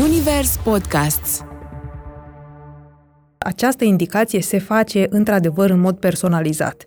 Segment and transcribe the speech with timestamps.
[0.00, 1.44] Zunivers Podcasts
[3.38, 6.84] această indicație se face într-adevăr în mod personalizat.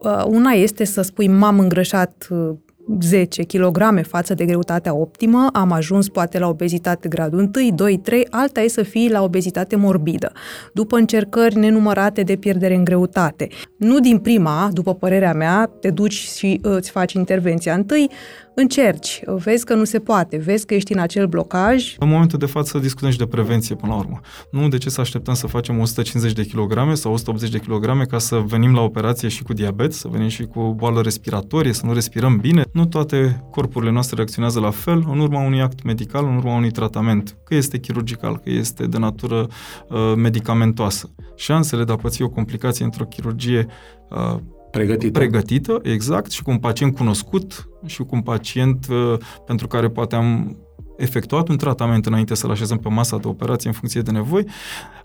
[0.00, 2.54] Uh, una este să spui m-am îngrășat uh,
[3.00, 8.26] 10 kg față de greutatea optimă, am ajuns poate la obezitate gradul 1, 2, 3,
[8.30, 10.32] alta e să fii la obezitate morbidă,
[10.72, 13.48] după încercări nenumărate de pierdere în greutate.
[13.78, 18.10] Nu din prima, după părerea mea, te duci și îți faci intervenția întâi,
[18.54, 21.96] încerci, vezi că nu se poate, vezi că ești în acel blocaj.
[21.98, 24.20] În momentul de față discutăm și de prevenție până la urmă.
[24.50, 28.18] Nu de ce să așteptăm să facem 150 de kg sau 180 de kg ca
[28.18, 31.92] să venim la operație și cu diabet, să venim și cu boală respiratorie, să nu
[31.92, 32.64] respirăm bine.
[32.72, 36.70] Nu toate corpurile noastre reacționează la fel în urma unui act medical, în urma unui
[36.70, 39.48] tratament, că este chirurgical, că este de natură
[39.88, 41.10] uh, medicamentoasă.
[41.36, 43.66] Șansele de a păți o complicație într-o chirurgie
[44.10, 44.36] uh,
[44.74, 45.18] Pregătită.
[45.18, 50.14] Pregătită, exact, și cu un pacient cunoscut și cu un pacient uh, pentru care poate
[50.14, 50.56] am
[50.96, 54.46] efectuat un tratament înainte să-l așezăm pe masa de operație în funcție de nevoi,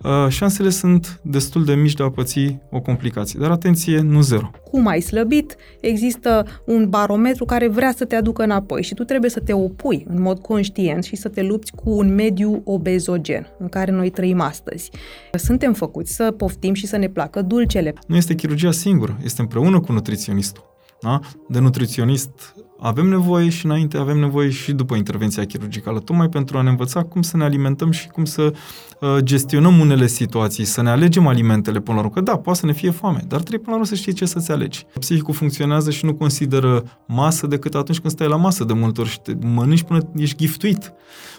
[0.04, 3.40] uh, șansele sunt destul de mici de a păți o complicație.
[3.40, 4.52] Dar atenție, nu zero.
[4.72, 9.30] Cum ai slăbit, există un barometru care vrea să te aducă înapoi și tu trebuie
[9.30, 13.68] să te opui în mod conștient și să te lupți cu un mediu obezogen în
[13.68, 14.90] care noi trăim astăzi.
[15.34, 17.94] Suntem făcuți să poftim și să ne placă dulcele.
[18.08, 20.64] Nu este chirurgia singură, este împreună cu nutriționistul.
[21.02, 21.20] Da?
[21.48, 26.62] De nutriționist avem nevoie și înainte avem nevoie și după intervenția chirurgicală, tocmai pentru a
[26.62, 28.54] ne învăța cum să ne alimentăm și cum să
[29.00, 32.14] uh, gestionăm unele situații, să ne alegem alimentele până la urmă.
[32.14, 34.26] Că da, poate să ne fie foame, dar trebuie până la urmă să știi ce
[34.26, 34.86] să-ți alegi.
[35.00, 39.10] Psihicul funcționează și nu consideră masă decât atunci când stai la masă de multe ori
[39.10, 40.94] și te mănânci până ești giftuit.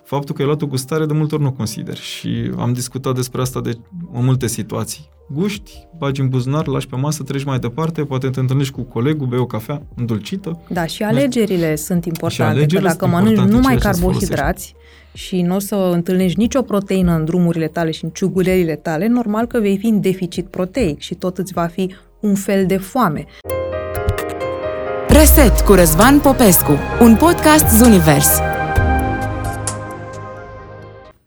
[0.04, 3.40] Faptul că ai luat o gustare de multe ori nu consider și am discutat despre
[3.40, 3.78] asta de
[4.12, 8.40] în multe situații guști, bagi în buzunar, lași pe masă, treci mai departe, poate te
[8.40, 10.60] întâlnești cu colegul, bei o cafea îndulcită.
[10.68, 14.74] Da, și alegerile sunt importante, că dacă mănânci numai carbohidrați
[15.12, 19.46] și nu o să întâlnești nicio proteină în drumurile tale și în ciugulelile tale, normal
[19.46, 23.24] că vei fi în deficit proteic și tot îți va fi un fel de foame.
[25.08, 28.49] Reset cu Răzvan Popescu, un podcast Zunivers.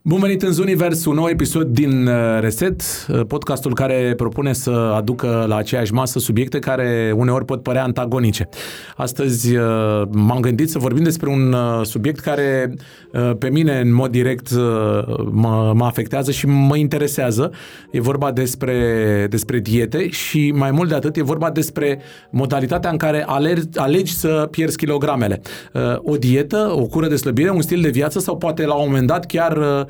[0.05, 4.69] Bun venit în Zunivers, un nou episod din uh, Reset, uh, podcastul care propune să
[4.69, 8.49] aducă la aceeași masă subiecte care uneori pot părea antagonice.
[8.95, 9.63] Astăzi uh,
[10.11, 12.73] m-am gândit să vorbim despre un subiect care
[13.39, 14.51] pe mine în mod direct
[15.31, 17.51] mă, mă afectează și mă interesează.
[17.91, 21.99] E vorba despre, despre diete și mai mult de atât e vorba despre
[22.29, 25.41] modalitatea în care alegi, alegi să pierzi kilogramele.
[25.97, 29.07] O dietă, o cură de slăbire, un stil de viață sau poate la un moment
[29.07, 29.87] dat chiar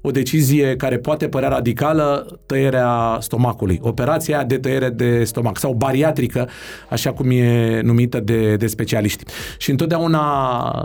[0.00, 6.48] o decizie care poate părea radicală, tăierea stomacului, operația de tăiere de stomac sau bariatrică,
[6.90, 9.24] așa cum e numită de, de specialiști.
[9.58, 10.22] Și întotdeauna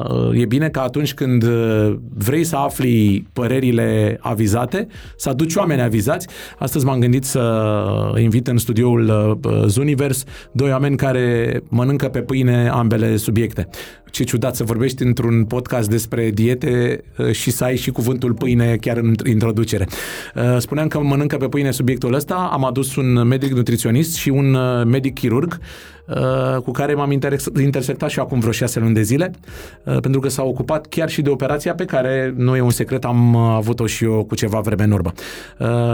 [0.09, 5.81] uh, e bine că atunci când uh, vrei să afli părerile avizate, să aduci oameni
[5.81, 6.27] avizați.
[6.57, 7.63] Astăzi m-am gândit să
[8.17, 13.67] invit în studioul uh, Zunivers doi oameni care mănâncă pe pâine ambele subiecte
[14.13, 18.75] ce ciudat să vorbești într-un podcast despre diete uh, și să ai și cuvântul pâine
[18.75, 19.87] chiar în introducere.
[20.35, 24.53] Uh, spuneam că mănâncă pe pâine subiectul ăsta, am adus un medic nutriționist și un
[24.53, 25.59] uh, medic chirurg
[26.63, 27.11] cu care m-am
[27.61, 29.31] intersectat și acum vreo șase luni de zile,
[29.83, 33.35] pentru că s-a ocupat chiar și de operația pe care nu e un secret, am
[33.35, 35.11] avut-o și eu cu ceva vreme în urmă.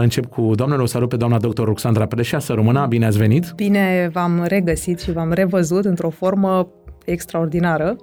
[0.00, 3.52] Încep cu doamnele, o salut pe doamna doctor Roxandra Predeșa, să rămână, bine ați venit!
[3.56, 6.68] Bine v-am regăsit și v-am revăzut într-o formă
[7.04, 7.96] extraordinară,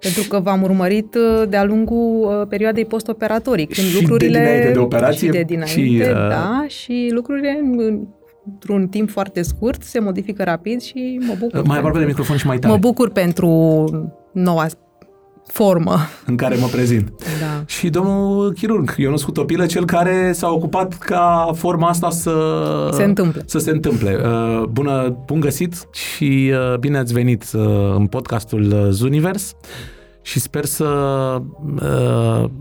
[0.00, 4.38] pentru că v-am urmărit uh, de-a lungul uh, perioadei postoperatorii, când și lucrurile...
[4.38, 5.26] de dinainte de operație?
[5.26, 6.28] Și de dinainte, și, uh...
[6.28, 7.60] da, și lucrurile
[8.46, 11.62] într-un timp foarte scurt se modifică rapid și mă bucur.
[11.62, 12.72] Mai aproape de microfon și mai tare.
[12.72, 13.48] Mă bucur pentru
[14.32, 14.66] noua
[15.46, 15.96] formă.
[16.26, 17.12] În care mă prezint.
[17.40, 17.62] Da.
[17.66, 22.34] Și domnul chirurg, Ionuț Hutopilă, cel care s-a ocupat ca forma asta să
[22.92, 23.42] se întâmple.
[23.46, 24.20] Să se întâmple.
[24.24, 29.54] Uh, bună, bun găsit și uh, bine ați venit uh, în podcastul Zunivers
[30.22, 30.86] și sper să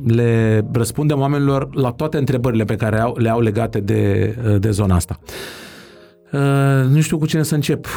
[0.08, 5.20] le răspundem oamenilor la toate întrebările pe care le au legate de, de zona asta.
[6.90, 7.88] nu știu cu cine să încep.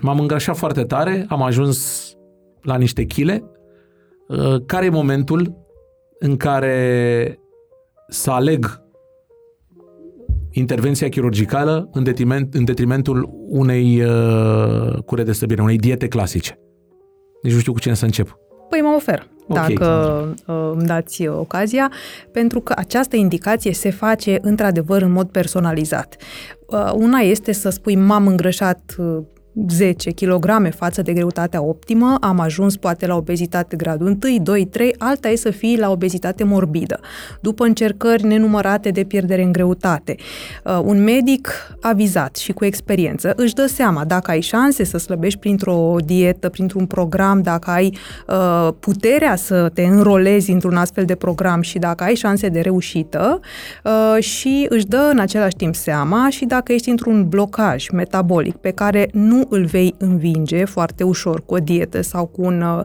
[0.00, 2.06] m-am îngrașat foarte tare, am ajuns
[2.62, 3.55] la niște chile, Uh,
[4.66, 5.56] care e momentul
[6.18, 7.38] în care
[8.08, 8.84] să aleg
[10.50, 16.58] intervenția chirurgicală în, detriment, în detrimentul unei uh, cure de stăbire, unei diete clasice.
[17.42, 18.38] Nici nu știu cu cine să încep.
[18.68, 21.92] Păi mă ofer, okay, dacă uh, îmi dați ocazia,
[22.32, 26.16] pentru că această indicație se face într-adevăr în mod personalizat.
[26.66, 29.18] Uh, una este să spui m-am îngrășat uh,
[29.68, 34.94] 10 kg față de greutatea optimă, am ajuns poate la obezitate gradul 1, 2, 3,
[34.98, 37.00] alta e să fii la obezitate morbidă,
[37.40, 40.14] după încercări nenumărate de pierdere în greutate.
[40.64, 41.48] Uh, un medic
[41.80, 46.86] avizat și cu experiență își dă seama dacă ai șanse să slăbești printr-o dietă, printr-un
[46.86, 47.98] program, dacă ai
[48.28, 53.40] uh, puterea să te înrolezi într-un astfel de program și dacă ai șanse de reușită
[53.84, 58.70] uh, și își dă în același timp seama și dacă ești într-un blocaj metabolic pe
[58.70, 62.84] care nu îl vei învinge foarte ușor cu o dietă sau cu un uh,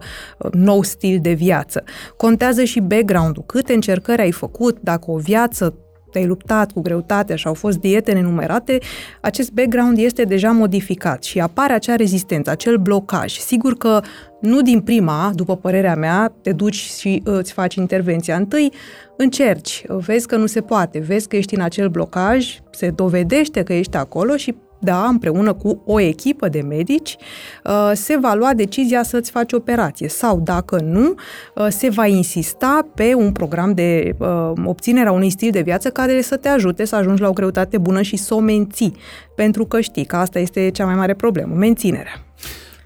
[0.52, 1.84] nou stil de viață.
[2.18, 5.76] Contează și background-ul, câte încercări ai făcut, dacă o viață
[6.12, 8.78] te-ai luptat cu greutate și au fost diete nenumerate,
[9.22, 13.38] acest background este deja modificat și apare acea rezistență, acel blocaj.
[13.38, 14.02] Sigur că
[14.42, 18.36] nu din prima, după părerea mea, te duci și uh, îți faci intervenția.
[18.36, 18.72] Întâi
[19.18, 23.74] încerci, vezi că nu se poate, vezi că ești în acel blocaj, se dovedește că
[23.74, 27.18] ești acolo și da, împreună cu o echipă de medici,
[27.64, 31.14] uh, se va lua decizia să-ți faci operație sau, dacă nu,
[31.56, 35.90] uh, se va insista pe un program de uh, obținere a unui stil de viață
[35.90, 38.96] care să te ajute să ajungi la o greutate bună și să o menții.
[39.36, 42.26] Pentru că știi că asta este cea mai mare problemă, menținerea.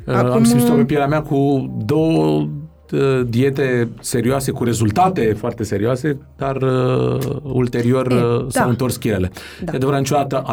[0.08, 0.32] Acum...
[0.32, 2.48] Am simțit-o pe pielea mea cu două
[3.28, 8.70] diete serioase, cu rezultate foarte serioase, dar uh, ulterior e, uh, s-au da.
[8.70, 9.32] întors chirele.
[9.64, 9.72] Da.
[9.72, 10.44] De adevărat, niciodată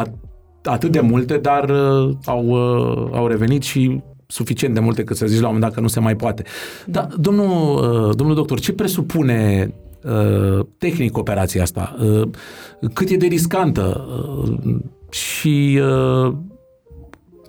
[0.63, 5.25] atât de multe, dar uh, au, uh, au revenit și suficient de multe cât să
[5.25, 6.43] zici la un moment dat că nu se mai poate.
[6.85, 9.73] Dar, domnul, uh, domnul doctor, ce presupune
[10.03, 11.95] uh, tehnic operația asta?
[12.01, 12.29] Uh,
[12.93, 14.07] cât e de riscantă?
[14.43, 14.75] Uh,
[15.09, 16.33] și uh,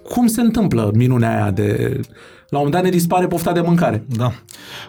[0.08, 2.00] cum se întâmplă minunea aia de...
[2.48, 4.04] La un moment dat ne dispare pofta de mâncare.
[4.16, 4.32] Da.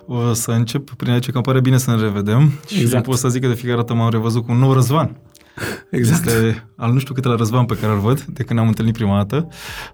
[0.06, 3.04] O să încep prin a zice că îmi pare bine să ne revedem exact.
[3.04, 5.18] și pot să zic că de fiecare dată m-am revăzut cu un nou răzvan.
[5.90, 6.26] Exact.
[6.26, 9.16] Este al nu știu câtele răzvan pe care îl văd de când ne-am întâlnit prima
[9.16, 9.48] dată.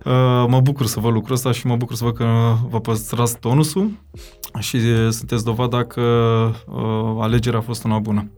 [0.05, 3.39] Uh, mă bucur să văd lucrul ăsta și mă bucur să văd că vă păstrați
[3.39, 3.91] tonusul
[4.59, 4.79] și
[5.11, 6.01] sunteți dovada că
[6.65, 8.31] uh, alegerea a fost una bună.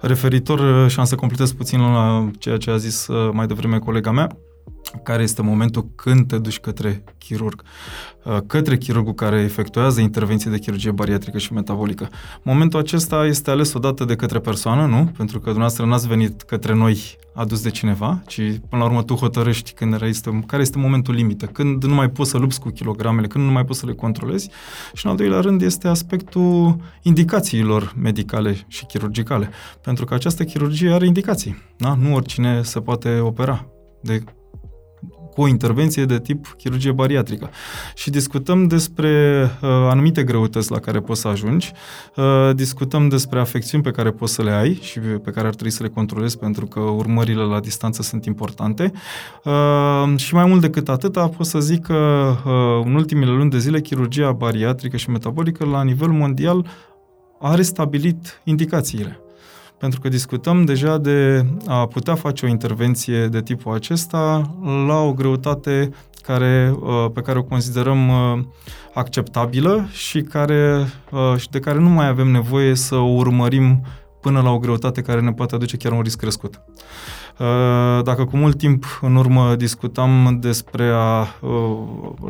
[0.00, 4.10] Referitor, uh, și am să completez puțin la ceea ce a zis mai devreme colega
[4.10, 4.36] mea,
[5.02, 7.62] care este momentul când te duci către chirurg,
[8.24, 12.08] uh, către chirurgul care efectuează intervenții de chirurgie bariatrică și metabolică.
[12.42, 15.04] Momentul acesta este ales odată de către persoană, nu?
[15.16, 19.14] Pentru că dumneavoastră n-ați venit către noi adus de cineva, ci până la urmă tu
[19.14, 23.26] hotărăști când este, care este momentul limită, când nu mai poți să lupți cu kilogramele,
[23.26, 24.50] când nu mai poți să le controlezi.
[24.92, 29.50] Și în al doilea rând este aspectul indicațiilor medicale și chirurgicale.
[29.82, 31.56] Pentru că această chirurgie are indicații.
[31.76, 31.94] Da?
[31.94, 33.66] Nu oricine se poate opera
[34.00, 34.24] de
[35.34, 37.50] cu o intervenție de tip chirurgie bariatrică.
[37.94, 41.72] Și discutăm despre uh, anumite greutăți la care poți să ajungi,
[42.16, 45.72] uh, discutăm despre afecțiuni pe care poți să le ai și pe care ar trebui
[45.72, 48.92] să le controlezi pentru că urmările la distanță sunt importante.
[49.44, 53.58] Uh, și mai mult decât atâta, pot să zic că uh, în ultimele luni de
[53.58, 56.66] zile chirurgia bariatrică și metabolică la nivel mondial
[57.40, 59.23] are stabilit indicațiile
[59.84, 64.54] pentru că discutăm deja de a putea face o intervenție de tipul acesta
[64.86, 65.90] la o greutate
[66.22, 68.44] care, uh, pe care o considerăm uh,
[68.94, 73.86] acceptabilă și, care, uh, și de care nu mai avem nevoie să o urmărim
[74.20, 76.60] până la o greutate care ne poate aduce chiar un risc crescut.
[77.38, 81.76] Uh, dacă cu mult timp în urmă discutam despre a uh,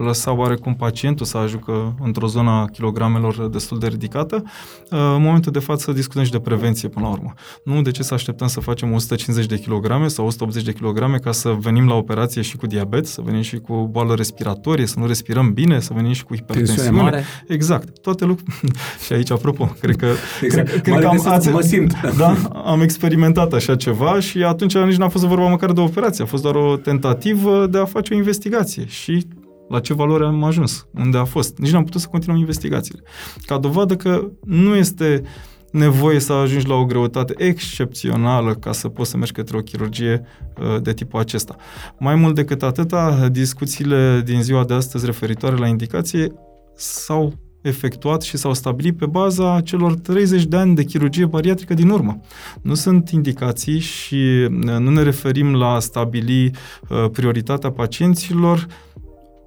[0.05, 5.53] lăsa oarecum pacientul să ajungă într-o zonă a kilogramelor destul de ridicată, uh, în momentul
[5.53, 7.33] de față discutăm și de prevenție până la urmă.
[7.65, 11.33] Nu de ce să așteptăm să facem 150 de kilograme sau 180 de kilograme ca
[11.33, 15.07] să venim la operație și cu diabet, să venim și cu boală respiratorie, să nu
[15.07, 17.03] respirăm bine, să venim și cu hipertensiune.
[17.03, 17.25] Mare.
[17.49, 17.99] Exact.
[17.99, 18.61] Toate lucruri.
[19.05, 20.07] și aici, apropo, cred că,
[20.43, 20.69] exact.
[20.69, 21.93] cred, cred că am, ați, mă simt.
[22.17, 26.25] Da, am experimentat așa ceva și atunci nici n-a fost vorba măcar de o operație,
[26.25, 29.27] a fost doar o tentativă de a face o investigație și
[29.69, 31.59] la ce valoare am ajuns, unde a fost.
[31.59, 33.03] Nici n-am putut să continuăm investigațiile.
[33.47, 35.23] Ca dovadă că nu este
[35.71, 40.23] nevoie să ajungi la o greutate excepțională ca să poți să mergi către o chirurgie
[40.59, 41.57] uh, de tipul acesta.
[41.99, 46.33] Mai mult decât atâta, discuțiile din ziua de astăzi referitoare la indicație
[46.77, 47.33] s-au
[47.65, 52.21] efectuat și s-au stabilit pe baza celor 30 de ani de chirurgie bariatrică din urmă.
[52.63, 56.51] Nu sunt indicații și uh, nu ne referim la a stabili
[56.89, 58.67] uh, prioritatea pacienților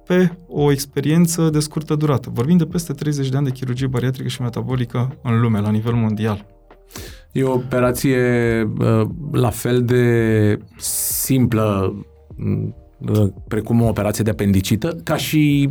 [0.06, 2.30] pe o experiență de scurtă durată.
[2.32, 5.94] Vorbim de peste 30 de ani de chirurgie bariatrică și metabolică în lume, la nivel
[5.94, 6.46] mondial.
[7.32, 8.18] E o operație
[8.78, 11.94] uh, la fel de simplă
[13.48, 15.70] precum o operație de apendicită, ca și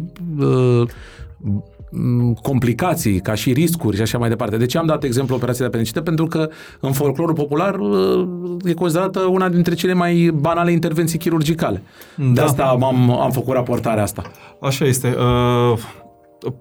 [2.41, 4.57] complicații, ca și riscuri și așa mai departe.
[4.57, 6.01] De ce am dat exemplu operația de apendicită?
[6.01, 8.27] Pentru că în folclorul popular uh,
[8.63, 11.83] e considerată una dintre cele mai banale intervenții chirurgicale.
[12.15, 12.25] Da.
[12.25, 14.21] De asta am, am făcut raportarea asta.
[14.61, 15.15] Așa este.
[15.17, 15.79] Uh,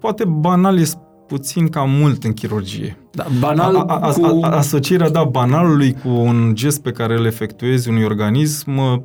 [0.00, 2.96] poate banal este puțin cam mult în chirurgie.
[3.12, 4.40] Da, banal a, a, a, cu...
[4.42, 9.04] Asocierea, da, banalului cu un gest pe care îl efectuezi unui organism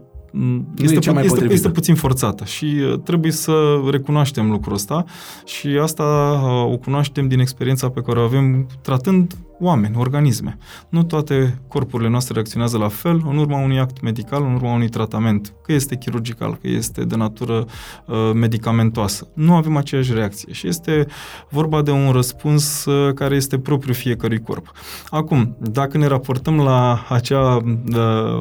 [0.78, 5.06] este, pu- mai este, este puțin forțată și uh, trebuie să recunoaștem lucrul ăsta
[5.46, 6.04] și asta
[6.44, 10.58] uh, o cunoaștem din experiența pe care o avem tratând oameni, organisme.
[10.90, 14.90] Nu toate corpurile noastre reacționează la fel în urma unui act medical, în urma unui
[14.90, 17.66] tratament, că este chirurgical, că este de natură
[18.06, 19.28] uh, medicamentoasă.
[19.34, 21.06] Nu avem aceeași reacție și este
[21.50, 24.72] vorba de un răspuns uh, care este propriu fiecărui corp.
[25.10, 27.64] Acum, dacă ne raportăm la acea uh,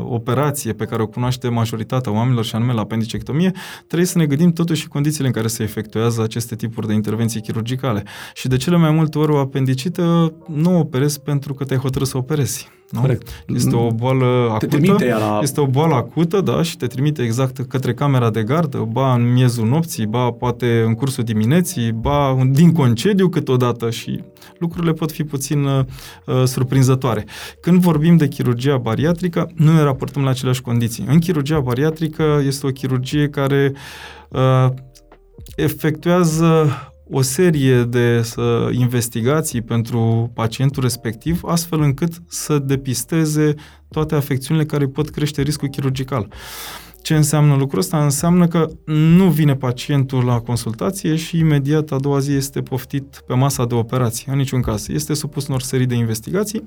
[0.04, 3.52] operație pe care o cunoaște majoritatea oamenilor și anume la apendicectomie,
[3.86, 7.40] trebuie să ne gândim totuși și condițiile în care se efectuează aceste tipuri de intervenții
[7.40, 8.02] chirurgicale.
[8.34, 12.06] Și de cele mai multe ori o apendicită nu operezi operezi pentru că te-ai hotărât
[12.06, 12.68] să operezi.
[12.90, 13.00] Nu?
[13.00, 13.44] Corect.
[13.46, 14.66] Este o boală acută.
[14.66, 15.38] Te trimite la...
[15.42, 19.32] Este o boală acută, da, și te trimite exact către camera de gardă, ba în
[19.32, 24.22] miezul nopții, ba poate în cursul dimineții, ba din concediu câteodată și
[24.58, 25.84] lucrurile pot fi puțin uh,
[26.44, 27.24] surprinzătoare.
[27.60, 31.04] Când vorbim de chirurgia bariatrică, nu ne raportăm la aceleași condiții.
[31.08, 33.72] În chirurgia bariatrică este o chirurgie care
[34.28, 34.68] uh,
[35.56, 36.70] efectuează
[37.10, 43.54] o serie de să, investigații pentru pacientul respectiv, astfel încât să depisteze
[43.88, 46.28] toate afecțiunile care pot crește riscul chirurgical.
[47.02, 48.04] Ce înseamnă lucrul ăsta?
[48.04, 53.34] Înseamnă că nu vine pacientul la consultație și imediat a doua zi este poftit pe
[53.34, 54.32] masa de operație.
[54.32, 54.88] În niciun caz.
[54.88, 56.62] Este supus unor serii de investigații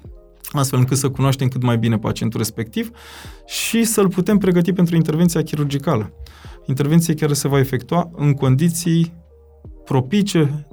[0.51, 2.91] astfel încât să cunoaștem cât mai bine pacientul respectiv
[3.45, 6.13] și să-l putem pregăti pentru intervenția chirurgicală.
[6.65, 9.13] Intervenție care se va efectua în condiții
[9.85, 10.67] propice,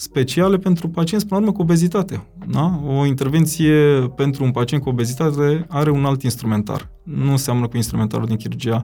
[0.00, 2.26] speciale pentru pacienți, până la urmă, cu obezitate.
[2.46, 2.80] Da?
[2.86, 3.74] O intervenție
[4.16, 6.90] pentru un pacient cu obezitate are un alt instrumentar.
[7.02, 8.82] Nu înseamnă cu instrumentarul din chirurgia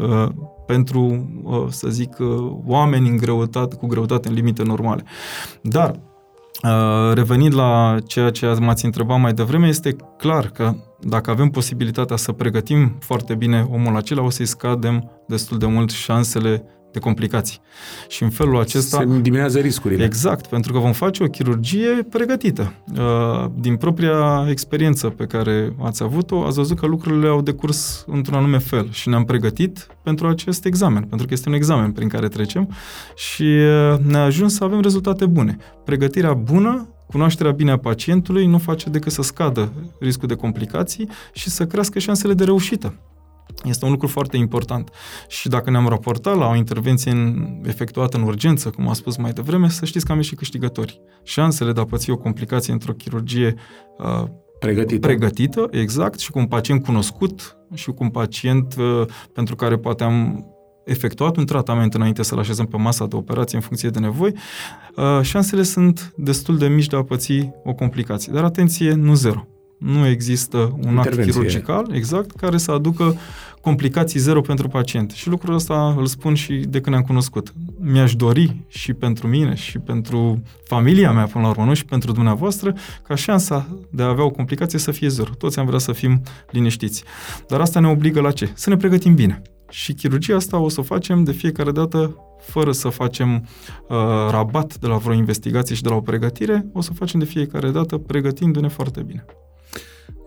[0.00, 0.28] uh,
[0.66, 2.26] pentru, uh, să zic, uh,
[2.66, 5.04] oameni în greutate, cu greutate în limite normale.
[5.62, 6.00] Dar,
[6.62, 12.16] uh, revenind la ceea ce m-ați întrebat mai devreme, este clar că dacă avem posibilitatea
[12.16, 17.60] să pregătim foarte bine omul acela, o să-i scadem destul de mult șansele de complicații.
[18.08, 18.96] Și în felul acesta...
[18.98, 20.04] Se diminuează riscurile.
[20.04, 22.72] Exact, pentru că vom face o chirurgie pregătită.
[22.92, 28.36] Uh, din propria experiență pe care ați avut-o, ați văzut că lucrurile au decurs într-un
[28.36, 32.28] anume fel și ne-am pregătit pentru acest examen, pentru că este un examen prin care
[32.28, 32.74] trecem
[33.14, 35.56] și uh, ne-a ajuns să avem rezultate bune.
[35.84, 41.50] Pregătirea bună Cunoașterea bine a pacientului nu face decât să scadă riscul de complicații și
[41.50, 42.94] să crească șansele de reușită.
[43.64, 44.90] Este un lucru foarte important.
[45.28, 49.32] Și dacă ne-am raportat la o intervenție în, efectuată în urgență, cum am spus mai
[49.32, 51.00] devreme, să știți că am ieșit câștigători.
[51.22, 53.54] Șansele de a păți o complicație într-o chirurgie
[53.98, 54.24] uh,
[54.58, 55.06] pregătită.
[55.06, 60.04] pregătită, exact, și cu un pacient cunoscut și cu un pacient uh, pentru care poate
[60.04, 60.46] am
[60.84, 64.34] efectuat un tratament înainte să-l așezăm pe masa de operație în funcție de nevoi,
[64.96, 68.32] uh, șansele sunt destul de mici de a păți o complicație.
[68.32, 69.46] Dar atenție, nu zero.
[69.78, 73.16] Nu există un act chirurgical, exact, care să aducă
[73.60, 75.10] complicații zero pentru pacient.
[75.10, 77.52] Și lucrul ăsta îl spun și de când ne-am cunoscut.
[77.80, 82.12] Mi-aș dori și pentru mine și pentru familia mea, până la urmă, nu și pentru
[82.12, 85.30] dumneavoastră, ca șansa de a avea o complicație să fie zero.
[85.38, 87.04] Toți am vrea să fim liniștiți.
[87.48, 88.50] Dar asta ne obligă la ce?
[88.54, 89.42] Să ne pregătim bine.
[89.70, 93.34] Și chirurgia asta o să o facem de fiecare dată fără să facem
[93.88, 93.96] uh,
[94.30, 97.70] rabat de la vreo investigație și de la o pregătire, o să facem de fiecare
[97.70, 99.24] dată pregătindu-ne foarte bine.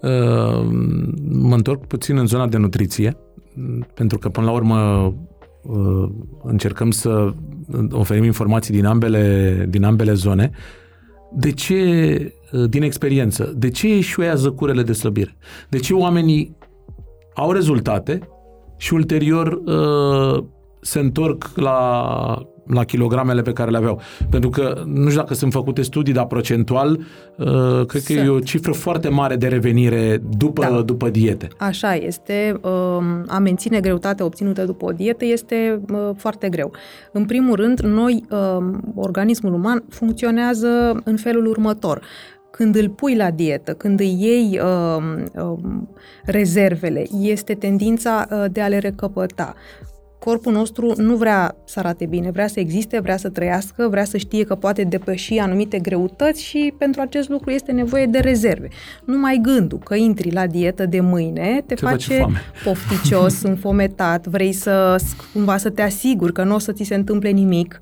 [0.01, 0.67] Uh,
[1.31, 3.17] mă întorc puțin în zona de nutriție,
[3.93, 5.13] pentru că până la urmă
[5.61, 6.09] uh,
[6.43, 7.33] încercăm să
[7.91, 10.51] oferim informații din ambele, din ambele zone.
[11.33, 15.37] De ce, uh, din experiență, de ce eșuează curele de slăbire?
[15.69, 16.57] De ce oamenii
[17.33, 18.19] au rezultate
[18.77, 19.61] și ulterior
[20.81, 24.01] se întorc la la kilogramele pe care le aveau.
[24.29, 26.99] Pentru că, nu știu dacă sunt făcute studii, dar procentual,
[27.37, 28.17] uh, cred sunt.
[28.17, 30.81] că e o cifră foarte mare de revenire după, da.
[30.81, 31.47] după diete.
[31.57, 32.59] Așa este.
[32.61, 36.71] Um, a menține greutatea obținută după o dietă este uh, foarte greu.
[37.11, 42.01] În primul rând, noi, um, organismul uman, funcționează în felul următor
[42.51, 45.03] când îl pui la dietă, când îi iei uh,
[45.35, 45.59] uh,
[46.25, 49.55] rezervele, este tendința uh, de a le recăpăta
[50.25, 54.17] corpul nostru nu vrea să arate bine, vrea să existe, vrea să trăiască, vrea să
[54.17, 58.67] știe că poate depăși anumite greutăți și pentru acest lucru este nevoie de rezerve.
[59.05, 62.41] Numai gândul că intri la dietă de mâine te, Te face, face foame.
[62.63, 64.95] pofticios, înfometat, vrei să
[65.33, 67.79] cumva să te asiguri că nu o să ți se întâmple nimic.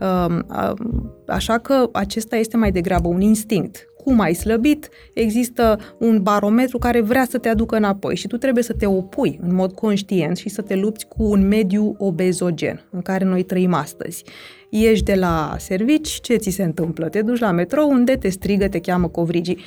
[0.00, 3.86] Um, um, Așa că acesta este mai degrabă un instinct.
[4.08, 8.62] Cum ai slăbit, există un barometru care vrea să te aducă înapoi și tu trebuie
[8.62, 13.02] să te opui în mod conștient și să te lupți cu un mediu obezogen în
[13.02, 14.24] care noi trăim astăzi.
[14.70, 17.08] Ieși de la servici, ce ți se întâmplă?
[17.08, 19.58] Te duci la metrou unde te strigă, te cheamă covrigii.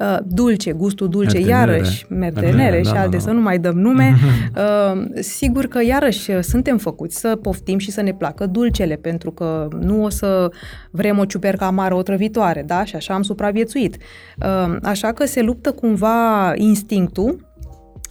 [0.00, 1.72] Uh, dulce, gustul dulce, Mertenele.
[1.72, 3.32] iarăși, mertenele Mertenele, și da, alte, da, să da.
[3.32, 4.14] nu mai dăm nume.
[4.56, 9.30] Uh, sigur că, iarăși, uh, suntem făcuți să poftim și să ne placă dulcele, pentru
[9.30, 10.50] că nu o să
[10.90, 12.84] vrem o ciupercă amară otrăvitoare, da?
[12.84, 13.96] Și așa am supraviețuit.
[13.96, 17.46] Uh, așa că se luptă cumva instinctul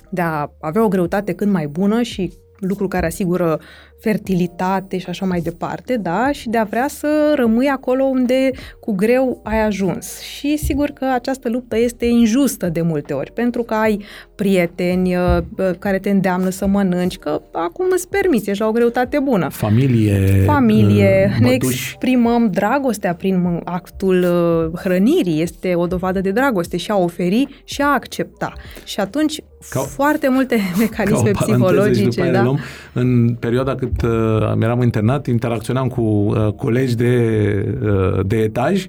[0.10, 3.60] de a avea o greutate cât mai bună și lucru care asigură
[4.06, 6.32] fertilitate și așa mai departe, da?
[6.32, 10.20] Și de a vrea să rămâi acolo unde cu greu ai ajuns.
[10.20, 14.04] Și sigur că această luptă este injustă de multe ori, pentru că ai
[14.36, 15.38] prieteni uh,
[15.80, 19.50] care te îndeamnă să mănânci, că acum îți permiți, ești la o greutate bună.
[19.50, 21.90] Familie, Familie, uh, ne mătuși.
[21.90, 27.82] exprimăm dragostea prin actul uh, hrănirii, este o dovadă de dragoste și a oferi și
[27.82, 28.54] a accepta.
[28.84, 32.38] Și atunci Ca- foarte multe mecanisme Ca o paranteză și psihologice, după aia da?
[32.38, 32.60] le luăm,
[32.94, 37.16] în perioada cât uh, eram internat, interacționam cu uh, colegi de,
[37.84, 38.86] uh, de etaj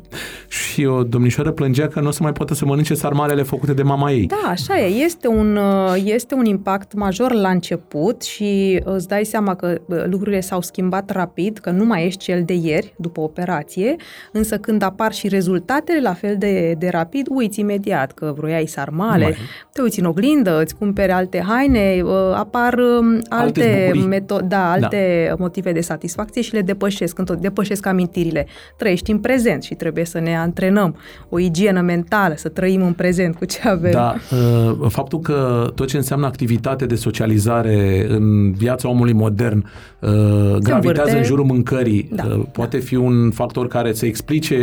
[0.49, 3.83] și o domnișoară plângea că nu o să mai poată să mănânce sarmalele făcute de
[3.83, 4.27] mama ei.
[4.27, 4.87] Da, așa e.
[5.05, 9.97] Este un, uh, este un impact major la început și îți dai seama că uh,
[10.05, 13.97] lucrurile s-au schimbat rapid, că nu mai ești cel de ieri după operație,
[14.33, 19.25] însă când apar și rezultatele la fel de, de rapid, uiți imediat că vroiai sarmale,
[19.25, 19.37] Mai.
[19.73, 24.19] te uiți în oglindă, îți cumperi alte haine, uh, apar um, Alte alte, bucurii.
[24.19, 24.96] meto- da, alte
[25.39, 28.47] motive de satisfacție și le depășesc, când tot depășesc amintirile.
[28.77, 30.97] Trăiești în prezent și trebuie să ne antrenăm
[31.29, 33.91] o igienă mentală, să trăim în prezent cu ce avem.
[33.91, 39.59] Da, uh, faptul că tot ce înseamnă activitate de socializare în viața omului modern
[40.01, 40.11] uh,
[40.59, 41.17] gravitează învârte.
[41.17, 44.57] în jurul mâncării, Da, uh, poate fi un factor care să explice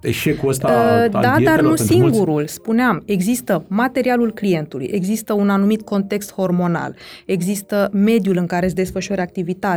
[0.00, 1.86] eșecul ăsta Uh, al Da, dietelor dar nu pentru mulți?
[1.86, 2.46] singurul.
[2.46, 6.94] Spuneam, există materialul clientului, există un anumit context hormonal,
[7.26, 9.67] există mediul în care îți desfășori activitatea,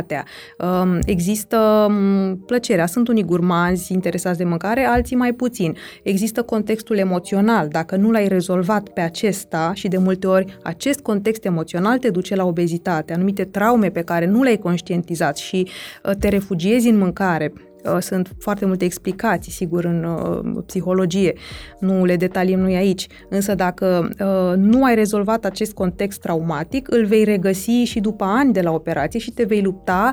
[0.58, 2.86] um, există um, plăcerea.
[2.86, 5.76] Sunt unii gurmanzi interesați de mâncare, alții mai puțin.
[6.02, 7.68] Există contextul emoțional.
[7.68, 12.34] Dacă nu l-ai rezolvat pe acesta și de multe ori acest context emoțional te duce
[12.34, 15.68] la obezitate, anumite traume pe care nu le-ai conștientizat și
[16.04, 21.34] uh, te refugiezi în mâncare, Uh, Sunt foarte multe explicații, sigur, în uh, psihologie.
[21.80, 23.06] Nu le detaliem noi aici.
[23.28, 28.52] Însă dacă uh, nu ai rezolvat acest context traumatic, îl vei regăsi și după ani
[28.52, 30.12] de la operație și te vei lupta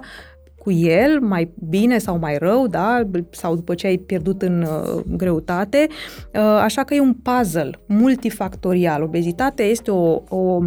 [0.60, 3.02] cu el, mai bine sau mai rău, da?
[3.30, 5.88] sau după ce ai pierdut în uh, greutate.
[6.34, 9.02] Uh, așa că e un puzzle multifactorial.
[9.02, 10.60] Obezitatea este o, o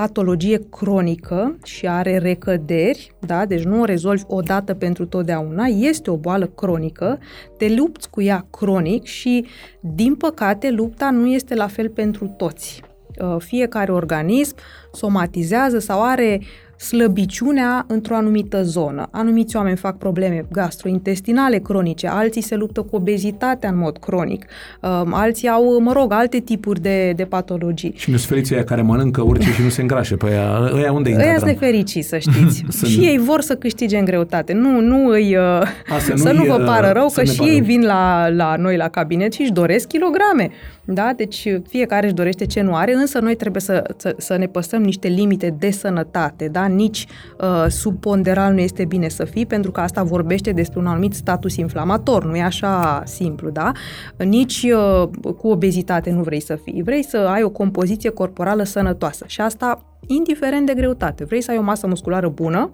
[0.00, 3.46] patologie cronică și are recăderi, da?
[3.46, 7.18] deci nu o rezolvi odată pentru totdeauna, este o boală cronică,
[7.58, 9.46] te lupți cu ea cronic și,
[9.80, 12.82] din păcate, lupta nu este la fel pentru toți.
[13.18, 14.56] Uh, Fiecare organism
[14.92, 16.40] somatizează sau are
[16.84, 19.08] slăbiciunea într-o anumită zonă.
[19.10, 24.44] Anumiți oameni fac probleme gastrointestinale cronice, alții se luptă cu obezitatea în mod cronic,
[24.80, 27.92] um, alții au, mă rog, alte tipuri de, de patologii.
[27.96, 28.18] Și mi-o
[28.52, 30.16] aia care mănâncă, urce și nu se îngrașe.
[30.16, 31.26] Păi aia, ăia unde intră?
[31.26, 31.38] Ăia treaba?
[31.38, 32.64] sunt nefericiți, să știți.
[32.78, 34.52] Sunt- și ei vor să câștige în greutate.
[34.52, 35.36] Nu, nu îi...
[35.36, 37.50] uh, A, să să nu-i, nu vă uh, pară rău, să că ne și pară
[37.50, 37.66] ei rău.
[37.66, 40.50] vin la, la noi la cabinet și își doresc kilograme.
[40.84, 41.12] Da?
[41.16, 44.82] Deci fiecare își dorește ce nu are, însă noi trebuie să, să, să ne păstrăm
[44.82, 46.48] niște limite de sănătate.
[46.48, 46.66] Da?
[46.66, 47.06] Nici
[47.40, 51.56] uh, subponderal nu este bine să fii, pentru că asta vorbește despre un anumit status
[51.56, 52.24] inflamator.
[52.24, 53.72] Nu e așa simplu, da?
[54.18, 56.82] Nici uh, cu obezitate nu vrei să fii.
[56.82, 61.24] Vrei să ai o compoziție corporală sănătoasă și asta indiferent de greutate.
[61.24, 62.70] Vrei să ai o masă musculară bună,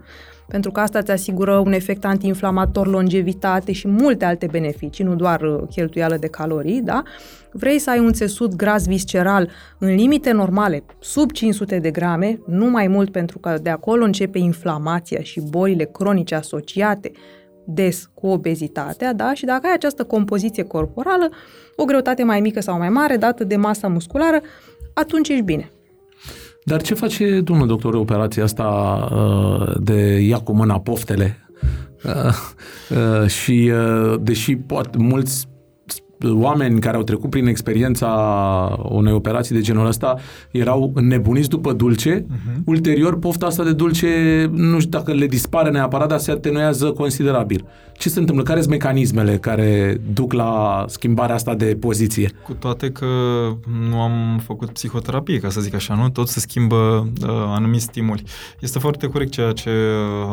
[0.50, 5.40] pentru că asta îți asigură un efect antiinflamator, longevitate și multe alte beneficii, nu doar
[5.40, 7.02] uh, cheltuială de calorii, da?
[7.52, 12.70] Vrei să ai un țesut gras visceral în limite normale, sub 500 de grame, nu
[12.70, 17.12] mai mult pentru că de acolo începe inflamația și bolile cronice asociate
[17.64, 19.34] des cu obezitatea, da?
[19.34, 21.28] Și dacă ai această compoziție corporală,
[21.76, 24.40] o greutate mai mică sau mai mare, dată de masa musculară,
[24.94, 25.70] atunci ești bine.
[26.64, 28.64] Dar ce face, domnul doctor, operația asta
[29.12, 31.36] uh, de ia cu mâna poftele?
[32.04, 32.34] Uh,
[33.22, 35.48] uh, și uh, deși poate mulți
[36.28, 38.08] oameni care au trecut prin experiența
[38.88, 40.16] unei operații de genul ăsta
[40.50, 42.64] erau înnebuniți după dulce, uh-huh.
[42.64, 44.08] ulterior pofta asta de dulce,
[44.52, 47.64] nu știu dacă le dispare neapărat, dar se atenuează considerabil.
[47.92, 48.44] Ce se întâmplă?
[48.44, 52.30] Care sunt mecanismele care duc la schimbarea asta de poziție?
[52.44, 53.06] Cu toate că
[53.88, 56.08] nu am făcut psihoterapie, ca să zic așa, nu?
[56.08, 58.22] Tot se schimbă uh, anumiți stimuli.
[58.60, 59.70] Este foarte corect ceea ce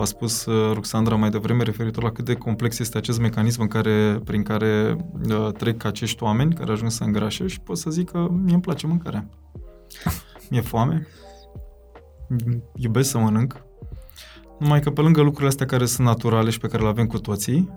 [0.02, 3.68] a spus uh, Ruxandra mai devreme referitor la cât de complex este acest mecanism în
[3.68, 4.98] care, prin care
[5.30, 8.62] uh, trec acești oameni care ajung să îngrașe și pot să zic că mie îmi
[8.62, 9.30] place mâncarea.
[10.50, 11.08] Mi-e foame,
[12.76, 13.66] iubesc să mănânc,
[14.60, 17.20] numai că pe lângă lucrurile astea care sunt naturale și pe care le avem cu
[17.20, 17.70] toții,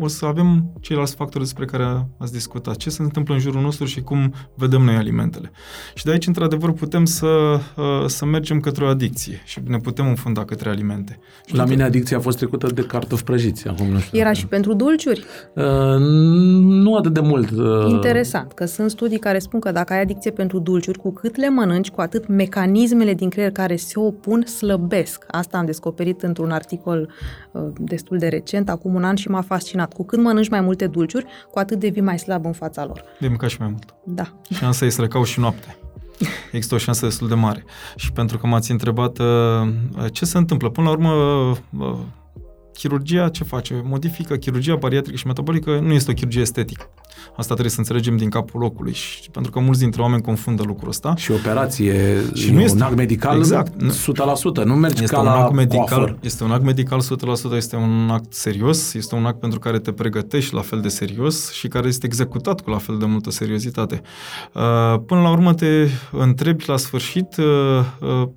[0.00, 2.76] o să avem ceilalți factori despre care ați discutat.
[2.76, 5.50] Ce se întâmplă în jurul nostru și cum vedem noi alimentele.
[5.94, 7.26] Și de aici, într-adevăr, putem să,
[7.76, 11.18] uh, să mergem către o adicție și ne putem înfunda către alimente.
[11.46, 13.68] Și la mine adicția a fost trecută de cartofi prăjiți.
[13.68, 15.24] Acum nu știu Era și pentru dulciuri?
[15.54, 15.64] Uh,
[16.58, 17.50] nu atât de mult.
[17.50, 17.86] Uh...
[17.88, 21.48] Interesant, că sunt studii care spun că dacă ai adicție pentru dulciuri, cu cât le
[21.48, 25.24] mănânci, cu atât mecanismele din creier care se opun slăbesc.
[25.28, 27.47] Asta am descoperit într-un articol uh,
[27.78, 29.92] destul de recent, acum un an, și m-a fascinat adevărat.
[29.92, 33.02] Cu cât mănânci mai multe dulciuri, cu atât devii mai slab în fața lor.
[33.20, 33.94] De mânca și mai mult.
[34.04, 34.32] Da.
[34.50, 35.76] Șansa e să le cauți și noapte.
[36.52, 37.64] Există o șansă destul de mare.
[37.96, 39.26] Și pentru că m-ați întrebat uh,
[40.12, 41.10] ce se întâmplă, până la urmă
[41.78, 41.96] uh,
[42.78, 43.82] chirurgia ce face?
[43.84, 46.90] Modifică chirurgia bariatrică și metabolică, nu este o chirurgie estetică.
[47.36, 50.88] Asta trebuie să înțelegem din capul locului și pentru că mulți dintre oameni confundă lucrul
[50.88, 51.16] ăsta.
[51.16, 53.72] Și operație, și nu este un act medical exact,
[54.62, 57.00] 100%, nu mergi este ca un la act medical, Este un act medical
[57.52, 60.88] 100%, este un act serios, este un act pentru care te pregătești la fel de
[60.88, 64.00] serios și care este executat cu la fel de multă seriozitate.
[64.54, 67.44] Uh, până la urmă te întrebi la sfârșit uh,
[68.00, 68.28] uh,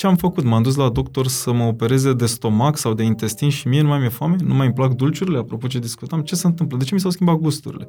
[0.00, 0.44] ce am făcut?
[0.44, 3.88] M-am dus la doctor să mă opereze de stomac sau de intestin și mie nu
[3.88, 4.36] mai mi-e foame?
[4.44, 5.38] Nu mai îmi plac dulciurile?
[5.38, 6.76] Apropo ce discutam, ce se întâmplă?
[6.76, 7.88] De ce mi s-au schimbat gusturile?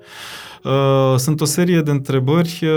[0.64, 2.70] Uh, sunt o serie de întrebări uh,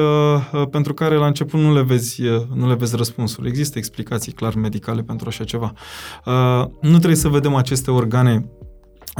[0.52, 3.46] uh, pentru care la început nu le vezi, uh, nu le vezi răspunsul.
[3.46, 5.72] Există explicații clar medicale pentru așa ceva.
[6.24, 8.50] Uh, nu trebuie să vedem aceste organe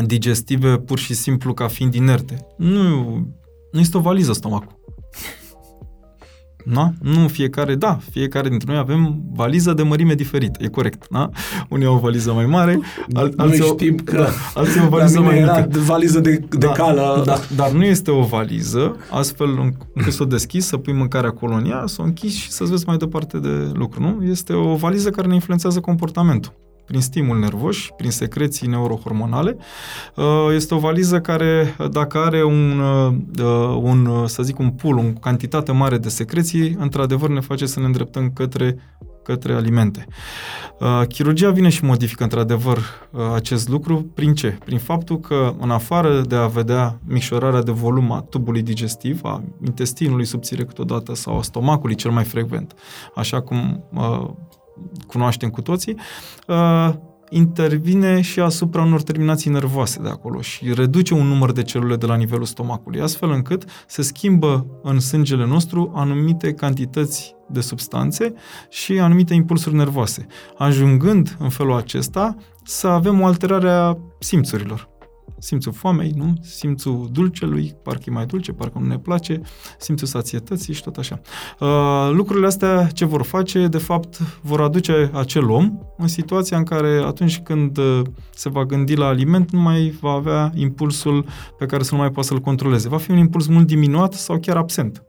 [0.06, 2.46] digestive pur și simplu ca fiind inerte.
[2.56, 3.04] Nu,
[3.72, 4.78] nu este o valiză stomacul.
[6.64, 6.92] Da?
[7.00, 11.30] Nu fiecare, da, fiecare dintre noi avem valiză de mărime diferită, e corect, da?
[11.68, 12.80] Unii au o valiză mai mare,
[13.14, 15.78] al, alții noi știm că da, alții au o valiză mai era mică.
[15.78, 17.22] valiză de, de da, cală.
[17.26, 21.82] Da, dar nu este o valiză, astfel încât să o deschizi, să pui mâncarea colonia,
[21.86, 24.24] să o închizi și să-ți vezi mai departe de lucru, nu?
[24.30, 26.52] Este o valiză care ne influențează comportamentul
[26.84, 29.56] prin stimul nervoși, prin secreții neurohormonale.
[30.14, 35.02] Uh, este o valiză care, dacă are un, uh, un să zic, un pool, o
[35.20, 38.78] cantitate mare de secreții, într-adevăr ne face să ne îndreptăm către
[39.24, 40.06] către alimente.
[40.80, 42.78] Uh, chirurgia vine și modifică într-adevăr
[43.34, 44.10] acest lucru.
[44.14, 44.58] Prin ce?
[44.64, 49.42] Prin faptul că în afară de a vedea micșorarea de volum a tubului digestiv, a
[49.64, 52.74] intestinului subțire câteodată sau a stomacului cel mai frecvent,
[53.14, 53.84] așa cum
[55.06, 55.96] cunoaștem cu toții,
[56.46, 56.94] uh,
[57.30, 62.06] intervine și asupra unor terminații nervoase de acolo și reduce un număr de celule de
[62.06, 68.34] la nivelul stomacului, astfel încât se schimbă în sângele nostru anumite cantități de substanțe
[68.68, 70.26] și anumite impulsuri nervoase,
[70.58, 74.88] ajungând în felul acesta să avem o alterare a simțurilor
[75.44, 76.32] simțul foamei, nu?
[76.40, 79.40] Simțul dulcelui, parcă e mai dulce, parcă nu ne place,
[79.78, 81.20] simțul sațietății și tot așa.
[81.60, 83.66] Uh, lucrurile astea ce vor face?
[83.66, 88.00] De fapt, vor aduce acel om în situația în care atunci când uh,
[88.34, 91.26] se va gândi la aliment, nu mai va avea impulsul
[91.58, 92.88] pe care să nu mai poată să-l controleze.
[92.88, 95.02] Va fi un impuls mult diminuat sau chiar absent.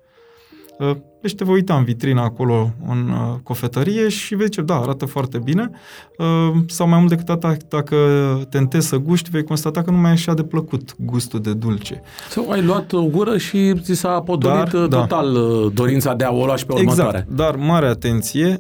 [0.79, 4.75] Uh, deci te voi uita în vitrina acolo în uh, cofetărie și vei zice, da,
[4.75, 5.69] arată foarte bine.
[6.17, 7.95] Uh, sau mai mult decât atât, dacă
[8.49, 12.01] tentezi să guști, vei constata că nu mai e așa de plăcut gustul de dulce.
[12.29, 14.99] Sau ai luat o gură și ți s-a potolit dar, da.
[14.99, 15.69] total da.
[15.73, 17.27] dorința de a o lua și pe exact, următoare.
[17.29, 18.57] dar mare atenție,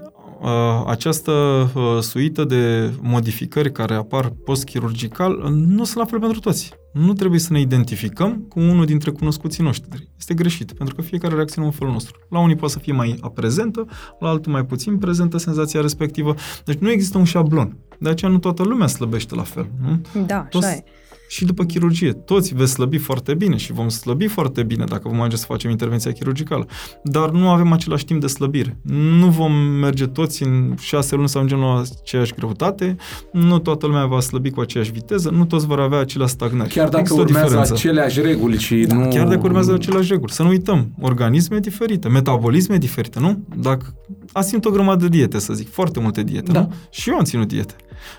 [0.85, 1.67] această
[2.01, 7.53] suită de modificări care apar post-chirurgical nu sunt la fel pentru toți nu trebuie să
[7.53, 10.09] ne identificăm cu unul dintre cunoscuții noștri.
[10.17, 12.19] Este greșit, pentru că fiecare reacționează în felul nostru.
[12.29, 13.85] La unii poate să fie mai prezentă,
[14.19, 16.35] la altul mai puțin prezentă senzația respectivă.
[16.65, 17.77] Deci nu există un șablon.
[17.99, 19.69] De aceea nu toată lumea slăbește la fel.
[19.81, 20.21] Nu?
[20.25, 20.83] Da, Toți, așa e
[21.27, 22.11] și după chirurgie.
[22.11, 25.69] Toți veți slăbi foarte bine și vom slăbi foarte bine dacă vom merge să facem
[25.69, 26.67] intervenția chirurgicală.
[27.03, 28.77] Dar nu avem același timp de slăbire.
[29.19, 32.95] Nu vom merge toți în șase luni să ajungem la aceeași greutate,
[33.31, 36.69] nu toată lumea va slăbi cu aceeași viteză, nu toți vor avea aceleași stagnări.
[36.69, 39.09] Chiar dacă Există urmează aceleași reguli și da, nu...
[39.09, 40.31] Chiar dacă urmează aceleași reguli.
[40.31, 43.43] Să nu uităm, organisme diferite, metabolisme diferite, nu?
[43.55, 43.95] Dacă
[44.31, 46.59] a ținut o grămadă de diete, să zic, foarte multe diete, da.
[46.59, 46.73] nu?
[46.89, 47.75] Și eu am ținut diete.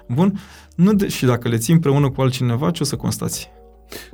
[0.07, 0.41] Bun?
[0.75, 3.51] Nu de, și dacă le ții împreună cu altcineva, ce o să constați?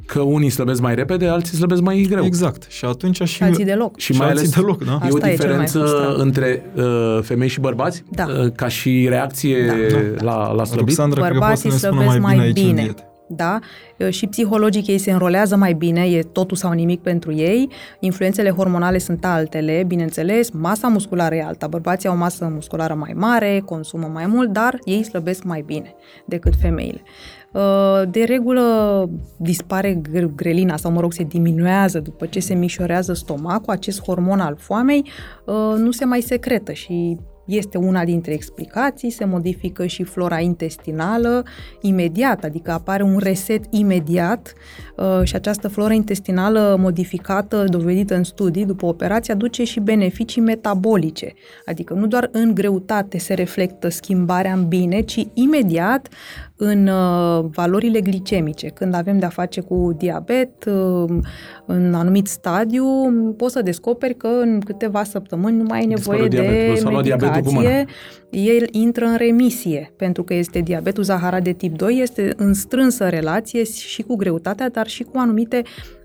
[0.06, 2.24] Că unii slăbesc mai repede, alții slăbesc mai greu.
[2.24, 2.66] Exact.
[2.70, 3.24] Și atunci și...
[3.34, 3.98] Și alții deloc.
[3.98, 4.92] Și Și mai alții ales deloc, da?
[4.92, 6.18] e o Asta e cel mai diferență frustrant.
[6.18, 8.02] între uh, femei și bărbați?
[8.10, 8.26] Da.
[8.42, 9.66] Uh, ca și reacție
[10.16, 10.24] Da.
[10.24, 10.86] la, la slăbit?
[10.96, 12.82] Roxandra, cred că poate să Bărbații ne spună slăbesc mai bine mai aici în bine.
[12.82, 13.02] dietă.
[13.36, 13.58] Da?
[14.08, 17.68] Și psihologic ei se înrolează mai bine, e totul sau nimic pentru ei,
[18.00, 23.12] influențele hormonale sunt altele, bineînțeles, masa musculară e alta, bărbații au o masă musculară mai
[23.14, 27.02] mare, consumă mai mult, dar ei slăbesc mai bine decât femeile.
[27.52, 33.12] Uh, De regulă dispare gr- grelina sau, mă rog, se diminuează după ce se mișorează
[33.12, 35.04] stomacul, acest hormon al foamei
[35.44, 41.44] uh, nu se mai secretă și este una dintre explicații, se modifică și flora intestinală
[41.80, 44.52] imediat, adică apare un reset imediat
[44.96, 51.32] uh, și această floră intestinală modificată, dovedită în studii după operație, aduce și beneficii metabolice.
[51.66, 56.08] Adică nu doar în greutate se reflectă schimbarea în bine, ci imediat
[56.64, 58.66] în uh, valorile glicemice.
[58.66, 61.10] Când avem de-a face cu diabet, uh,
[61.66, 62.86] în anumit stadiu,
[63.36, 66.90] poți să descoperi că în câteva săptămâni nu mai ai nevoie Dispare diabetul, de s-a
[66.90, 67.68] luat diabetul cu mâna.
[67.68, 67.94] medicație,
[68.30, 73.08] el intră în remisie, pentru că este diabetul zaharat de tip 2, este în strânsă
[73.08, 75.62] relație și cu greutatea, dar și cu anumite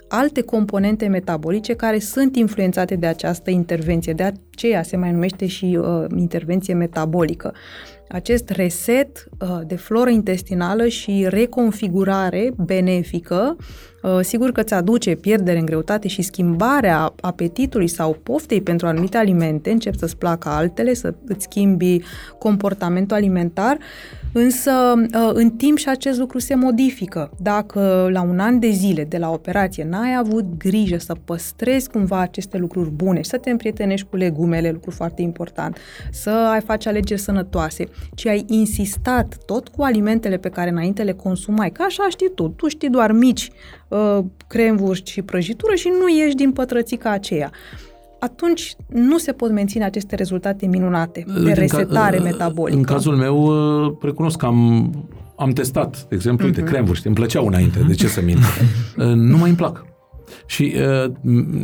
[0.07, 4.13] alte componente metabolice care sunt influențate de această intervenție.
[4.13, 7.53] De aceea se mai numește și uh, intervenție metabolică.
[8.09, 13.55] Acest reset uh, de floră intestinală și reconfigurare benefică,
[14.03, 19.17] uh, sigur că îți aduce pierdere în greutate și schimbarea apetitului sau poftei pentru anumite
[19.17, 21.99] alimente, încep să-ți placă altele, să îți schimbi
[22.39, 23.77] comportamentul alimentar,
[24.31, 27.31] însă uh, în timp și acest lucru se modifică.
[27.41, 32.19] Dacă la un an de zile de la operație n-ai avut grijă să păstrezi cumva
[32.19, 35.77] aceste lucruri bune și să te împrietenești cu legumele, lucru foarte important,
[36.11, 41.11] să ai face alegeri sănătoase, ci ai insistat tot cu alimentele pe care înainte le
[41.13, 43.49] consumai, că așa știi tu, tu știi doar mici
[43.87, 47.51] uh, cremvuri și prăjitură și nu ieși din pătrățica aceea
[48.19, 52.77] atunci nu se pot menține aceste rezultate minunate de În ca- resetare în- metabolică.
[52.77, 53.37] În cazul meu,
[53.85, 54.91] uh, recunosc că am,
[55.35, 56.55] am testat, de exemplu, Mhm.
[56.57, 58.39] uite, cremvuri, știi, îmi plăceau înainte, de ce să mint?
[58.97, 59.85] Uh, nu mai îmi plac.
[60.45, 61.11] Și uh,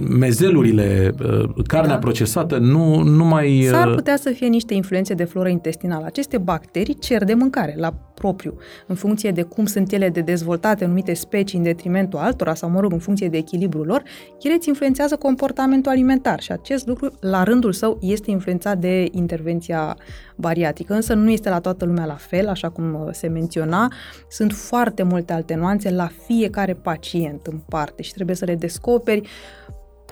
[0.08, 2.00] mezelurile, uh, carnea Da.
[2.00, 3.68] procesată, nu, nu mai...
[3.70, 6.06] S-ar uh, putea să fie niște influențe de floră intestinală.
[6.06, 10.84] Aceste bacterii cer de mâncare la propriu, în funcție de cum sunt ele de dezvoltate
[10.84, 14.04] în anumite specii în detrimentul altora sau, mă rog, în funcție de echilibrul lor,
[14.42, 19.98] ele îți influențează comportamentul alimentar și acest lucru, la rândul său, este influențat de intervenția
[20.36, 23.92] bariatrică, însă nu este la toată lumea la fel, așa cum uh, se menționa.
[24.30, 29.30] Sunt foarte multe alte nuanțe la fiecare pacient în parte și trebuie să le descoperi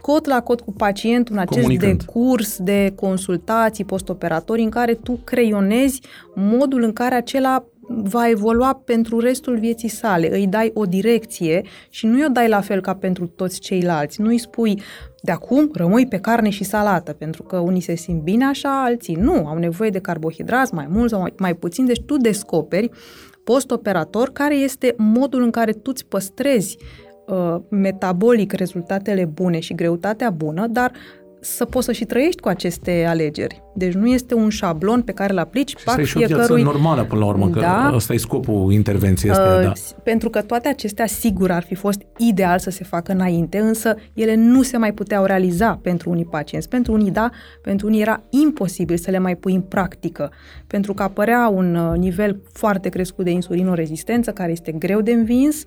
[0.02, 1.98] cot la cot cu pacientul în acest Comunicând.
[1.98, 6.02] decurs de consultații postoperatori în care tu creionezi
[6.36, 7.66] modul în care acela
[8.04, 10.36] va evolua pentru restul vieții sale.
[10.36, 14.22] Îi dai o direcție și nu i-o dai la fel ca pentru toți ceilalți.
[14.22, 14.82] Nu îi spui,
[15.22, 19.16] de acum rămâi pe carne și salată, pentru că unii se simt bine așa, alții
[19.16, 22.90] nu, au nevoie de carbohidrați mai mult sau mai, mai puțin, deci tu descoperi
[23.44, 26.78] postoperator care este modul în care tu îți păstrezi
[27.28, 30.92] uh, metabolic rezultatele bune și greutatea bună, dar
[31.42, 33.64] să poți să și trăiești cu aceste alegeri.
[33.74, 36.20] Deci nu este un șablon pe care îl aplici, Și pac asta e și o
[36.20, 36.64] viață fiecărui...
[36.64, 37.92] normală până la urmă, că Da.
[37.96, 39.72] ăsta e scopul intervenției astea, Uh, da.
[40.04, 44.36] Pentru că toate acestea, sigur, ar fi fost ideal să se facă înainte, însă ele
[44.36, 46.70] nu se mai puteau realiza pentru unii pacienți.
[46.70, 47.30] Pentru unii da,
[47.62, 50.32] pentru unii era imposibil să le mai pui în practică,
[50.68, 55.64] pentru că apărea un uh, nivel foarte crescut de insulinorezistență, care este greu de învins,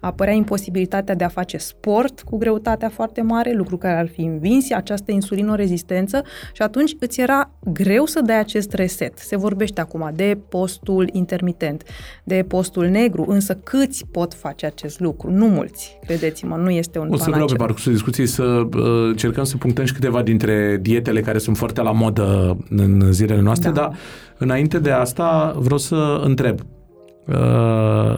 [0.00, 4.70] apărea imposibilitatea de a face sport cu greutatea foarte mare, lucru care ar fi învins
[4.70, 9.18] această insulinorezistență și atunci îți era greu să dai acest reset.
[9.18, 11.82] Se vorbește acum de postul intermitent,
[12.24, 15.30] de postul negru, însă câți pot face acest lucru?
[15.30, 17.56] Nu mulți, credeți-mă, nu este un O să vreau pe panaceu.
[17.56, 21.92] parcursul discuției să uh, încercăm să punctăm și câteva dintre dietele care sunt foarte la
[21.92, 23.80] modă în zilele noastre, Da.
[23.80, 23.96] dar
[24.38, 26.60] înainte de asta vreau să întreb.
[27.26, 28.16] Uh,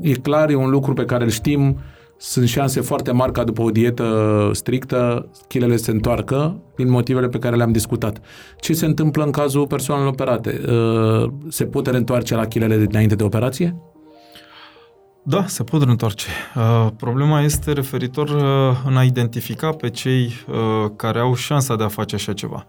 [0.00, 1.78] e clar, e un lucru pe care îl știm,
[2.22, 7.38] sunt șanse foarte mari ca după o dietă strictă chilele se întoarcă din motivele pe
[7.38, 8.20] care le-am discutat.
[8.58, 10.60] Ce se întâmplă în cazul persoanelor operate?
[10.68, 13.76] Uh, se pot reîntoarce la chilele dinainte de operație?
[15.30, 16.26] Da, se pot reîntoarce.
[16.54, 21.84] Uh, problema este referitor uh, în a identifica pe cei uh, care au șansa de
[21.84, 22.66] a face așa ceva.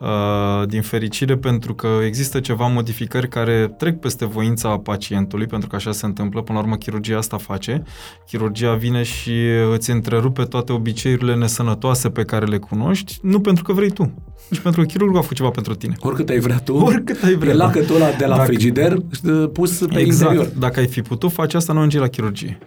[0.00, 5.76] Uh, din fericire, pentru că există ceva modificări care trec peste voința pacientului, pentru că
[5.76, 7.82] așa se întâmplă, până la urmă chirurgia asta face.
[8.26, 9.32] Chirurgia vine și
[9.72, 14.14] îți întrerupe toate obiceiurile nesănătoase pe care le cunoști, nu pentru că vrei tu,
[14.50, 15.94] ci pentru că chirurgul a făcut ceva pentru tine.
[16.00, 17.52] Oricât ai vrea tu, Oricât ai vrea.
[17.52, 20.32] e lacătul ăla de la Dacă- frigider uh, pus pe exact.
[20.32, 20.58] interior.
[20.58, 22.58] Dacă ai fi putut face asta, nu ajungi la chirurgie.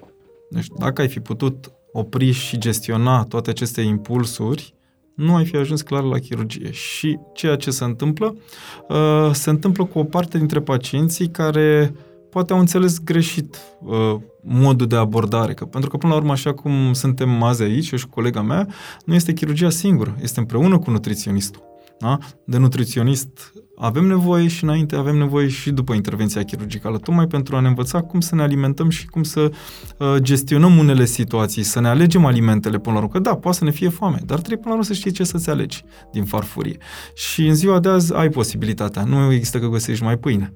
[0.49, 4.73] Deci dacă ai fi putut opri și gestiona toate aceste impulsuri,
[5.15, 6.71] nu ai fi ajuns clar la chirurgie.
[6.71, 8.35] Și ceea ce se întâmplă,
[8.89, 11.93] uh, se întâmplă cu o parte dintre pacienții care
[12.29, 15.53] poate au înțeles greșit uh, modul de abordare.
[15.53, 18.67] Că, pentru că, până la urmă, așa cum suntem azi aici, eu și colega mea,
[19.05, 21.61] nu este chirurgia singură, este împreună cu nutriționistul.
[21.99, 22.17] Da?
[22.45, 27.59] De nutriționist avem nevoie și înainte avem nevoie și după intervenția chirurgicală, tocmai pentru a
[27.59, 29.51] ne învăța cum să ne alimentăm și cum să
[29.97, 33.11] uh, gestionăm unele situații, să ne alegem alimentele până la urmă.
[33.13, 35.23] Că da, poate să ne fie foame, dar trebuie până la urmă să știi ce
[35.23, 36.77] să-ți alegi din farfurie.
[37.13, 39.03] Și în ziua de azi ai posibilitatea.
[39.03, 40.53] Nu există că găsești mai pâine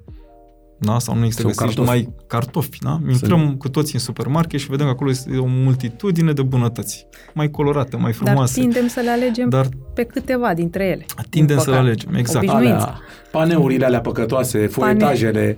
[0.84, 0.98] da?
[0.98, 1.98] sau nu există Sau găsești cartofi.
[2.00, 2.78] numai cartofi.
[2.82, 3.00] Da?
[3.10, 7.50] Intrăm cu toții în supermarket și vedem că acolo este o multitudine de bunătăți, mai
[7.50, 8.60] colorate, mai Dar frumoase.
[8.60, 11.04] tindem să le alegem Dar pe câteva dintre ele.
[11.30, 11.88] tindem din să le păcate.
[11.90, 12.44] alegem, exact.
[12.48, 12.84] Obișnuință.
[12.84, 12.98] Alea,
[13.30, 15.56] paneurile alea păcătoase, foietajele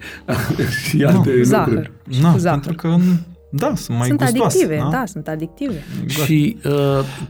[0.84, 1.44] și alte lucruri.
[1.44, 1.90] Zahăr.
[2.10, 2.60] Și Da, cu zahăr.
[2.60, 2.96] pentru că
[3.50, 4.56] da, sunt mai sunt gustoase.
[4.56, 4.88] adictive, da?
[4.90, 5.84] da, sunt adictive.
[6.02, 6.26] Exact.
[6.28, 6.72] Și uh,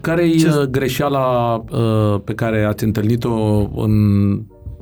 [0.00, 3.34] care-i Ce- uh, greșeala uh, pe care ați întâlnit-o
[3.74, 3.92] în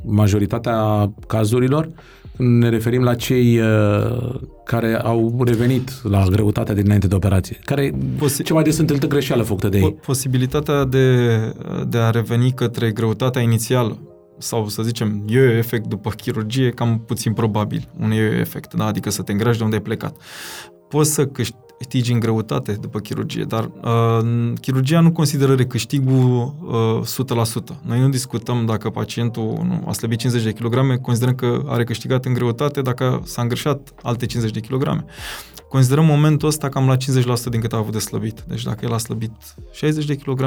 [0.05, 1.89] majoritatea cazurilor?
[2.37, 7.59] Când ne referim la cei uh, care au revenit la greutatea dinainte de operație.
[7.65, 9.95] Care Posi- cea mai des întâlnită greșeală făcută de Po- ei?
[10.07, 11.27] posibilitatea de,
[11.89, 13.99] de a reveni către greutatea inițială
[14.39, 18.85] sau să zicem yo efect după chirurgie, cam puțin probabil, un yo efect, da?
[18.85, 20.17] adică să te îngrași de unde ai plecat.
[20.89, 21.27] Poți să
[21.85, 26.55] câștigi în greutate după chirurgie, dar uh, chirurgia nu consideră recâștigul
[27.01, 27.75] uh, 100%.
[27.83, 32.25] Noi nu discutăm dacă pacientul nu, a slăbit 50 de kg, considerăm că a recâștigat
[32.25, 35.05] în greutate dacă s-a îngreșat alte 50 de kg.
[35.75, 36.99] Considerăm momentul ăsta cam la 50%
[37.51, 38.45] din cât a avut de slăbit.
[38.49, 39.31] Deci dacă el a slăbit
[39.73, 40.43] 60 de kg,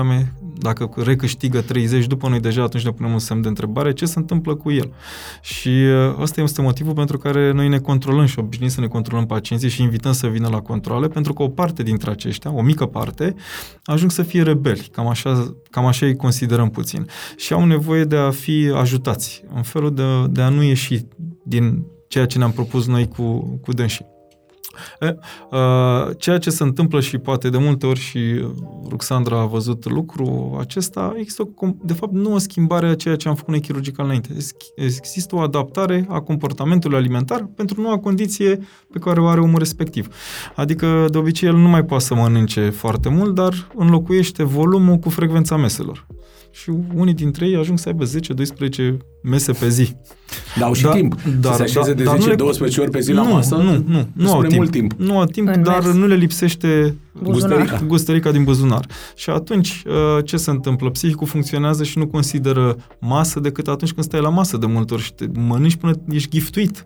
[0.57, 4.19] dacă recâștigă 30 după noi deja, atunci ne punem un semn de întrebare ce se
[4.19, 4.93] întâmplă cu el.
[5.41, 9.25] Și uh, ăsta este motivul pentru care noi ne controlăm și obișnuim să ne controlăm
[9.25, 12.85] pacienții și invităm să vină la controle, pentru că o parte dintre aceștia, o mică
[12.85, 13.35] parte,
[13.83, 14.89] ajung să fie rebeli.
[14.91, 17.07] Cam așa, cam așa îi considerăm puțin.
[17.35, 21.05] Și au nevoie de a fi ajutați în felul de, de a nu ieși
[21.43, 24.05] din ceea ce ne-am propus noi cu, cu dânsii.
[24.99, 25.17] E,
[25.51, 28.19] uh, ceea ce se întâmplă și poate de multe ori și
[28.89, 33.15] Ruxandra a văzut lucru acesta, există o, com- de fapt nu o schimbare a ceea
[33.15, 34.29] ce am făcut noi chirurgical înainte.
[34.33, 38.59] Esc- Există o adaptare a comportamentului alimentar pentru noua condiție
[38.91, 40.07] pe care o are omul respectiv.
[40.55, 45.09] Adică de obicei el nu mai poate să mănânce foarte mult, dar înlocuiește volumul cu
[45.09, 46.07] frecvența meselor.
[46.51, 49.95] Și unii dintre ei ajung să aibă 10-12 mese pe zi.
[50.57, 52.79] Dar au și Da, timp dar- să se așeze da, dar nu de le- 10-12
[52.79, 53.55] ori pe zi la nu, masă?
[53.55, 54.59] Nu, nu, nu au spune timp.
[54.59, 54.93] mult timp.
[54.97, 55.95] Nu au timp, În dar mers.
[55.95, 57.81] nu le lipsește Gustărica.
[57.85, 58.85] gustărica din buzunar.
[59.15, 60.89] Și atunci, uh, ce se întâmplă?
[60.89, 65.03] Psihicul funcționează și nu consideră masă decât atunci când stai la masă de multe ori
[65.03, 66.85] și te mănânci până ești giftuit.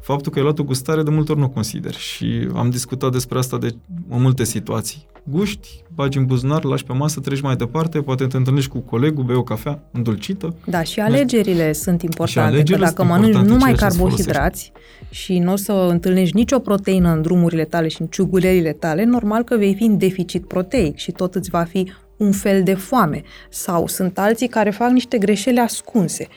[0.00, 1.94] Faptul că ai luat o gustare de multe ori nu consider.
[1.94, 3.74] Și am discutat despre asta de
[4.10, 5.06] în multe situații.
[5.24, 9.24] Guști, bagi în buzunar, lași pe masă, treci mai departe, poate te întâlnești cu colegul,
[9.24, 10.54] bei o cafea îndulcită.
[10.66, 12.48] Da, și alegerile sunt importante.
[12.54, 14.72] alegerile că dacă sunt mănânci importante, numai ceea ce îți carbohidrați
[15.10, 19.42] și nu o să întâlnești nicio proteină în drumurile tale și în ciugulelile tale, normal
[19.42, 23.22] că vei fi în deficit proteic și tot îți va fi un fel de foame.
[23.48, 26.28] Sau sunt alții care fac niște greșeli ascunse.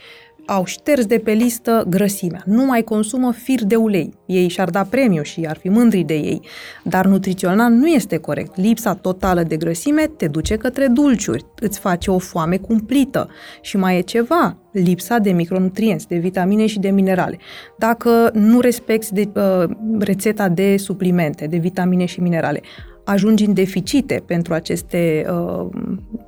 [0.47, 2.41] Au șters de pe listă grăsimea.
[2.45, 4.13] Nu mai consumă fir de ulei.
[4.25, 6.41] Ei și-ar da premiu și ar fi mândri de ei.
[6.83, 8.57] Dar nutrițional nu este corect.
[8.57, 13.29] Lipsa totală de grăsime te duce către dulciuri, îți face o foame cumplită.
[13.61, 17.37] Și mai e ceva, lipsa de micronutrienți, de vitamine și de minerale.
[17.77, 22.61] Dacă nu respecti de, uh, rețeta de suplimente, de vitamine și minerale,
[23.05, 25.67] ajungi în deficite pentru, aceste, uh,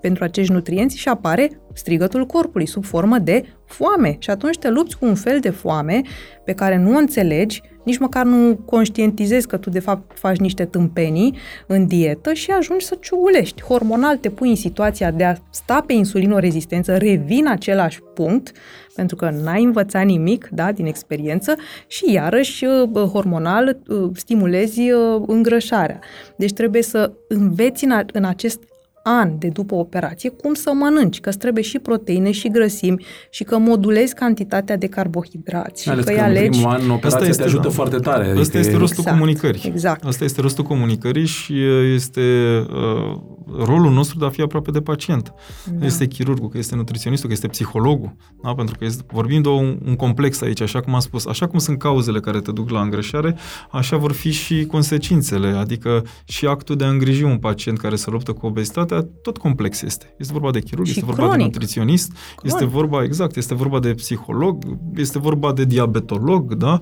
[0.01, 4.15] pentru acești nutrienți și apare strigătul corpului sub formă de foame.
[4.19, 6.01] Și atunci te lupți cu un fel de foame
[6.45, 10.65] pe care nu o înțelegi, nici măcar nu conștientizezi că tu de fapt faci niște
[10.65, 11.37] tâmpenii
[11.67, 13.61] în dietă și ajungi să ciugulești.
[13.61, 18.51] Hormonal te pui în situația de a sta pe insulinorezistență, revin în același punct,
[18.97, 21.55] pentru că n-ai învățat nimic da, din experiență
[21.87, 25.99] și iarăși uh, hormonal uh, stimulezi uh, îngrășarea.
[26.35, 28.59] Deci trebuie să înveți în, a, în acest
[29.07, 33.43] an de după operație cum să mănânci, că îți trebuie și proteine și grăsimi și
[33.43, 36.49] că modulezi cantitatea de carbohidrați și Ales că că îi în alegi...
[36.49, 37.73] primul an operația este, te ajută da.
[37.73, 38.23] foarte tare.
[38.23, 39.61] Asta adică este e- rostul Exact, comunicării.
[39.65, 40.05] exact.
[40.05, 42.21] Asta este rostul comunicării și uh, este
[42.69, 43.19] uh,
[43.65, 45.33] rolul nostru de a fi aproape de pacient.
[45.65, 45.71] Da.
[45.79, 45.85] Da.
[45.85, 48.15] Este chirurgul, că este nutriționistul, că este psihologul.
[48.43, 48.53] Da?
[48.53, 51.25] Pentru că este, vorbim de un, un complex aici, așa cum am spus.
[51.25, 53.37] Așa cum sunt cauzele care te duc la îngrășare,
[53.71, 55.47] așa vor fi și consecințele.
[55.47, 59.37] Adică și actul de a îngriji un pacient care se luptă cu obezitatea greutatea tot
[59.37, 60.13] complex este.
[60.17, 61.37] Este vorba de chirurg, Și este vorba cronic.
[61.37, 62.53] de nutriționist, Cronic.
[62.55, 64.63] este vorba, exact, este vorba de psiholog,
[64.95, 66.79] este vorba de diabetolog, da?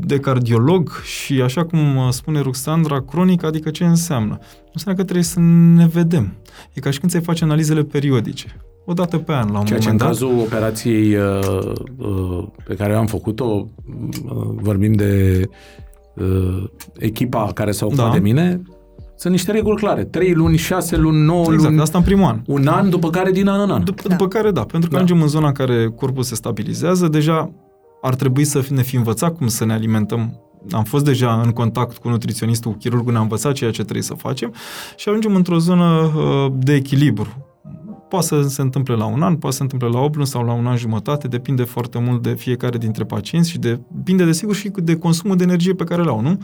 [0.00, 1.78] de cardiolog și așa cum
[2.10, 4.38] spune Ruxandra, cronic, adică ce înseamnă?
[4.72, 5.40] Înseamnă că trebuie să
[5.74, 6.32] ne vedem.
[6.72, 8.56] E ca și când ți-ai face analizele periodice.
[8.84, 10.08] O dată pe an, la un Ceea ce în moment dat.
[10.28, 15.42] cazul operației uh, uh, pe care eu am făcut-o, uh, vorbim de
[16.14, 16.64] uh,
[16.98, 18.12] echipa care s-a ocupat Da.
[18.12, 18.62] de mine,
[19.16, 20.04] sunt niște reguli clare.
[20.04, 22.40] 3 luni, 6 luni, 9 Exact, luni, asta în primul an.
[22.46, 23.84] un an, după care din an în an.
[23.84, 24.14] După, Da.
[24.14, 25.02] după care, da, pentru că Da.
[25.02, 27.50] ajungem în zona în care corpul se stabilizează, deja
[28.02, 30.40] ar trebui să ne fi învățat cum să ne alimentăm.
[30.70, 34.14] Am fost deja în contact cu nutriționistul, cu chirurgul, ne-a învățat ceea ce trebuie să
[34.14, 34.52] facem
[34.96, 37.45] și ajungem într-o zonă uh, de echilibru.
[38.16, 40.44] Poate să se întâmple la un an, poate să se întâmple la 8 luni sau
[40.44, 44.54] la un an jumătate, depinde foarte mult de fiecare dintre pacienți și de, depinde desigur
[44.54, 46.38] și de consumul de energie pe care îl au, nu?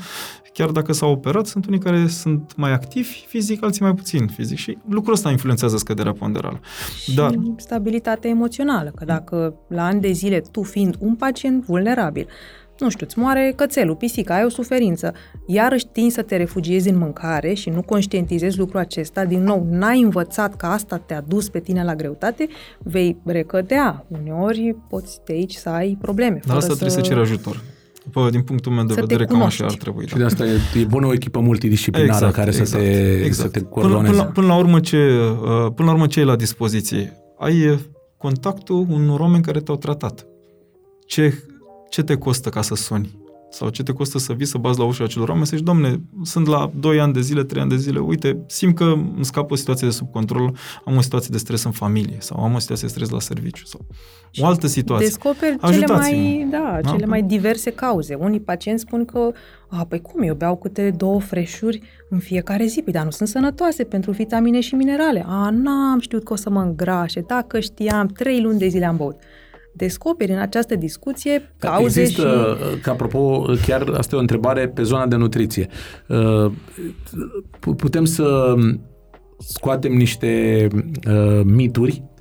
[0.53, 4.59] Chiar dacă s-au operat, sunt unii care sunt mai activi fizic, alții mai puțin fizic
[4.59, 6.61] și lucrul ăsta influențează scăderea ponderală.
[7.15, 12.27] Dar și stabilitatea emoțională, că dacă la ani de zile tu fiind un pacient vulnerabil,
[12.83, 15.13] nu știu, îți moare cățelul, pisica, ai o suferință,
[15.47, 20.01] iarăși tinzi să te refugiezi în mâncare și nu conștientizezi lucrul acesta, din nou, n-ai
[20.01, 24.07] învățat că asta te-a dus pe tine la greutate, vei recădea.
[24.09, 26.41] Uneori poți de aici să ai probleme.
[26.47, 27.61] Dar asta fără trebuie să ceri ajutor.
[28.05, 29.79] După, din punctul meu de Să te vedere, cam așa cunoști.
[29.79, 30.07] ar trebui.
[30.07, 33.71] Și de asta e, e bună o echipă multidisciplinară care să te, să te Până,
[33.71, 34.11] coordoneze.
[34.11, 37.13] până, la, până, la urmă ce, uh, până la urmă ce e la dispoziție?
[37.39, 37.79] Ai uh,
[38.17, 40.27] contactul unor oameni care te-au tratat.
[41.07, 41.43] Ce,
[41.93, 43.21] ce te costă ca să suni?
[43.51, 46.01] Sau ce te costă să vii să bați la ușa acelor oameni să zici, domne,
[46.23, 49.51] sunt la 2 ani de zile, 3 ani de zile, uite, simt că îmi scap
[49.51, 52.59] o situație de sub control, am o situație de stres în familie sau am o
[52.59, 53.81] situație de stres la serviciu sau
[54.41, 55.07] o altă situație.
[55.07, 56.17] Descoperi cele Ajutați-mă.
[56.17, 56.91] mai, da, Da?
[56.91, 58.15] cele mai diverse cauze.
[58.15, 59.33] Unii pacienți spun că,
[59.69, 63.29] a, păi cum, eu beau câte două freșuri în fiecare zi, păi dar nu sunt
[63.29, 65.25] sănătoase pentru vitamine și minerale.
[65.29, 68.97] A, n-am știut că o să mă îngrașe, dacă știam, trei luni de zile am
[68.97, 69.17] băut.
[69.73, 72.81] Descoperi în această discuție Ca cauze Există, și...
[72.81, 75.69] că apropo, chiar asta e o întrebare pe zona de nutriție.
[76.09, 76.53] Uh,
[77.61, 78.55] pu- Putem să
[79.39, 80.67] scoatem niște
[81.09, 82.12] uh, mituri, uh,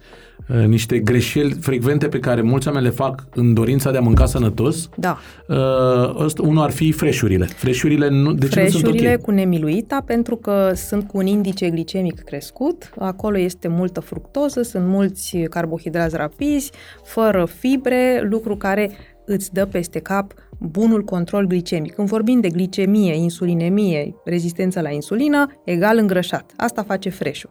[0.67, 4.89] niște greșeli frecvente pe care mulți oameni le fac în dorința de a mânca sănătos.
[4.95, 7.45] Da, Uh, Ăsta, unul ar fi freșurile.
[7.45, 9.21] Freșurile, nu, de ce nu sunt freșurile ok?
[9.21, 14.87] cu nemiluita pentru că sunt cu un indice glicemic crescut, acolo este multă fructoză, sunt
[14.87, 16.71] mulți carbohidrați rapizi,
[17.03, 18.91] fără fibre, lucru care
[19.25, 21.93] îți dă peste cap bunul control glicemic.
[21.93, 26.51] Când vorbim de glicemie, insulinemie, rezistență la insulină, egal îngrășat.
[26.57, 27.49] Asta face freșul.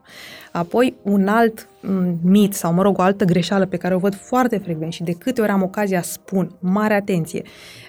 [0.52, 4.14] Apoi, un alt m, mit sau, mă rog, o altă greșeală pe care o văd
[4.14, 7.42] foarte frecvent și de câte ori am ocazia spun, mare atenție,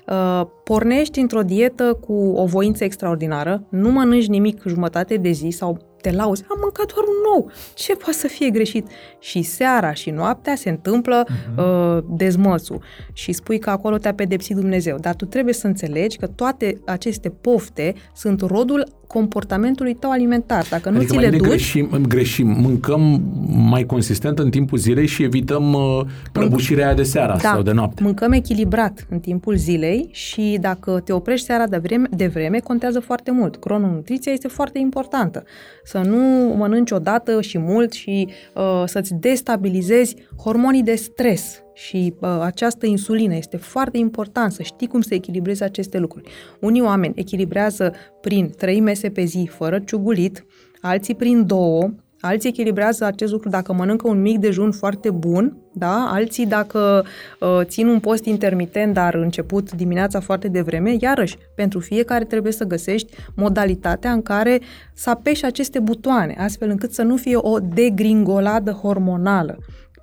[0.07, 5.90] uh, pornești într-o dietă cu o voință extraordinară, nu mănânci nimic jumătate de zi sau
[6.01, 8.87] te lauzi, am mâncat doar un nou, ce poate să fie greșit?
[9.19, 11.25] Și seara și noaptea se întâmplă
[11.57, 12.83] uh, dezmățul
[13.13, 14.97] și spui că acolo te-a pedepsit Dumnezeu.
[14.97, 20.65] Dar tu trebuie să înțelegi că toate aceste pofte sunt rodul comportamentului tău alimentar.
[20.69, 23.21] Dacă nu Adică ți mai le bine duci, greșim, greșim, mâncăm
[23.69, 26.01] mai consistent în timpul zilei și evităm uh,
[26.31, 28.03] prăbușirea aia de seara Da, sau de noapte.
[28.03, 32.99] mâncăm echilibrat în timpul zilei și dacă te oprești seara de vreme, de vreme contează
[32.99, 33.55] foarte mult.
[33.55, 35.43] Crononutriția este foarte importantă.
[35.83, 36.17] Să nu
[36.57, 43.35] mănânci odată și mult și uh, să-ți destabilizezi hormonii de stres și uh, această insulină.
[43.35, 46.29] Este foarte important să știi cum să echilibrezi aceste lucruri.
[46.59, 50.45] Unii oameni echilibrează prin trei mese pe zi fără ciugulit,
[50.81, 51.91] alții prin două,
[52.23, 56.09] Alții echilibrează acest lucru dacă mănâncă un mic dejun foarte bun, da?
[56.11, 57.05] alții dacă
[57.39, 62.63] uh, țin un post intermitent, dar început dimineața foarte devreme, iarăși, pentru fiecare trebuie să
[62.63, 64.59] găsești modalitatea în care
[64.93, 69.57] să apeși aceste butoane, astfel încât să nu fie o degringoladă hormonală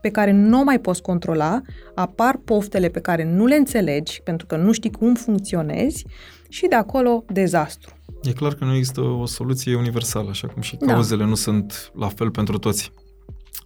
[0.09, 1.61] pe care nu o mai poți controla,
[1.94, 6.06] apar poftele pe care nu le înțelegi, pentru că nu știi cum funcționezi
[6.48, 7.94] și de acolo dezastru.
[8.22, 10.92] E clar că nu există o soluție universală, așa cum și Da.
[10.92, 12.92] cauzele nu sunt la fel pentru toți.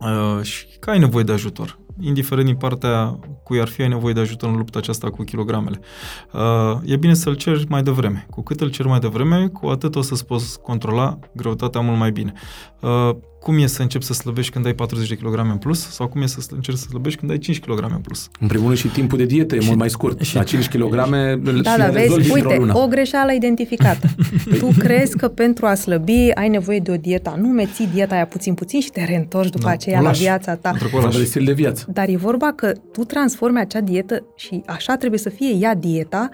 [0.00, 1.78] Uh, și că ai nevoie de ajutor.
[2.00, 5.80] Indiferent din partea cui ar fi, ai nevoie de ajutor în lupta aceasta cu kilogramele.
[6.32, 8.26] Uh, e bine să-l ceri mai devreme.
[8.30, 12.12] Cu cât îl ceri mai devreme, cu atât o să-ți poți controla greutatea mult mai
[12.12, 12.32] bine.
[12.80, 16.08] Uh, cum e să începi să slăbești când ai 40 de kg în plus sau
[16.08, 18.28] cum e să sl- încerci să slăbești când ai 5 kg în plus?
[18.40, 20.20] În primul rând și timpul de dietă e mult mai scurt.
[20.20, 22.76] și- la 5 kg Da, și da, le rezolvi vezi, într-o uite, lună.
[22.78, 24.06] o greșeală identificată.
[24.58, 28.26] tu crezi că pentru a slăbi ai nevoie de o dietă anume, ții dieta aia
[28.26, 30.20] puțin-puțin și te reîntorci după Da, aceea o la lași.
[30.20, 30.68] viața ta.
[30.70, 31.18] Pentru că o Vorba lași.
[31.18, 31.86] de stil de viață.
[31.92, 36.28] Dar e vorba că tu transformi acea dietă și așa trebuie să fie ea dieta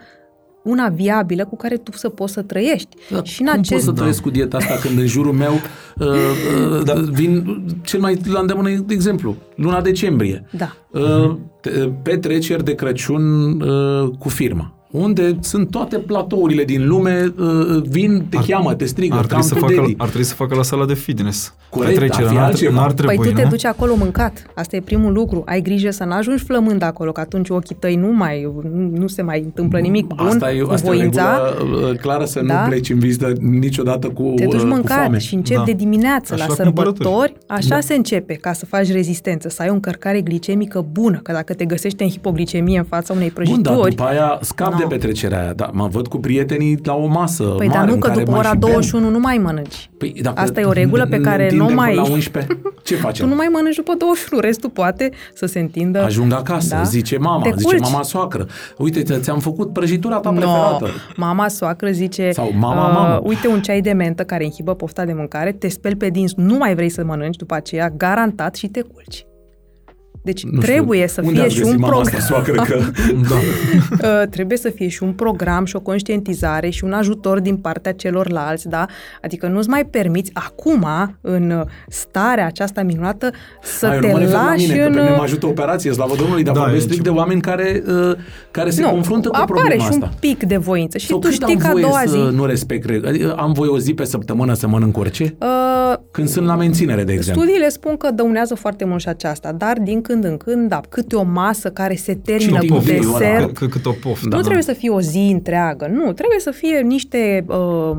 [0.62, 2.96] una viabilă cu care tu să poți să trăiești.
[3.10, 5.52] Da, și în cum acest pot să trăiesc cu dieta asta când în jurul meu
[5.52, 6.94] uh, uh, da.
[6.94, 10.46] vin cel mai la îndemână de exemplu, luna decembrie.
[10.50, 10.76] Da.
[10.90, 11.70] Uh, te-
[12.02, 18.36] petreceri de Crăciun uh, cu firma unde sunt toate platourile din lume, uh, vin, te
[18.36, 19.94] Ar- cheamă, te strigă, Ar cam trebui, să pe facă, daddy.
[19.96, 21.54] ar trebui să facă la sala de fitness.
[21.70, 22.74] Corect, Petrecerea ar fi n-ar, altceva.
[22.80, 23.48] n-ar trebui, Păi tu te nu?
[23.48, 24.46] duci acolo mâncat.
[24.54, 25.42] Asta e primul lucru.
[25.46, 29.22] Ai grijă să n-ajungi flămând acolo, că atunci ochii tăi nu mai, nu, nu se
[29.22, 31.52] mai întâmplă nimic bun Asta e, cu asta e o voința.
[31.58, 32.62] regulă uh, clară să Da.
[32.62, 35.18] nu pleci în vizită niciodată cu, Te duci uh, cu mâncat foame.
[35.18, 35.64] și începi Da.
[35.64, 36.96] de dimineață Așa la la cumpărături.
[37.04, 37.34] sărbători.
[37.46, 41.20] Așa se începe ca să faci rezistență, să ai o încărcare glicemică bună.
[41.22, 44.72] Că dacă te găsești în hipoglicemie în fața unei Bun, dar prăjituri, după aia scap
[44.72, 44.77] No.
[44.78, 45.52] De petrecerea aia.
[45.52, 48.18] Da, mă văd cu prietenii la o masă păi mare dar nu în că care
[48.18, 48.70] după mai ora și bem.
[48.70, 49.90] 21 nu mai mănânci.
[49.98, 52.58] Păi, dacă Asta e o regulă pe ne care întindem nu mai- până la 11,
[52.82, 53.28] ce Tu facem?
[53.28, 56.02] nu mai mănânci după 21, restul poate să se întindă.
[56.04, 56.82] Ajung acasă, Da?
[56.82, 57.80] zice mama, Te zice culci.
[57.90, 58.46] mama soacră.
[58.78, 60.88] Uite, ți- ți-am făcut prăjitura ta No, preferată.
[61.16, 63.20] mama soacră zice, Sau mama, uh, mamă.
[63.24, 66.56] uite un ceai de mentă care inhibă pofta de mâncare, te speli pe dinți, nu
[66.56, 69.26] mai vrei să mănânci după aceea, garantat și te culci.
[70.22, 72.14] Deci Nu știu, trebuie să unde fie ați și găsit un mama program.
[72.16, 72.78] asta soacră că...
[73.28, 73.36] Da.
[74.08, 77.92] Uh, trebuie să fie și un program și o conștientizare și un ajutor din partea
[77.92, 78.86] celorlalți, da?
[79.22, 80.86] Adică nu-ți mai permiți acum,
[81.20, 83.30] în starea aceasta minunată,
[83.62, 84.92] să Ai, eu te nu mă refer la lași mine, în...
[84.92, 87.20] că pe mine mă ajută operație, slavă Domnului, dar Da, vorbesc e strict de ceva.
[87.20, 88.16] oameni care, uh,
[88.50, 90.04] care se nu, confruntă cu apare problema și asta.
[90.04, 92.10] un pic de voință și Sau tu cât știi am că a voie doua să
[92.30, 92.36] zi...
[92.36, 93.08] nu respect reguli?
[93.08, 95.36] Adică am voie o zi pe săptămână să mănânc orice?
[95.40, 97.42] Uh, Când sunt la menținere, de exemplu.
[97.42, 101.16] Studiile spun că dăunează foarte mult și aceasta, dar din când în când, da, câte
[101.16, 103.18] o masă care se termină Și cu un pic ăla.
[103.18, 104.36] desert, Cât, cât o poftă.
[104.36, 107.96] nu trebuie să fie o zi întreagă, nu, trebuie să fie niște uh,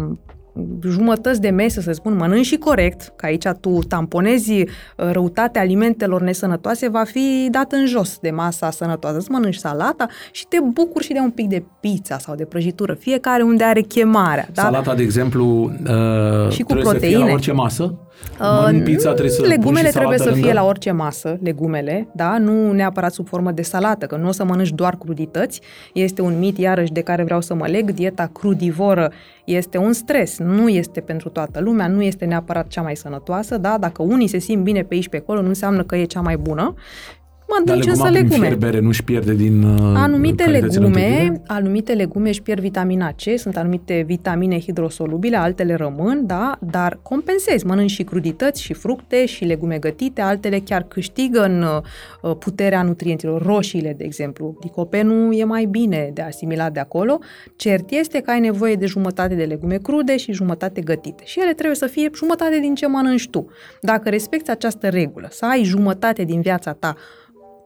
[0.90, 6.22] jumătăți de mese, să spun, mănânci și corect, că aici tu tamponezi uh, răutatea alimentelor
[6.22, 9.18] nesănătoase, va fi dat în jos de masa sănătoasă.
[9.18, 12.94] Îți mănânci salata și te bucuri și de un pic de pizza sau de prăjitură,
[12.94, 14.48] fiecare unde are chemarea.
[14.54, 14.62] Da?
[14.62, 17.26] Salata, de exemplu, uh, Și cu trebuie să fie proteine.
[17.26, 17.94] la orice masă?
[18.40, 20.62] Uh, Mănânc pizza, trebuie să pun Legumele și trebuie să salată fie lângă?
[20.62, 22.38] la orice masă, legumele, da?
[22.38, 25.62] Nu neapărat sub formă de salată, că nu o să mănânci doar crudități.
[25.94, 27.92] Este un mit, iarăși, de care vreau să mă leg.
[27.92, 29.12] Dieta crudivoră
[29.46, 33.78] este un stres, nu este pentru toată lumea, nu este neapărat cea mai sănătoasă, da?
[33.80, 36.38] Dacă unii se simt bine pe aici pe acolo, nu înseamnă că e cea mai
[36.38, 36.74] bună.
[37.66, 38.48] Dar Mănânci însă leguma prin legume.
[38.48, 41.42] fierbere nu-și pierde din uh, Anumite calitățile legume, nutritive?
[41.48, 47.66] anumite legume își pierd vitamina C, sunt anumite vitamine hidrosolubile, altele rămân, da, dar compensezi,
[47.66, 53.42] mănânci și crudități, și fructe, și legume gătite, altele chiar câștigă în uh, puterea nutrienților,
[53.42, 54.58] roșiile, de exemplu.
[54.62, 57.20] Licopenul e mai bine de asimilat de acolo.
[57.56, 61.24] Cert este că ai nevoie de jumătate de legume crude și jumătate gătite.
[61.26, 63.48] Și ele trebuie să fie jumătate din ce mănânci tu.
[63.82, 66.96] Dacă respecti această regulă, să ai jumătate din viața ta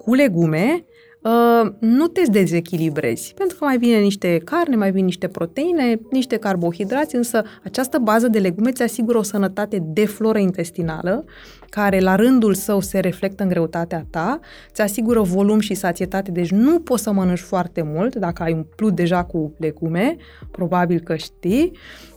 [0.04, 0.86] cu legume,
[1.22, 6.38] uh, nu te dezechilibrezi, pentru că mai vine niște carne, mai vin niște proteine, niște
[6.38, 11.26] carbohidrați, însă această bază de legume îți asigură o sănătate de floră intestinală,
[11.70, 14.40] care la rândul său se reflectă în greutatea ta,
[14.70, 18.96] îți asigură volum și sațietate, deci nu poți să mănânci foarte mult dacă ai umplut
[18.96, 20.16] deja cu legume,
[20.52, 21.72] probabil că știi,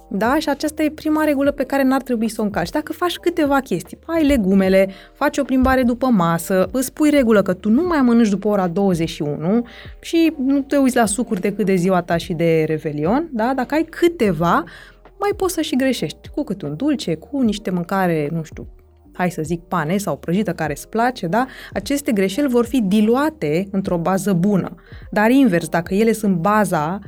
[0.09, 0.39] da?
[0.39, 2.71] Și aceasta e prima regulă pe care n-ar trebui să o încalci.
[2.71, 7.53] Dacă faci câteva chestii, ai legumele, faci o plimbare după masă, îți pui regulă că
[7.53, 9.67] tu nu mai mănânci după ora 21
[10.01, 13.53] și nu te uiți la sucuri decât de ziua ta și de revelion, da?
[13.55, 14.65] Dacă ai câteva,
[15.19, 18.67] mai poți să și greșești cu câte un dulce, cu niște mâncare, nu știu,
[19.13, 21.47] hai să zic pane sau prăjită care îți place, da?
[21.73, 24.75] Aceste greșeli vor fi diluate într-o bază bună.
[25.11, 26.99] Dar invers, dacă ele sunt baza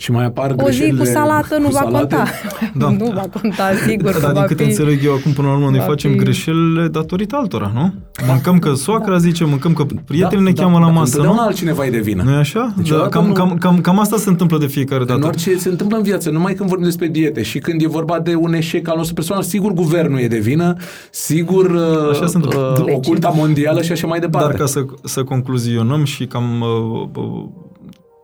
[0.00, 2.14] Și mai apar o zi greșelile cu salată nu cu va salate?
[2.14, 2.30] conta.
[2.74, 2.90] Da.
[3.04, 4.10] nu va conta, sigur.
[4.10, 4.68] că Dar va din câte fi...
[4.68, 7.92] înțeleg eu acum, până la urmă, noi va facem fi- greșelile datorită altora, nu?
[8.26, 11.46] Mâncăm că soacra zice, mâncăm că prietenii ne da, cheamă la da, masă, Întotdeauna nu?
[11.46, 12.22] altcineva e de vină.
[12.22, 12.72] nu e așa?
[12.76, 15.26] Deci Da, odată cam, nu- cam, cam, cam asta se întâmplă de fiecare În dată.
[15.26, 18.34] orice se întâmplă în viață, numai când vorbim despre diete și când e vorba de
[18.34, 20.74] un eșec al nostru personal, sigur guvernul e de vină,
[21.10, 21.76] sigur
[22.10, 22.84] Așa uh, se întâmplă.
[22.86, 24.48] uh, oculta mondială și așa mai departe.
[24.48, 27.44] Dar ca să, să concluzionăm și cam uh, uh,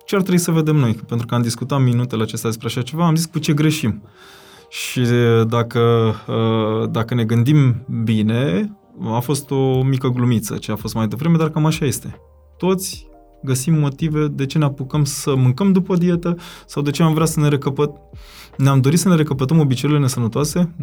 [0.05, 3.07] ce ar trebui să vedem noi, pentru că am discutat minutele acestea despre așa ceva,
[3.07, 4.03] am zis cu ce greșim.
[4.69, 8.71] Și uh, dacă, uh, dacă ne gândim bine,
[9.15, 12.21] a fost o mică glumiță ce a fost mai devreme, dar cam așa este.
[12.57, 13.07] Toți
[13.45, 16.37] găsim motive de ce ne apucăm să mâncăm după dietă
[16.67, 17.91] sau de ce am vrea să ne recăpăt...
[18.57, 20.75] Ne-am dorit să ne recăpătăm obiceiurile nesănătoase?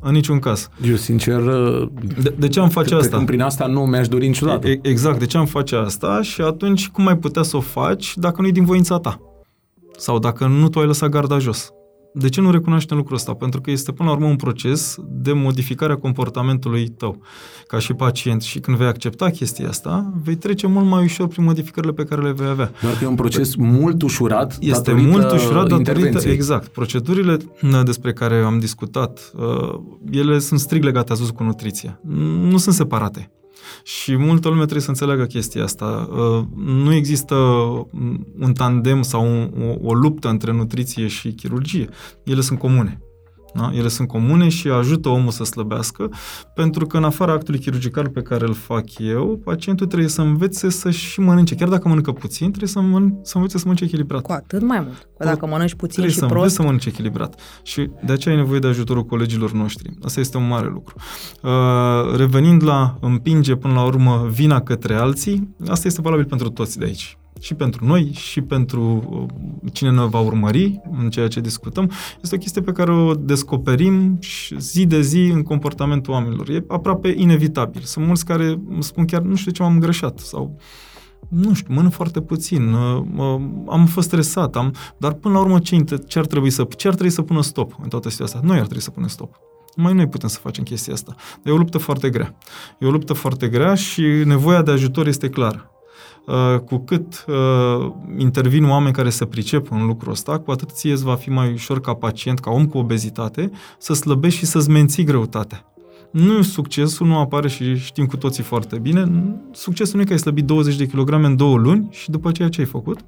[0.00, 0.68] În niciun caz.
[0.88, 1.88] Eu, sincer, uh,
[2.22, 3.18] De, de ce am face cred asta?
[3.18, 4.68] că prin asta nu mi-aș dori niciodată.
[4.68, 8.16] E- Exact, de ce am face asta și atunci cum ai putea să o faci
[8.16, 9.20] dacă nu e din voința ta?
[9.96, 11.70] Sau dacă nu tu ai lăsat garda jos?
[12.12, 13.34] De ce nu recunoaștem lucrul ăsta?
[13.34, 17.22] Pentru că este până la urmă un proces de modificare a comportamentului tău
[17.66, 21.44] ca și pacient și când vei accepta chestia asta, vei trece mult mai ușor prin
[21.44, 22.72] modificările pe care le vei avea.
[22.82, 26.66] Doar că e un proces mult ușurat Este mult ușurat datorită, exact.
[26.66, 27.36] Procedurile
[27.84, 29.80] despre care am discutat, uh,
[30.10, 32.00] ele sunt strict legate, ați cu nutriția.
[32.48, 33.30] Nu sunt separate.
[33.82, 36.08] Și multă lume trebuie să înțeleagă chestia asta.
[36.10, 37.34] Uh, nu există
[38.38, 39.26] un tandem sau
[39.82, 41.88] o, o luptă între nutriție și chirurgie.
[42.24, 42.98] Ele sunt comune.
[43.54, 43.70] Da?
[43.74, 46.10] Ele sunt comune și ajută omul să slăbească,
[46.54, 50.70] pentru că în afara actului chirurgical pe care îl fac eu, pacientul trebuie să învețe
[50.70, 51.54] să și mănânce.
[51.54, 54.22] Chiar dacă mănâncă puțin, trebuie să, mân- să învețe să mănânce echilibrat.
[54.22, 55.08] Cu atât mai mult.
[55.18, 56.54] Că dacă mănânci puțin trebuie și să prost...
[56.54, 57.40] să mănânci echilibrat.
[57.62, 59.90] Și de aceea ai nevoie de ajutorul colegilor noștri.
[60.04, 60.94] Asta este un mare lucru.
[61.42, 66.78] Uh, revenind la împinge până la urmă vina către alții, asta este valabil pentru toți
[66.78, 71.40] de aici și pentru noi și pentru uh, cine ne va urmări în ceea ce
[71.40, 71.90] discutăm,
[72.22, 74.18] este o chestie pe care o descoperim
[74.58, 76.48] zi de zi în comportamentul oamenilor.
[76.48, 77.82] E aproape inevitabil.
[77.82, 80.58] Sunt mulți care îmi spun chiar, nu știu de ce m-am greșat sau
[81.28, 85.84] nu știu, mănânc foarte puțin, uh, am fost stresat, am, dar până la urmă ce,
[86.06, 88.48] ce, ar trebui să, ce ar trebui să pună stop în toată situația asta?
[88.48, 89.34] Noi ar trebui să punem stop.
[89.76, 91.14] Mai noi putem să facem chestia asta.
[91.44, 92.36] E o luptă foarte grea.
[92.78, 95.70] E o luptă foarte grea și nevoia de ajutor este clară.
[96.28, 100.92] Uh, cu cât uh, intervin oameni care se pricep în lucrul ăsta, cu atât ție
[100.92, 104.70] îți va fi mai ușor ca pacient, ca om cu obezitate, să slăbești și să-ți
[104.70, 105.64] menții greutatea.
[106.10, 109.34] Nu succesul nu apare și știm cu toții foarte bine.
[109.52, 112.48] Succesul nu e că ai slăbit 20 de kilograme în două luni și după aceea
[112.48, 112.98] ce ai făcut?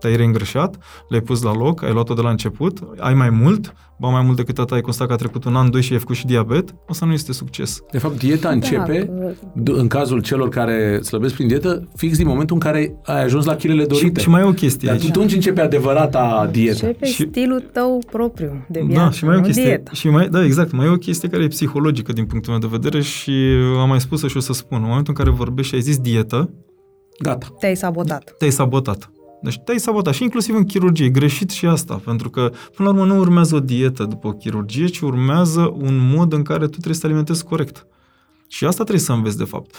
[0.00, 0.78] Te-ai reîngrășat,
[1.08, 4.36] le-ai pus la loc, ai luat-o de la început, ai mai mult, ba mai mult
[4.36, 6.74] decât atât ai constat că a trecut un an, doi și ai făcut și diabet,
[6.88, 7.82] o să nu este succes.
[7.90, 9.10] De fapt, dieta da, începe,
[9.52, 13.44] da, în cazul celor care slăbesc prin dietă, fix din momentul în care ai ajuns
[13.44, 14.20] la kilele dorite.
[14.20, 16.86] Și, și mai e o chestie Dar atunci începe adevărata dietă.
[16.86, 19.90] Începe și, stilul tău propriu de da, viață, da, și mai e o chestie, dieta.
[19.92, 22.68] Și mai, da, exact, mai e o chestie care e psihologică din punctul meu de
[22.70, 23.32] vedere și
[23.80, 24.78] am mai spus și o să spun.
[24.78, 26.50] În momentul în care vorbești și ai zis dietă,
[27.22, 27.46] Gata.
[27.58, 28.34] Te-ai sabotat.
[28.38, 29.10] Te-ai sabotat.
[29.42, 31.04] Deci te-ai sabotat și inclusiv în chirurgie.
[31.04, 34.32] E greșit și asta, pentru că până la urmă nu urmează o dietă după o
[34.32, 37.86] chirurgie, ci urmează un mod în care tu trebuie să te alimentezi corect.
[38.48, 39.74] Și asta trebuie să înveți, de fapt.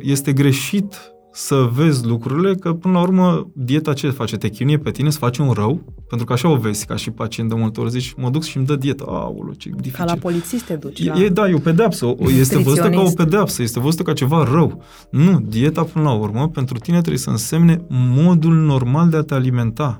[0.00, 4.36] Este greșit să vezi lucrurile, că până la urmă dieta ce face?
[4.36, 5.94] Te chinuie pe tine să faci un rău?
[6.08, 8.56] Pentru că așa o vezi ca și pacient de multe ori, zici, mă duc și
[8.56, 9.04] îmi dă dieta.
[9.08, 10.04] Aolo, ce dificil.
[10.04, 11.00] Ca la polițist te duci.
[11.00, 11.20] E, da.
[11.20, 12.14] e, da, e o pedeapsă.
[12.38, 14.82] Este văzută ca o pedeapsă, este văzută ca ceva rău.
[15.10, 19.34] Nu, dieta până la urmă, pentru tine trebuie să însemne modul normal de a te
[19.34, 19.98] alimenta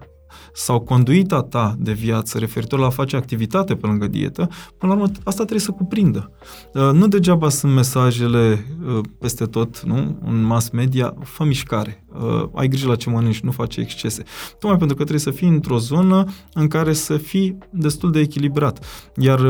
[0.56, 4.48] sau conduita ta de viață referitor la a face activitate pe lângă dietă,
[4.78, 6.32] până la urmă asta trebuie să cuprindă.
[6.74, 10.18] Uh, nu degeaba sunt mesajele uh, peste tot, nu?
[10.24, 14.22] În mass media, fă mișcare, uh, ai grijă la ce mănânci, nu face excese.
[14.58, 18.84] Tocmai pentru că trebuie să fii într-o zonă în care să fii destul de echilibrat.
[19.16, 19.40] Iar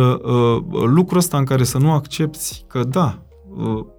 [0.87, 3.24] lucrul ăsta în care să nu accepti că da, Uh,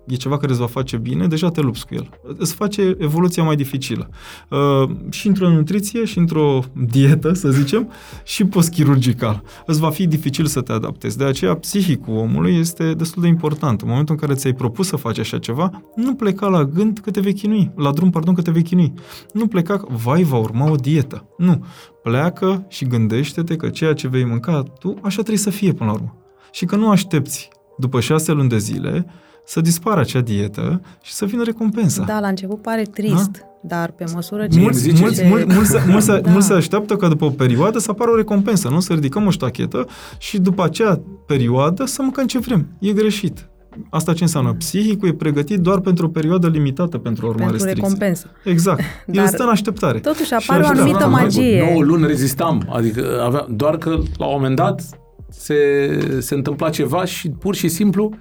[0.07, 2.09] e ceva care îți va face bine, deja te lupți cu el.
[2.37, 4.09] Îți face evoluția mai dificilă.
[4.49, 7.91] Uh, și într-o nutriție, și într-o dietă, să zicem,
[8.23, 9.43] și post-chirurgical.
[9.65, 11.17] Îți va fi dificil să te adaptezi.
[11.17, 13.81] De aceea, psihicul omului este destul de important.
[13.81, 17.11] În momentul în care ți-ai propus să faci așa ceva, nu pleca la gând că
[17.11, 18.93] te vei chinui, la drum, pardon, că te vei chinui.
[19.33, 21.29] Nu pleca, vai, va urma o dietă.
[21.37, 21.65] Nu.
[22.03, 25.95] Pleacă și gândește-te că ceea ce vei mânca tu, așa trebuie să fie până la
[25.95, 26.15] urmă.
[26.51, 29.05] Și că nu aștepți după șase luni de zile
[29.45, 32.03] să dispară acea dietă și să vină recompensa.
[32.03, 33.47] Da, la început pare trist, da?
[33.61, 34.59] dar pe măsură ce...
[34.59, 36.31] Mulți, zice, mulți, mulți, mulți, mulți, da.
[36.31, 38.79] mulți se așteaptă ca după o perioadă să apară o recompensă, nu?
[38.79, 39.87] Să ridicăm o ștachetă
[40.17, 42.67] și după acea perioadă să mâncăm ce vrem.
[42.79, 43.49] E greșit.
[43.89, 44.53] Asta ce înseamnă?
[44.53, 47.83] Psihicul e pregătit doar pentru o perioadă limitată pentru a urma pentru restricții.
[47.83, 48.29] recompensă.
[48.43, 48.81] Exact.
[49.07, 49.99] Dar El stă în așteptare.
[49.99, 51.69] Totuși apare o anumită da, magie.
[51.71, 52.67] 9 luni rezistam.
[52.69, 54.81] Adică avea, doar că la un moment dat
[55.29, 58.13] se, se întâmpla ceva și pur și simplu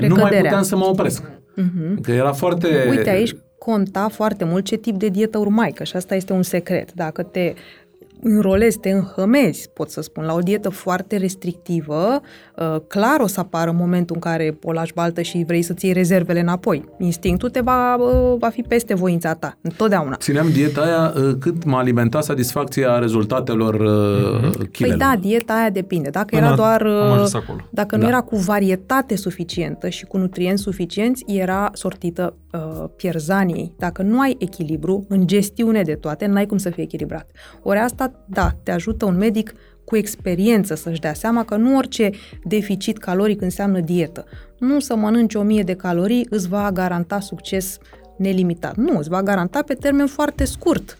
[0.00, 0.28] Recăderea.
[0.28, 1.22] nu mai puteam să mă opresc.
[1.22, 2.00] Uh-huh.
[2.02, 2.86] Că era foarte...
[2.88, 6.42] Uite, aici conta foarte mult ce tip de dietă urmai, că și asta este un
[6.42, 6.92] secret.
[6.92, 7.54] Dacă te
[8.22, 12.20] înrolezi, te înhămezi, pot să spun, la o dietă foarte restrictivă,
[12.56, 15.94] uh, clar o să apară momentul în care o lași baltă și vrei să-ți iei
[15.94, 16.84] rezervele înapoi.
[16.98, 20.16] Instinctul te va, uh, va fi peste voința ta, întotdeauna.
[20.16, 24.70] Țineam dieta aia uh, cât m-a alimentat satisfacția rezultatelor mm-hmm.
[24.78, 26.08] Păi da, dieta aia depinde.
[26.10, 26.82] Dacă Până era doar...
[27.70, 28.08] Dacă nu da.
[28.08, 33.74] era cu varietate suficientă și cu nutrienți suficienți, era sortită uh, pierzaniei.
[33.78, 37.30] Dacă nu ai echilibru în gestiune de toate, n-ai cum să fie echilibrat.
[37.62, 39.54] Ori asta da, te ajută un medic
[39.84, 42.10] cu experiență să-și dea seama că nu orice
[42.44, 44.24] deficit caloric înseamnă dietă.
[44.58, 47.78] Nu să mănânci 1000 de calorii îți va garanta succes
[48.16, 48.76] nelimitat.
[48.76, 50.96] Nu, îți va garanta pe termen foarte scurt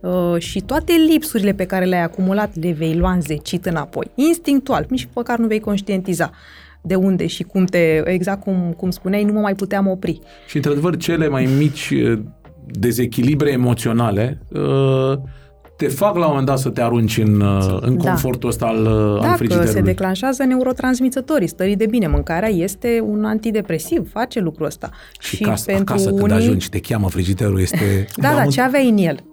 [0.00, 5.08] uh, și toate lipsurile pe care le-ai acumulat le vei lua înzecit înapoi, instinctual, nici
[5.14, 6.30] măcar nu vei conștientiza
[6.88, 10.20] de unde și cum te, exact cum, cum spuneai, nu mă mai puteam opri.
[10.48, 12.18] Și, într-adevăr, cele mai mici uh,
[12.66, 15.18] dezechilibre emoționale uh,
[15.76, 18.08] te fac la un moment dat să te arunci în, uh, în Da.
[18.08, 19.72] confortul ăsta al, uh, al Dacă frigiderului.
[19.72, 24.90] se declanșează neurotransmițătorii stării de bine, mâncarea este un antidepresiv, face lucrul ăsta.
[25.20, 28.06] Și, acasă, acasă când ajungi, te cheamă frigiderul, este...
[28.16, 29.24] Da, da, ce aveai în el?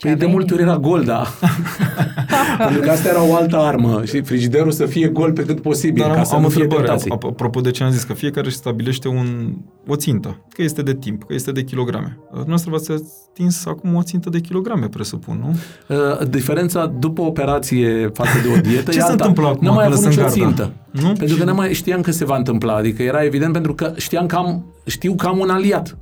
[0.00, 1.26] Păi de aveai multe ori era gol, da.
[2.58, 6.02] Pentru că asta era o altă armă și frigiderul să fie gol pe cât posibil,
[6.02, 7.10] Dar ca am, să am nu o fie întrebare, tentații.
[7.16, 9.54] ap- apropo de ce am zis, că fiecare își stabilește un,
[9.86, 12.18] o țintă, că este de timp, că este de kilograme.
[12.30, 12.90] Dumneavoastră v-ați
[13.32, 15.56] atins acum o țintă de kilograme, presupun, nu?
[15.96, 19.12] Uh, Diferența după operație față de o dietă Ce e se alta.
[19.12, 20.62] întâmplă acum Nu mai când avut lăsăm nicio garda?
[20.62, 20.72] țintă.
[20.90, 21.12] Nu?
[21.12, 22.74] Pentru Și- că nu mai știam că se va întâmpla.
[22.74, 25.98] Adică era evident pentru că știam că am, știu că am un aliat.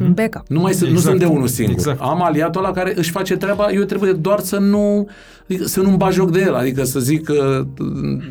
[0.00, 0.42] Un backup.
[0.48, 1.16] Nu, mai sunt, nu Exact.
[1.16, 1.74] sunt de unul singur.
[1.74, 2.00] Exact.
[2.00, 5.08] Am aliatul ăla care își face treaba, eu trebuie doar să nu
[5.42, 7.66] adică să nu-mi bag joc de el, adică să zic că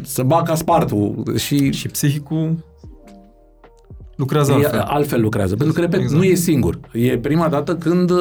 [0.03, 2.55] să bag ca spartul și, Și psihicul
[4.15, 4.79] lucrează e, altfel.
[4.79, 5.55] altfel lucrează.
[5.55, 6.19] Pentru că, repet, Exact.
[6.21, 6.79] nu e singur.
[6.93, 8.17] E prima dată când uh,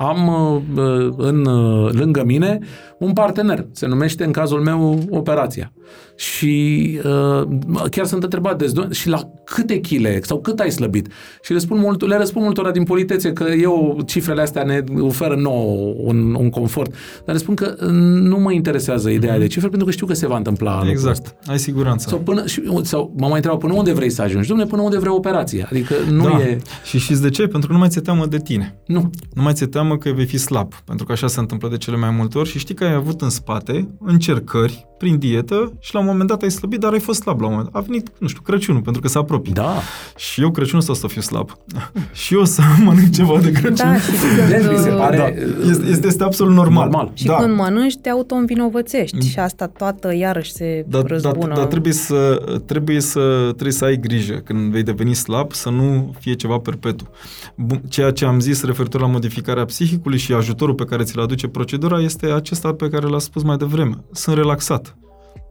[0.00, 0.28] am
[0.74, 2.58] uh, în, uh, lângă mine
[2.98, 3.66] un partener.
[3.72, 5.72] Se numește, în cazul meu, operația.
[6.16, 7.48] Și uh,
[7.90, 11.08] chiar sunt întrebat de "Doamne, și la câte chile sau cât ai slăbit?
[11.42, 15.34] Și le, spun mult, le răspund multora din politețe că eu, cifrele astea ne oferă
[15.34, 16.90] nouă un, un confort.
[17.24, 17.88] Dar le spun că uh,
[18.20, 21.10] nu mă interesează ideea de cifre pentru că știu că se va întâmpla lucrul ăsta.
[21.10, 21.48] Exact.
[21.48, 22.08] Ai siguranță.
[22.08, 24.52] Sau, până, și, sau mă mai întreabă până unde vrei să ajungi?
[24.52, 25.68] Dom'le, până unde vrei operația.
[25.70, 26.40] Adică nu da.
[26.40, 26.58] e...
[26.84, 27.46] Și știți de ce?
[27.46, 28.80] Pentru că nu mai ți-e teamă de tine.
[28.86, 29.10] Nu.
[29.34, 31.96] Nu mai ți-e teamă că vei fi slab, pentru că așa se întâmplă de cele
[31.96, 36.00] mai multe ori și știi că ai avut în spate încercări prin dietă și la
[36.00, 37.82] un moment dat ai slăbit, dar ai fost slab la un moment dat.
[37.82, 39.52] A venit, nu știu, Crăciunul, pentru că se apropie.
[39.52, 39.74] Da.
[40.16, 41.56] Și eu Crăciunul ăsta o să fiu slab.
[42.24, 43.74] și eu o să mănânc ceva de Crăciun.
[43.74, 44.10] Da, și
[44.40, 45.16] Evident, când, mi se uh, pare...
[45.16, 45.26] Da.
[45.70, 46.88] Este, este, este absolut normal.
[46.88, 47.10] Normal.
[47.14, 47.34] Și da.
[47.34, 51.54] când mănânci, te auto-învinovățești și asta toată iarăși se Dar, dar, răzbună.
[51.54, 56.14] dar trebuie, să, trebuie, să, trebuie să ai grijă când vei deveni slab să nu
[56.18, 57.10] fie ceva perpetu.
[57.54, 61.48] Bun, Ceea ce am zis referitor la modificarea psihicului și ajutorul pe care ți-l aduce
[61.48, 63.94] procedura este acesta pe care l-a spus mai devreme.
[64.12, 64.96] Sunt relaxat.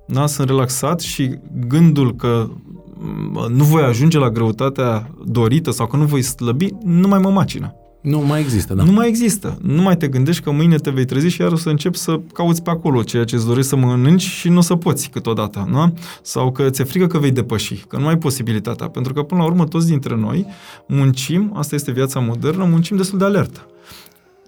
[0.08, 0.26] Da?
[0.26, 2.50] Sunt relaxat și gândul că
[2.98, 7.30] m, nu voi ajunge la greutatea dorită sau că nu voi slăbi, nu mai mă
[7.30, 7.74] macină.
[8.02, 8.84] Nu mai există, da.
[8.84, 9.58] Nu mai există.
[9.62, 12.20] Nu mai te gândești că mâine te vei trezi și iar o să începi să
[12.34, 15.68] cauți pe acolo ceea ce îți dorești să mănânci și nu o să poți câteodată,
[15.70, 15.98] nu?
[16.22, 18.88] Sau că ți-e frică că vei depăși, că nu ai posibilitatea.
[18.88, 20.46] Pentru că, până la urmă, toți dintre noi
[20.88, 23.66] muncim, asta este viața modernă, muncim destul de alertă.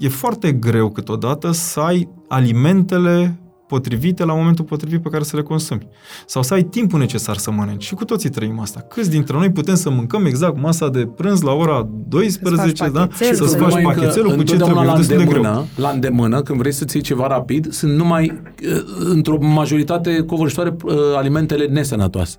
[0.01, 5.41] E foarte greu câteodată să ai alimentele potrivite la momentul potrivit pe care să le
[5.41, 5.87] consumi.
[6.25, 7.83] Sau să ai timpul necesar să mănânci.
[7.83, 8.79] Și cu toții trăim asta.
[8.79, 12.99] Câți dintre noi putem să mâncăm exact masa de prânz la ora 12, da?
[12.99, 13.35] pachetelul.
[13.35, 14.83] Să-ți Numai faci că pachetelul cu ce întotdeauna trebuie.
[14.83, 15.41] E la destul de greu.
[15.41, 20.75] îndemână, la îndemână, când vrei să-ți iei ceva rapid, sunt numai, uh, într-o majoritate covârșitoare,
[20.83, 22.37] uh, alimentele nesănătoase.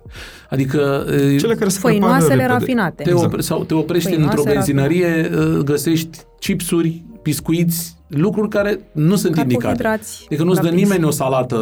[0.49, 2.53] Adică uh, Cele care se Făinoasele prepară repede.
[2.59, 3.03] rafinate.
[3.03, 3.25] te, Exact.
[3.25, 9.35] opre, sau te oprești Făinoase, într-o benzinărie, uh, găsești chipsuri, biscuiți, lucruri care nu sunt
[9.37, 9.65] indicate.
[9.65, 10.83] Carbohidrați Adică nu-ți dă rapizi.
[10.83, 11.55] nimeni o salată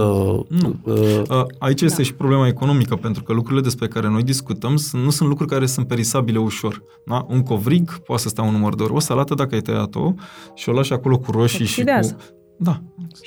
[0.50, 0.76] Nu.
[0.84, 5.04] uh, Uh, Aici este și problema economică, pentru că lucrurile despre care noi discutăm sunt-
[5.04, 6.84] nu sunt lucruri care sunt perisabile ușor.
[7.06, 7.26] Da?
[7.30, 8.94] Un covrig poate să stea un număr de ori.
[8.94, 10.14] O salată, dacă ai tăiat-o
[10.56, 11.82] și o lași acolo cu roșii și cu...
[11.82, 12.18] Oxidează.
[12.58, 12.82] Da.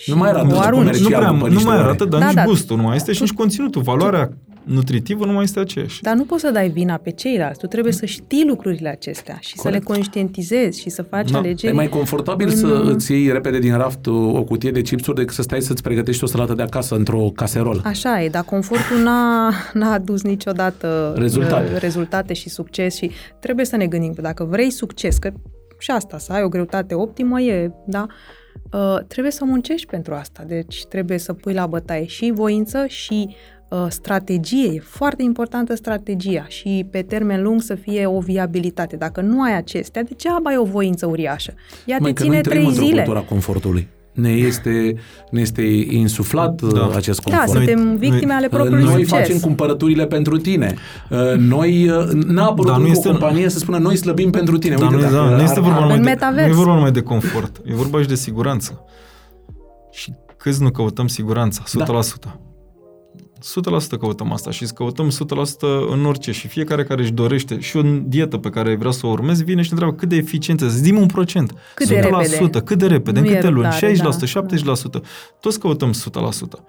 [0.06, 0.78] Nu mai arată o arunci.
[0.78, 1.84] comercial Nu, prea, după nu niște mai ore.
[1.84, 2.44] arată, dar Da, nici da.
[2.44, 3.82] gustul nu mai este și nici conținutul.
[3.82, 4.30] Valoarea
[4.64, 6.02] nutritivă nu mai este aceeași.
[6.02, 7.58] Dar nu poți să dai vina pe ceilalți.
[7.58, 9.82] Tu trebuie să știi lucrurile acestea și Corect.
[9.82, 11.38] să le conștientizezi și să faci Da.
[11.38, 11.72] alegeri.
[11.72, 15.34] E mai confortabil în- să îți iei repede din raft o cutie de chipsuri decât
[15.34, 17.80] să stai să-ți pregătești o salată de acasă într-o caserolă.
[17.84, 21.72] Așa e, dar confortul n-a, n-a adus niciodată Rezultate.
[21.72, 23.10] uh, rezultate și succes și
[23.40, 25.32] trebuie să ne gândim că dacă vrei succes, că
[25.78, 28.06] și asta, să ai o greutate optimă e, da,
[28.72, 30.44] uh, trebuie să muncești pentru asta.
[30.46, 33.34] Deci trebuie să pui la bătaie și voință și uh,
[33.88, 34.72] strategie.
[34.74, 38.96] E foarte importantă strategia și pe termen lung să fie o viabilitate.
[38.96, 41.54] Dacă nu ai acestea, degeaba ai o voință uriașă.
[41.86, 43.02] Ea Mai te că noi ține trăim trei într-o zile.
[43.02, 43.88] cultură a confortului.
[44.12, 44.94] Ne este,
[45.30, 46.68] ne este insuflat Da.
[46.78, 46.90] da.
[46.96, 47.56] acest Da, confort.
[47.58, 49.18] Noi- suntem victime noi- ale Uh, propriului Noi succes.
[49.18, 50.74] facem cumpărăturile pentru tine.
[51.10, 54.30] Uh, Noi, uh, n-a apărut Dar nu încă este- o companie să spună noi slăbim
[54.30, 54.74] pentru tine.
[54.74, 56.46] Dar nu, Uite, da, dacă nu este ar- vorba ar- numai În de, metavers.
[56.46, 58.84] nu e vorba numai de confort, e vorba și de siguranță.
[59.90, 62.40] Și câți nu căutăm siguranța, 100%.
[63.96, 65.12] 100% căutăm asta și căutăm 100%
[65.92, 69.10] în orice și fiecare care își dorește și o dietă pe care vrea să o
[69.10, 71.54] urmezi vine și ne întreabă cât de eficientă, să zim un procent.
[71.74, 72.60] Cât de repede.
[72.64, 74.66] cât de repede, Nu în e câte luni, răbdare, 60%, da,
[74.98, 75.02] 70%.
[75.40, 76.60] Toți căutăm 100%.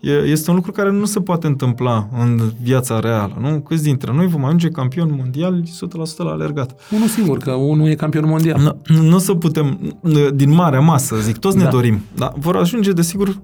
[0.00, 3.60] E, este un lucru care nu se poate întâmpla în viața reală, nu?
[3.60, 6.80] Câți dintre noi vom ajunge campion mondial 100% la alergat?
[6.90, 8.78] Unul singur, că unul e campion mondial.
[8.86, 9.96] Nu, nu o să putem,
[10.34, 11.70] din marea masă, zic, toți ne Da.
[11.70, 13.40] dorim, dar vor ajunge, desigur,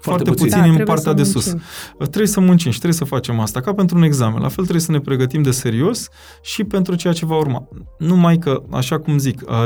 [0.00, 0.44] foarte, puțin.
[0.44, 1.46] puțin Da, în trebuie partea să de sus.
[1.46, 1.66] muncim.
[1.98, 4.40] Trebuie să muncim și trebuie să facem asta, ca pentru un examen.
[4.40, 6.08] La fel trebuie să ne pregătim de serios
[6.42, 7.68] și pentru ceea ce va urma.
[7.98, 9.64] Numai că, așa cum zic, a,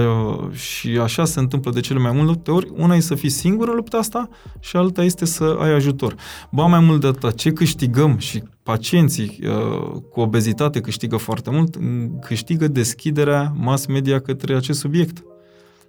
[0.52, 3.74] și așa se întâmplă de cele mai multe ori, una e să fii singur în
[3.74, 4.28] lupta asta
[4.60, 6.14] și alta este să ai ajutor.
[6.50, 11.76] Ba mai mult de atât, ce câștigăm și pacienții uh, cu obezitate câștigă foarte mult,
[11.80, 15.24] m, câștigă deschiderea mass media către acest subiect.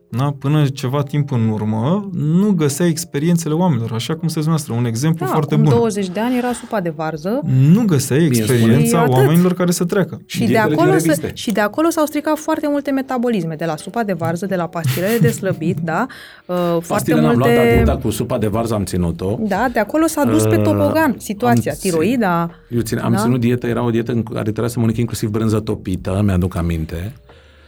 [0.10, 4.74] Na, până ceva timp în urmă, nu găsea experiențele oamenilor, așa cum se noastră.
[4.74, 5.74] Un exemplu Da, foarte acum bun.
[5.76, 7.39] 20 de ani era supa de varză
[7.72, 9.14] Nu găseai experiența spune- Atât.
[9.14, 10.22] oamenilor care să treacă.
[10.26, 11.32] și de, Dietele din acolo se, reviste.
[11.34, 14.68] și de acolo s-au stricat foarte multe metabolisme, de la supa de varză, de la
[14.68, 16.06] pastilele de slăbit, da?
[16.45, 17.74] Uh, foarte Pastile n-am luat, dar multe...
[17.76, 19.38] dieta cu supa de varză am ținut-o.
[19.39, 22.49] Da, de acolo s-a dus pe Uh, topogan situația, am tiroida.
[22.70, 23.18] Eu țin, am Da?
[23.18, 27.14] ținut dietă, era o dietă în care trebuia să mănânc inclusiv brânză topită, mi-aduc aminte.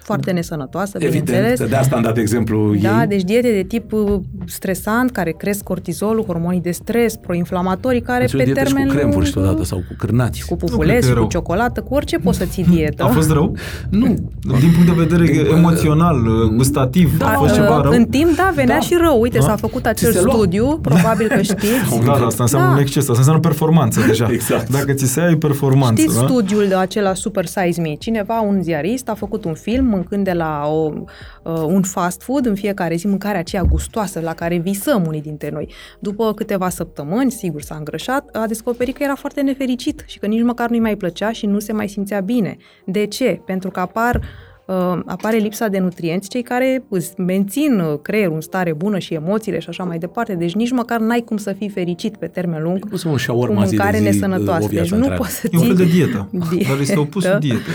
[0.07, 1.59] Foarte nesănătoasă, Evident, bineînțeles.
[1.59, 3.07] că de asta am dat exemplu Da, ei.
[3.07, 8.33] deci diete de tip uh, stresant, care cresc cortizolul, hormonii de stres, proinflamatorii, care Deci
[8.33, 10.39] o pe dietă și termen cu cremvuri lung, și totodată sau cu cârnați.
[10.45, 11.27] cu Nu cred pufuleți, că e cu rău.
[11.27, 13.03] ciocolată, cu orice poți să ții dietă.
[13.03, 13.55] A fost rău?
[13.89, 14.05] Nu,
[14.59, 16.17] Din punct de vedere emoțional,
[16.55, 17.91] gustativ, a fost Uh, ceva rău?
[17.91, 18.81] În timp, da, venea Da.
[18.81, 19.21] și rău.
[19.21, 19.43] Uite, Da.
[19.43, 20.33] s-a făcut acel se lua.
[20.33, 21.99] studiu, probabil că știți.
[22.05, 22.73] Da, da, asta înseamnă Da.
[22.73, 24.27] un exces, asta înseamnă performanță deja.
[24.31, 24.69] Exact.
[24.69, 26.01] Dacă ți se ia, e performanță.
[26.01, 26.25] Știți da?
[26.27, 27.93] studiul de acela Super Size Me?
[27.93, 30.91] Cineva, un ziarist, a făcut un film mâncând de la o,
[31.43, 35.49] uh, un fast food în fiecare zi, mâncarea aceea gustoasă la care visăm unii dintre
[35.49, 35.73] noi.
[35.99, 40.41] După câteva săptămâni, sigur s-a îngrășat, a descoperit că era foarte nefericit și că nici
[40.41, 42.57] măcar nu-i mai plăcea și nu se mai simțea bine.
[42.85, 43.41] De ce?
[43.45, 44.46] Pentru că apar uh,
[45.05, 49.59] apare lipsa de nutrienți, cei care îți mențin uh, creierul în stare bună și emoțiile
[49.59, 50.33] și așa mai departe.
[50.35, 53.19] Deci nici măcar n-ai cum să fii fericit pe termen lung Nu să mă cu
[53.19, 54.63] shawarma zi de mâncare zi, nesănătoasă.
[54.63, 55.21] o viață Deci nu întreagă.
[55.23, 56.67] poți să E un fel de ții- dietă, Dietă.
[56.69, 57.73] dar este opusul dietei.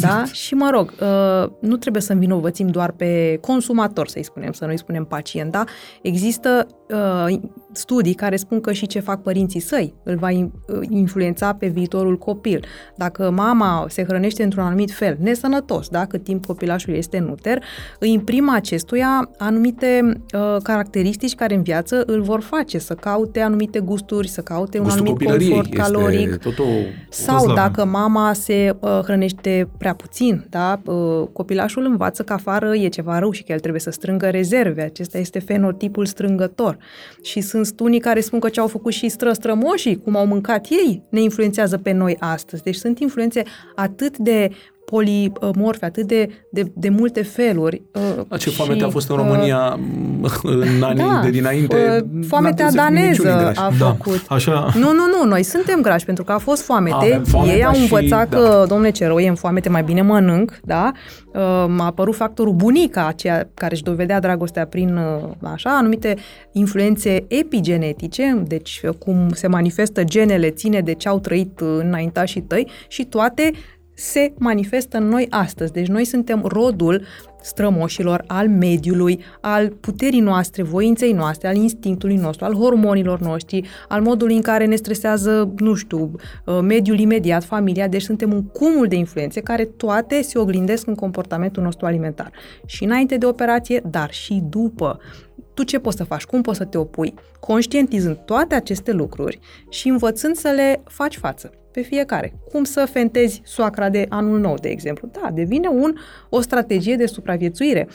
[0.00, 0.06] Da?
[0.08, 0.24] Da?
[0.32, 4.78] Și mă rog, uh, nu trebuie să învinovățim doar pe consumator, să-i spunem, să nu-i
[4.78, 5.64] spunem pacient, da?
[6.02, 7.38] Există uh,
[7.72, 11.66] studii care spun că și ce fac părinții săi îl va in- uh, influența pe
[11.66, 12.64] viitorul copil.
[12.96, 16.06] Dacă mama se hrănește într-un anumit fel, nesănătos, da?
[16.06, 17.62] cât timp copilașul este în uter,
[17.98, 20.00] îi imprimă acestuia anumite
[20.34, 24.84] uh, caracteristici care în viață îl vor face să caute anumite gusturi, să caute un
[24.84, 26.20] Gustul anumit copilăriei confort caloric.
[26.20, 26.62] este tot o...
[27.08, 27.62] Sau Toți l-avem.
[27.62, 30.80] dacă mama se uh, hrănește prea puțin, da?
[30.84, 34.82] Uh, copilașul învață că afară e ceva rău și că el trebuie să strângă rezerve.
[34.82, 36.76] Acesta este fenotipul strângător.
[37.22, 41.02] Și sunt unii care spun că ce au făcut și străstrămoșii, cum au mâncat ei,
[41.08, 42.62] ne influențeță pe noi astăzi.
[42.62, 43.42] Deci sunt influențe
[43.74, 44.50] atât de
[44.84, 47.82] polimorfe, atât de, de, de multe feluri.
[47.94, 49.78] uh, La ce și, foamete a fost în uh, România
[50.42, 52.02] în anii da, de dinainte?
[52.12, 53.60] uh, foametea n-a trebuit să fim daneză niciunii grași.
[53.60, 54.20] a Da, făcut.
[54.28, 56.94] așa, Nu, nu, nu, noi suntem grași pentru că a fost foamete.
[56.94, 58.36] Avem foametea Ei au și- învățat da.
[58.38, 60.92] că, domnule, ce rău e în foamete, mai bine mănânc, da?
[61.34, 61.40] Uh,
[61.78, 66.16] A apărut factorul bunica, aceea care își dovedea dragostea prin, uh, așa, anumite
[66.52, 72.40] influențe epigenetice, deci uh, cum se manifestă genele, ține de ce au trăit uh, înaintașii
[72.42, 73.50] tăi și toate
[73.94, 75.72] se manifestă în noi astăzi.
[75.72, 77.02] Deci noi suntem rodul
[77.44, 84.02] strămoșilor, al mediului, al puterii noastre, voinței noastre, al instinctului nostru, al hormonilor noștri, al
[84.02, 86.10] modului în care ne stresează, nu știu,
[86.46, 90.94] uh, mediul imediat, familia, deci suntem un cumul de influențe care toate se oglindesc în
[90.94, 92.30] comportamentul nostru alimentar.
[92.66, 94.98] Și înainte de operație, dar și după.
[95.54, 96.24] Tu ce poți să faci?
[96.24, 97.14] Cum poți să te opui?
[97.40, 99.38] Conștientizând toate aceste lucruri
[99.68, 102.32] și învățând să le faci față pe fiecare.
[102.52, 105.08] Cum să fentezi soacra de anul nou, de exemplu.
[105.12, 105.94] Da, devine un,
[106.28, 107.88] o strategie de supraviețuire.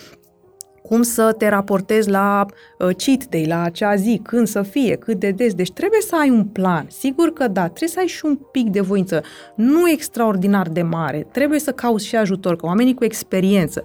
[0.81, 2.45] Cum să te raportezi la
[2.79, 5.53] uh, cheat day, la acea zi, când să fie, cât de des.
[5.53, 6.85] Deci trebuie să ai un plan.
[6.89, 9.23] Sigur că da, trebuie să ai și un pic de voință.
[9.55, 11.27] Nu extraordinar de mare.
[11.31, 13.83] Trebuie să cauți și ajutor, că oamenii cu experiență,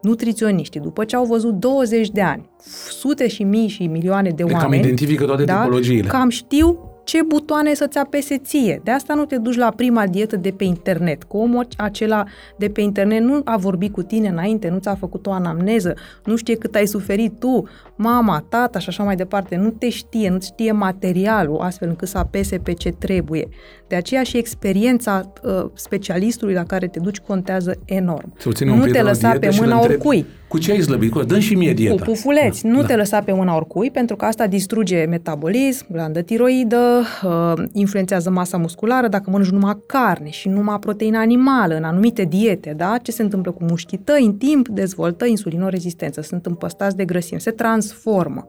[0.00, 2.50] nutriționiștii, după ce au văzut 20 de ani,
[2.88, 6.08] sute și mii și milioane de De cam oameni, identifică toate tipologiile.
[6.08, 8.80] Cam știu ce butoane să-ți apese ție.
[8.84, 11.22] De asta nu te duci la prima dietă de pe internet.
[11.22, 12.24] Că omul acela
[12.56, 15.94] de pe internet nu a vorbit cu tine înainte, nu ți-a făcut o anamneză,
[16.24, 19.56] nu știe cât ai suferit tu, mama, tata și așa mai departe.
[19.56, 23.48] Nu te știe, nu știe materialul astfel încât să apese pe ce trebuie.
[23.92, 28.32] De aceea și experiența uh, specialistului la care te duci contează enorm.
[28.38, 30.26] Să-l ține un Nu te prieten la lăsa dietă pe și îl mâna întrebi oricui.
[30.48, 31.12] Cu ce ai slăbit?
[31.12, 31.94] Dă și mie dieta.
[31.94, 32.62] Cu pufuleți.
[32.62, 32.86] Da, Nu da.
[32.86, 38.56] te lăsa pe mâna oricui, pentru că asta distruge metabolism, glandă tiroidă, uh, influențează masa
[38.56, 39.08] musculară.
[39.08, 42.96] Dacă mănânci numai carne și numai proteină animală în anumite diete, da?
[43.02, 44.24] ce se întâmplă cu mușchii tăi?
[44.24, 48.46] În timp dezvoltă insulinorezistență, sunt împăstați de grăsimi, se transformă.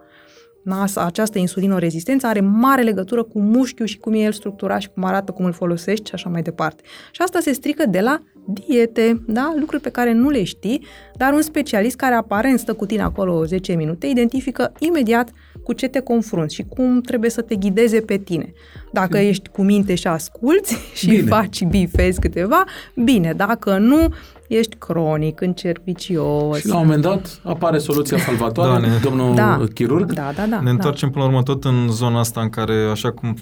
[0.64, 0.86] Da?
[0.96, 5.32] Această insulinorezistență are mare legătură cu mușchiul și cum e el structurat și cum arată,
[5.32, 6.84] cum îl folosești și așa mai departe.
[7.12, 9.54] Și asta se strică de la diete, da?
[9.60, 10.86] lucruri pe care nu le știi,
[11.16, 15.32] dar un specialist care aparent stă cu tine acolo 10 minute identifică imediat
[15.64, 18.54] cu ce te confrunți și cum trebuie să te ghideze pe tine.
[18.92, 19.28] Dacă bine.
[19.28, 21.28] ești cu minte și asculți și Bine.
[21.28, 22.64] faci bifezi câteva,
[22.96, 24.14] bine, dacă nu,
[24.58, 26.58] ești cronic, încervicios.
[26.60, 29.64] Și la un moment dat apare soluția salvatoare, Da, ne- domnul da.
[29.74, 30.12] chirurg.
[30.14, 30.60] Da, da, da.
[30.62, 33.38] ne întoarcem până la urmă tot în zona asta în care, așa cum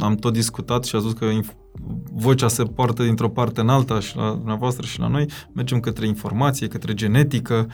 [0.00, 1.54] am tot discutat și a zis că inf-
[2.12, 6.06] vocea se poartă dintr-o parte în alta și la dumneavoastră și la noi, mergem către
[6.06, 7.66] informație, către genetică,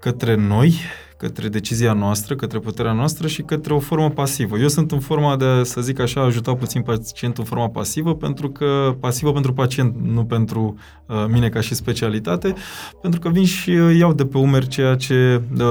[0.00, 0.74] către noi,
[1.18, 4.58] către decizia noastră, către puterea noastră și către o formă pasivă.
[4.58, 8.50] Eu sunt în forma de, să zic așa, ajuta puțin pacientul în forma pasivă, pentru
[8.50, 10.76] că pasivă pentru pacient, nu pentru
[11.06, 12.54] uh, mine ca și specialitate,
[13.02, 15.64] pentru că vin și uh, iau de pe umeri ceea ce uh,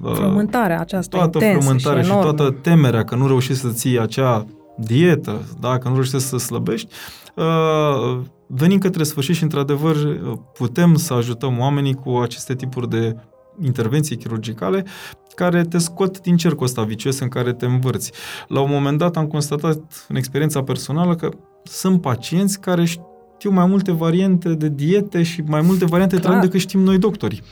[0.00, 2.32] uh, Frământarea aceasta toată intensă frământarea și, și, enormă.
[2.32, 4.46] toată temerea că nu reușești să ții acea
[4.78, 6.88] dietă, da, că nu reușești să slăbești,
[7.34, 9.96] uh, venim către sfârșit și, într-adevăr,
[10.54, 13.16] putem să ajutăm oamenii cu aceste tipuri de
[13.62, 14.84] intervenții chirurgicale
[15.34, 18.12] care te scot din cercul ăsta vicios în care te învârți.
[18.48, 19.78] La un moment dat am constatat
[20.08, 21.28] în experiența personală că
[21.62, 26.32] sunt pacienți care știu mai multe variante de diete și mai multe variante de Clar.
[26.32, 27.42] tratament decât știm noi doctorii.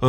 [0.00, 0.08] Uh,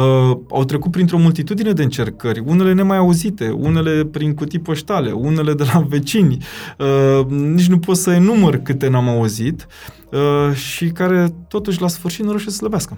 [0.50, 5.64] au trecut printr-o multitudine de încercări, unele nemai auzite, unele prin cutii poștale, unele de
[5.74, 6.38] la vecini,
[6.78, 9.68] uh, nici nu pot să enumăr câte n-am auzit
[10.12, 12.98] uh, și care totuși la sfârșit nu reușesc să slăbească.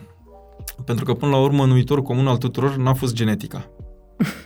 [0.85, 3.65] Pentru că până la urmă numitorul comun al tuturor n-a fost genetica.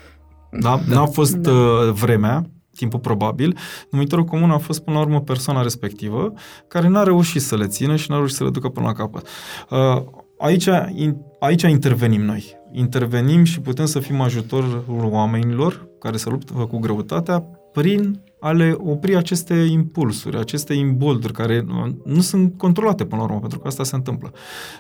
[0.60, 0.80] Da?
[0.88, 1.52] N-a fost Da.
[1.52, 3.58] uh, vremea, timpul probabil,
[3.92, 6.34] numitorul comun a fost până la urmă persoana respectivă,
[6.68, 9.28] care n-a reușit să le țină și n-a reușit să le ducă până la capăt.
[9.70, 10.04] Uh,
[10.38, 12.60] aici, in, aici intervenim noi.
[12.72, 17.40] Intervenim și putem să fim ajutorul oamenilor care se luptă cu greutatea
[17.74, 23.28] prin a le opri aceste impulsuri, aceste imbolduri care uh, nu sunt controlate până la
[23.28, 24.32] urmă, pentru că asta se întâmplă.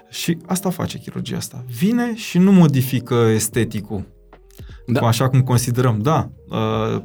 [0.09, 1.64] Și asta face chirurgia asta.
[1.80, 4.05] Vine și nu modifică esteticul
[4.86, 4.99] Da.
[4.99, 5.07] da.
[5.07, 5.99] așa cum considerăm.
[6.01, 6.41] Da, uh,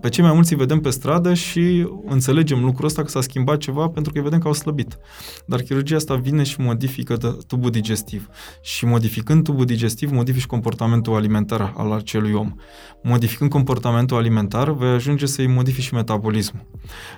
[0.01, 3.59] pe cei mai mulți îi vedem pe stradă și înțelegem lucrul ăsta că s-a schimbat
[3.59, 4.99] ceva pentru că îi vedem că au slăbit.
[5.47, 8.28] Dar chirurgia asta vine și modifică de- tubul digestiv.
[8.62, 12.55] Și modificând tubul digestiv, modifici comportamentul alimentar al acelui om.
[13.03, 16.66] Modificând comportamentul alimentar, vei ajunge să-i modifici și metabolismul.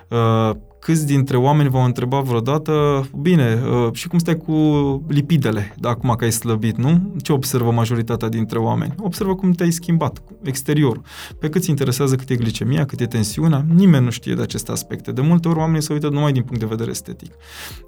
[0.09, 4.53] Uh, Câți dintre oameni v-au întrebat vreodată, bine, uh, și cum stai cu
[5.07, 7.13] lipidele, de acum că ai slăbit, nu?
[7.21, 8.93] Ce observă majoritatea dintre oameni?
[8.97, 11.01] Observă cum te-ai schimbat, exteriorul.
[11.39, 14.71] Pe cât îți interesează cât e glicemia, cât e tensiunea, nimeni nu știe de aceste
[14.71, 15.11] aspecte.
[15.11, 17.33] De multe ori oamenii se uită numai din punct de vedere estetic.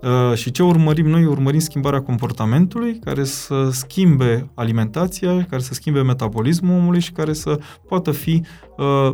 [0.01, 1.25] Uh, și ce urmărim noi?
[1.25, 7.59] Urmărim schimbarea comportamentului, care să schimbe alimentația, care să schimbe metabolismul omului și care să
[7.87, 8.43] poată fi
[8.77, 9.11] uh,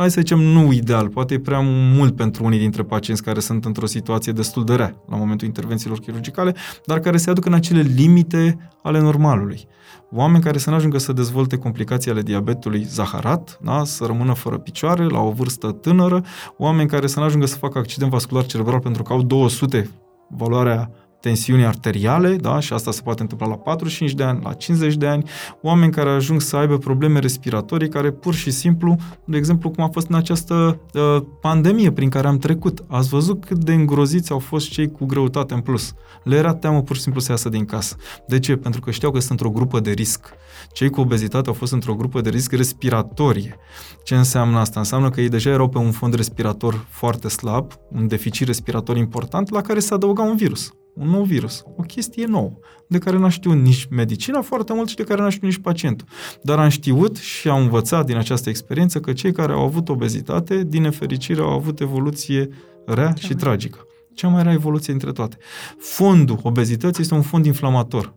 [0.00, 1.60] hai să zicem, nu ideal, poate e prea
[1.94, 5.98] mult pentru unii dintre pacienți care sunt într-o situație destul de rea la momentul intervențiilor
[5.98, 6.54] chirurgicale,
[6.86, 9.66] dar care se aduc în acele limite ale normalului.
[10.12, 13.84] Oameni care să nu ajungă să dezvolte complicații ale diabetului zaharat, da?
[13.84, 16.24] să rămână fără picioare, la o vârstă tânără,
[16.56, 19.90] oameni care să nu ajungă să facă accident vascular cerebral pentru că au 200
[20.28, 20.90] valoarea
[21.20, 22.60] tensiunii arteriale, da?
[22.60, 25.24] și asta se poate întâmpla la 45 de ani, la 50 de ani,
[25.62, 29.88] oameni care ajung să aibă probleme respiratorii, care pur și simplu, de exemplu, cum a
[29.88, 32.84] fost în această uh, pandemie prin care am trecut.
[32.88, 35.94] Ați văzut cât de îngroziți au fost cei cu greutate în plus.
[36.22, 37.96] Le era teamă pur și simplu să iasă din casă.
[38.26, 38.56] De ce?
[38.56, 40.28] Pentru că știau că sunt într-o grupă de risc.
[40.72, 43.56] Cei cu obezitate au fost într-o grupă de risc respiratorie.
[44.04, 44.78] Ce înseamnă asta?
[44.78, 49.50] Înseamnă că ei deja erau pe un fond respirator foarte slab, un deficit respirator important,
[49.50, 52.52] la care se adăuga un virus un nou virus, o chestie nouă,
[52.88, 56.06] de care n-a știut nici medicina foarte mult și de care n-a știut nici pacientul.
[56.42, 60.64] Dar am știut și am învățat din această experiență că cei care au avut obezitate,
[60.64, 62.48] din nefericire, au avut evoluție
[62.86, 63.78] rea Cea și mai- tragică.
[64.14, 65.36] Cea mai rea evoluție dintre toate.
[65.78, 68.14] Fondul obezității este un fond inflamator.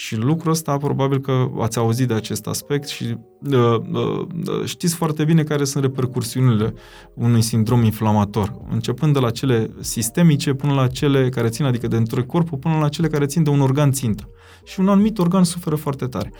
[0.00, 3.16] Și lucrul ăsta, probabil că ați auzit de acest aspect și
[3.50, 6.74] uh, uh, știți foarte bine care sunt repercursiunile
[7.14, 11.96] unui sindrom inflamator, începând de la cele sistemice până la cele care țin, adică de
[11.96, 14.28] între corpul, până la cele care țin de un organ țintă.
[14.64, 16.32] Și un anumit organ suferă foarte tare.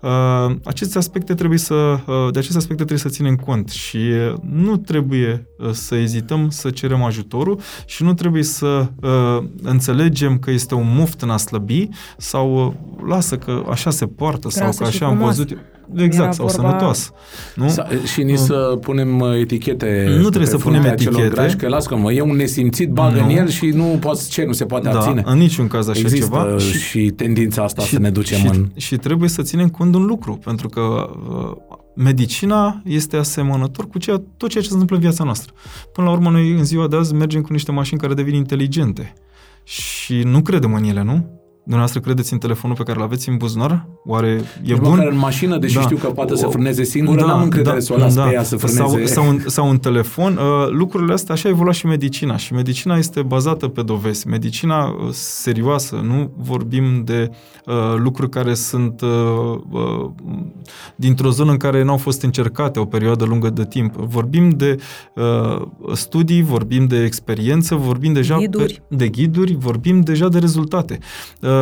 [0.00, 4.34] Uh, aceste aspecte trebuie să, uh, de aceste aspecte trebuie să ținem cont și uh,
[4.42, 10.50] nu trebuie uh, să ezităm să cerem ajutorul și nu trebuie să uh, înțelegem că
[10.50, 12.72] este un muft în a slăbi sau uh,
[13.08, 15.42] lasă că așa se poartă sau Grasă că și așa am frumoasă.
[15.42, 15.58] văzut.
[15.96, 17.10] Exact, Era sau vorba- sănătoasă.
[17.54, 17.66] Nu?
[17.68, 21.40] Sa- Și ni să punem uh, etichete Nu trebuie pe să punem fruntea celor etichete.
[21.40, 23.24] Grași, că las că mă, e un nesimțit, bagă Nu.
[23.24, 25.22] în el și nu poți ce, nu se poate da, abține.
[25.26, 26.58] în niciun caz așa Există ceva.
[26.58, 28.66] și, și tendința asta să ne ducem și, în...
[28.76, 33.98] și trebuie să ținem cont de un lucru, pentru că uh, medicina este asemănător cu
[33.98, 35.52] ceea, tot ceea ce se întâmplă în viața noastră.
[35.92, 39.12] Până la urmă, noi în ziua de azi mergem cu niște mașini care devin inteligente
[39.64, 41.37] și nu credem în ele, nu?
[41.68, 43.86] Dumneavoastră credeți în telefonul pe care îl aveți în buzunar?
[44.04, 44.90] Oare e Nici bun?
[44.90, 45.80] măcar în mașină, deși Da.
[45.80, 48.56] știu că poate să O- frâneze singură, n-am încredere să o las pe ea să
[48.56, 48.78] frâneze.
[48.82, 50.36] Sau, sau, un, sau un telefon.
[50.36, 52.36] Uh, lucrurile astea, așa a evoluat și medicina.
[52.36, 54.28] Și medicina este bazată pe dovezi.
[54.28, 56.00] Medicina uh, serioasă.
[56.04, 57.30] Nu vorbim de
[57.66, 59.08] uh, lucruri care sunt uh,
[59.70, 60.10] uh,
[60.96, 63.94] dintr-o zonă în care n-au fost încercate o perioadă lungă de timp.
[63.96, 64.76] Vorbim de
[65.14, 65.62] uh,
[65.92, 68.82] studii, vorbim de experiență, vorbim deja Ghiduri.
[68.88, 70.98] Pe, de ghiduri, vorbim deja de rezultate.
[71.40, 71.56] Uh,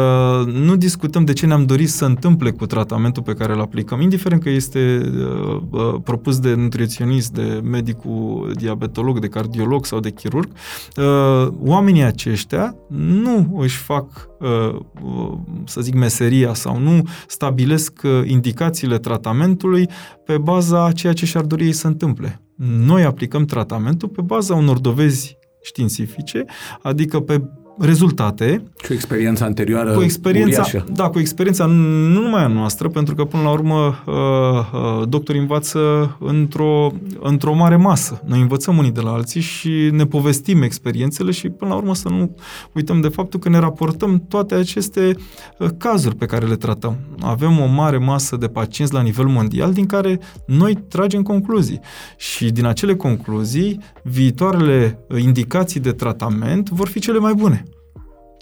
[0.53, 4.43] nu discutăm de ce ne-am dorit să întâmple cu tratamentul pe care îl aplicăm, indiferent
[4.43, 10.49] că este uh, uh, propus de nutriționist, de medicul diabetolog, de cardiolog sau de chirurg.
[10.97, 15.33] Uh, oamenii aceștia nu își fac, uh, uh,
[15.65, 19.89] să zic, meseria sau nu stabilesc uh, indicațiile tratamentului
[20.25, 22.41] pe baza a ceea ce și-ar dori ei să întâmple.
[22.87, 26.45] Noi aplicăm tratamentul pe baza unor dovezi științifice,
[26.83, 27.43] adică pe
[27.79, 30.85] rezultate Și o experiență anterioară cu experiența, uriașă.
[30.93, 35.41] da, cu experiența nu numai a noastră, pentru că până la urmă uh, uh, doctorii
[35.41, 38.23] învață într-o, într-o mare masă.
[38.27, 42.09] Noi învățăm unii de la alții și ne povestim experiențele și până la urmă să
[42.09, 42.37] nu
[42.73, 45.15] uităm de faptul că ne raportăm toate aceste
[45.59, 46.97] uh, cazuri pe care le tratăm.
[47.21, 51.81] Avem o mare masă de pacienți la nivel mondial din care noi tragem concluzii
[52.17, 57.66] și din acele concluzii viitoarele uh, indicații de tratament vor fi cele mai bune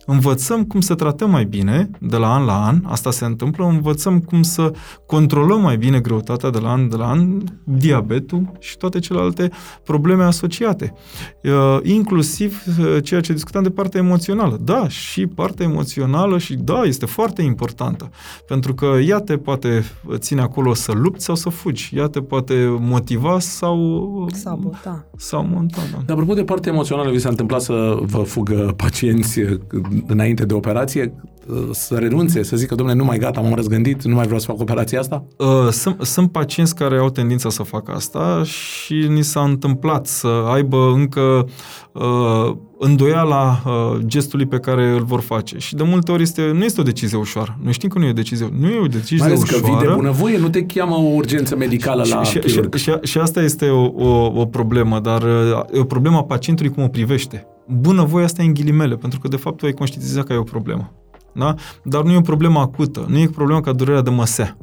[0.07, 4.20] învățăm cum să tratăm mai bine de la an la an, asta se întâmplă, învățăm
[4.20, 4.72] cum să
[5.07, 9.50] controlăm mai bine greutatea de la an de la an, diabetul și toate celelalte
[9.84, 10.94] probleme asociate.
[11.42, 14.59] Uh, Inclusiv uh, ceea ce discutam de partea emoțională.
[14.62, 18.11] Da, și partea emoțională și da, este foarte importantă,
[18.46, 19.84] pentru că ea te poate
[20.14, 25.07] ține acolo să lupți sau să fugi, ea te poate motiva sau Sabota.
[25.16, 25.98] sau monta, da.
[26.07, 29.61] Dar apropo de partea emoțională, vi s-a întâmplat să vă fugă pacienți uh,
[30.07, 31.34] înainte de operație, uh,
[31.70, 34.61] să renunțe, să zică, domnule, nu mai gata, m-am răzgândit, nu mai vreau să fac
[34.61, 35.24] operația asta?
[35.36, 40.28] Uh, Sunt, sunt pacienți care au tendința să facă asta și ni s-a întâmplat să
[40.28, 41.49] aibă încă
[41.92, 45.59] uh, îndoiala uh, gestului pe care îl vor face.
[45.59, 47.59] Și de multe ori este, nu este o decizie ușoară.
[47.62, 49.78] Noi știm că nu e o decizie, nu e o decizie Mai ales că ușoară.
[49.78, 52.74] vii de bunăvoie, nu te cheamă o urgență medicală la și, și, chirurg.
[52.74, 56.70] și, și asta este o, o, o problemă, dar uh, e o problemă a pacientului
[56.70, 57.47] cum o privește.
[57.66, 60.42] Bunăvoie asta e în ghilimele, pentru că de fapt tu ai conștientizat că ai o
[60.42, 60.92] problemă.
[61.35, 61.55] Da?
[61.85, 64.57] Dar nu e o problemă acută, nu e o problemă ca durerea de măsea.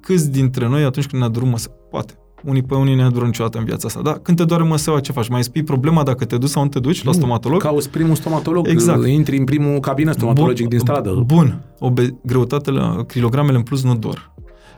[0.00, 1.72] Câți dintre noi atunci când ne durut măsea?
[1.90, 2.12] Poate.
[2.44, 4.00] Unii pe unii ne dură niciodată în viața asta.
[4.02, 4.12] Da?
[4.12, 5.28] Când te doare măseaua, ce faci?
[5.28, 7.62] Mai spui problema dacă te duci sau nu te duci la stomatolog?
[7.62, 9.06] Cauți primul stomatolog, Exact.
[9.06, 11.22] intri în primul cabinet stomatologic Bun, din stradă.
[11.26, 11.64] Bun.
[11.78, 14.32] Obe- greutatele, kilogramele în plus nu dor.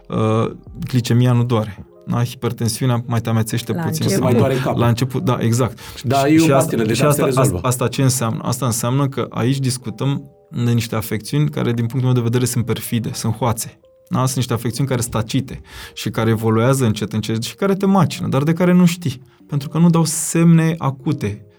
[0.09, 0.51] Uh,
[0.89, 1.87] glicemia nu doare.
[2.07, 2.25] Da?
[2.25, 4.03] Hipertensiunea mai te amețește La puțin.
[4.03, 4.25] început.
[4.27, 4.81] Se mai doare capul.
[4.81, 5.79] La început, da, exact.
[6.05, 7.57] Da, Și- e o și asta, pastile, deja și se asta, rezolvă.
[7.57, 8.41] asta, asta ce înseamnă?
[8.43, 12.65] Asta înseamnă că aici discutăm de niște afecțiuni care, din punctul meu de vedere, sunt
[12.65, 13.81] perfide, sunt hoațe.
[14.09, 14.19] Da?
[14.19, 15.61] Sunt niște afecțiuni care sunt tacite
[15.95, 19.23] și care evoluează încet, încet și care te macină, dar de care nu știi.
[19.47, 21.50] Pentru că nu dau semne acute, uh,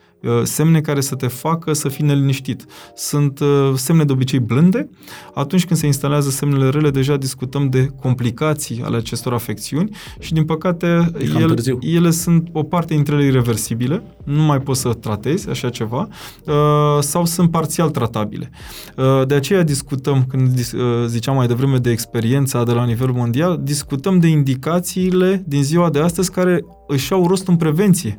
[0.44, 2.66] semne care să te facă să fii neliniștit.
[2.96, 4.90] Sunt uh, semne de obicei blânde.
[5.34, 10.44] Atunci când se instalează semnele rele, deja discutăm de complicații ale acestor afecțiuni și, din
[10.46, 11.78] păcate, E cam el, târziu.
[11.82, 16.08] ele sunt o parte dintre ele irreversibile, nu mai poți să tratezi așa ceva,
[16.46, 16.54] uh,
[17.00, 18.50] sau sunt parțial tratabile.
[18.98, 23.12] Uh, De aceea discutăm, când dis- uh, ziceam mai devreme de experiența de la nivel
[23.12, 28.18] mondial, discutăm de indicațiile din ziua de astăzi care își au rost în prevenție.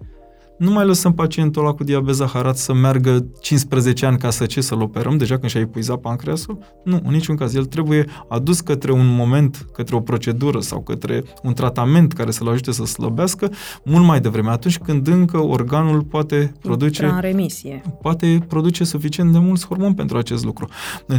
[0.58, 4.60] Nu mai lăsăm pacientul ăla cu diabet zaharat să meargă 15 ani ca să ce,
[4.60, 6.58] să-l operăm, deja când și-a epuizat pancreasul?
[6.84, 7.54] Nu, în niciun caz.
[7.54, 12.48] El trebuie adus către un moment, către o procedură sau către un tratament care să-l
[12.48, 13.50] ajute să slăbească
[13.84, 17.82] mult mai devreme, atunci când încă organul poate produce Intra în remisie.
[18.02, 20.68] poate produce suficient de mulți hormoni pentru acest lucru.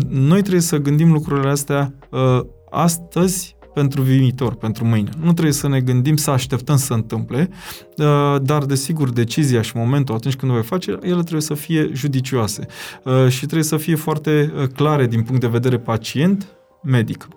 [0.09, 5.09] Noi trebuie să gândim lucrurile astea uh, astăzi pentru viitor, pentru mâine.
[5.19, 7.49] Nu trebuie să ne gândim să așteptăm să se întâmple,
[7.97, 11.89] uh, dar desigur decizia și momentul atunci când o vei face, ele trebuie să fie
[11.93, 12.65] judicioase
[13.03, 16.47] uh, și trebuie să fie foarte uh, clare din punct de vedere pacient,
[16.83, 17.27] medic.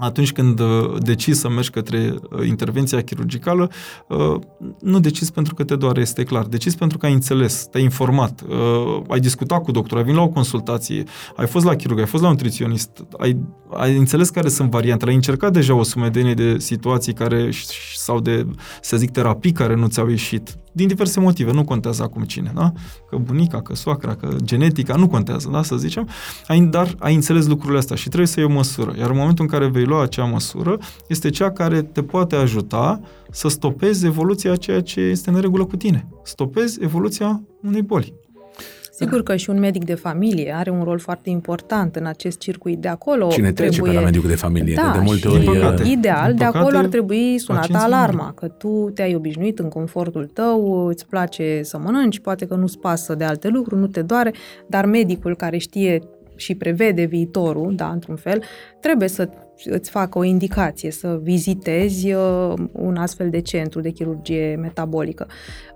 [0.00, 3.70] Atunci când uh, decizi să mergi către uh, intervenția chirurgicală,
[4.08, 4.36] uh,
[4.80, 6.44] nu decizi pentru că te doare, este clar.
[6.44, 8.44] Decizi pentru că ai înțeles, te-ai informat,
[9.08, 11.04] ai discutat cu doctorul, ai venit la o consultație,
[11.36, 13.36] ai fost la chirurg, ai fost la un nutriționist, ai,
[13.72, 17.50] ai înțeles care sunt variantele, ai încercat deja o sumedenie de situații care
[17.94, 18.46] sau de,
[18.80, 22.72] să zic, terapii care nu ți-au ieșit din diverse motive, nu contează acum cine, da?
[23.08, 26.08] Că bunica, că soacra, că genetica, nu contează, da, să zicem,
[26.46, 28.94] ai, dar ai înțeles lucrurile astea și trebuie să iei o măsură.
[28.98, 33.00] Iar în momentul în care vei lua acea măsură, este cea care te poate ajuta
[33.30, 36.08] să stopezi evoluția a ceea ce este în regulă cu tine.
[36.22, 38.19] Stopezi evoluția unei boli.
[38.90, 42.78] Sigur că și un medic de familie are un rol foarte important în acest circuit
[42.78, 43.28] de acolo.
[43.28, 43.92] Cine trece trebuie...
[43.92, 44.74] pe la medicul de familie?
[44.74, 45.44] Da, de multe ori...
[45.44, 50.86] Păcate, ideal, de acolo ar trebui sunată alarma, că tu te-ai obișnuit în confortul tău,
[50.86, 54.32] îți place să mănânci, poate că nu-ți pasă de alte lucruri, nu te doare,
[54.66, 56.02] dar medicul care știe
[56.36, 58.42] și prevede viitorul, da, într-un fel,
[58.80, 59.28] trebuie să
[59.64, 65.26] îți facă o indicație, să vizitezi uh, un astfel de centru de chirurgie metabolică.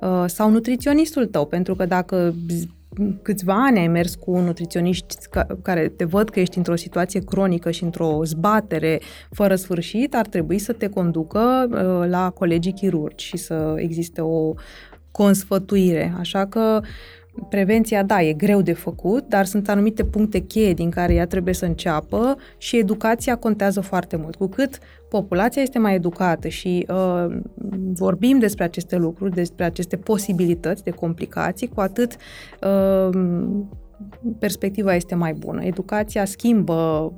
[0.01, 2.35] Uh, sau nutriționistul tău, pentru că dacă
[3.23, 5.17] câțiva ani ai mers cu nutriționiști
[5.63, 9.01] care te văd că ești într-o situație cronică și într-o zbatere
[9.31, 14.55] fără sfârșit, ar trebui să te conducă uh, la colegii chirurgi și să existe o
[15.11, 16.15] consfătuire.
[16.19, 16.81] Așa că
[17.49, 21.55] Prevenția, da, e greu de făcut, dar sunt anumite puncte cheie din care ea trebuie
[21.55, 24.35] să înceapă și educația contează foarte mult.
[24.35, 24.79] Cu cât
[25.09, 27.37] populația este mai educată și uh,
[27.93, 32.17] vorbim despre aceste lucruri, despre aceste posibilități de complicații, cu atât
[32.63, 33.19] uh,
[34.39, 35.65] perspectiva este mai bună.
[35.65, 37.13] Educația schimbă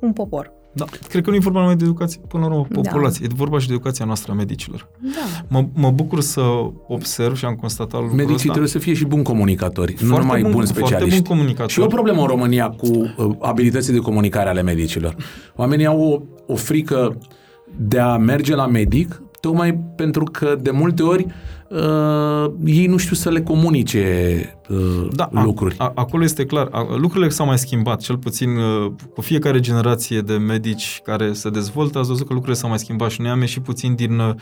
[0.00, 0.52] un popor.
[0.76, 2.80] Da, cred că nu e vorba numai de educație, până la urmă, da.
[2.80, 3.26] populație.
[3.26, 3.32] Da.
[3.34, 4.88] E vorba și de educația noastră a medicilor.
[5.00, 5.44] Da.
[5.48, 6.42] Mă, mă bucur să
[6.88, 8.48] observ și am constatat lucrul Medicii ăsta.
[8.48, 11.08] trebuie să fie și buni comunicatori, foarte nu numai bun, buni specialiști.
[11.08, 11.72] Foarte bun comunicatori.
[11.72, 15.16] Și o problemă în România cu uh, abilității de comunicare ale medicilor.
[15.54, 16.00] Oamenii au
[16.46, 17.18] o, o frică
[17.76, 21.26] de a merge la medic, tocmai pentru că de multe ori
[21.68, 24.38] uh, ei nu știu să le comunice
[24.68, 25.74] uh, da, lucruri.
[25.78, 26.68] A, a, acolo este clar.
[26.70, 31.50] A, lucrurile s-au mai schimbat, cel puțin uh, cu fiecare generație de medici care se
[31.50, 34.34] dezvoltă, ați văzut că lucrurile s-au mai schimbat și noi am ieșit puțin din uh,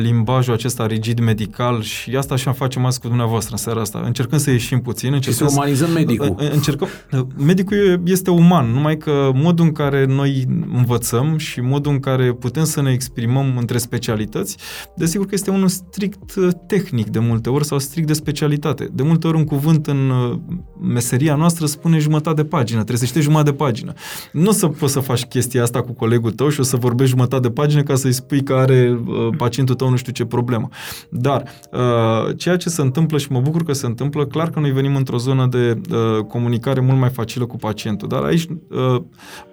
[0.00, 4.02] limbajul acesta rigid medical și asta și am facem azi cu dumneavoastră în seara asta.
[4.04, 5.12] Încercăm să ieșim puțin.
[5.12, 6.34] Încercăm și să umanizăm medicul.
[6.38, 10.44] Uh, încercăm, uh, medicul este uman, numai că modul în care noi
[10.74, 14.56] învățăm și modul în care putem să ne exprimăm între specialități,
[14.96, 18.88] desigur că este unul strict uh, tehnic de multe ori sau strict de specialitate.
[18.92, 20.38] De multe ori ori un cuvânt în uh,
[20.80, 23.92] meseria noastră spune jumătate de pagină, trebuie să știi jumătate de pagină.
[24.32, 27.14] Nu o să poți să faci chestia asta cu colegul tău și o să vorbești
[27.14, 30.68] jumătate de pagină ca să-i spui că are uh, pacientul tău nu știu ce problemă.
[31.10, 31.42] Dar
[31.72, 34.96] uh, ceea ce se întâmplă și mă bucur că se întâmplă, clar că noi venim
[34.96, 35.80] într-o zonă de
[36.28, 38.46] comunicare mult mai facilă cu pacientul, dar aici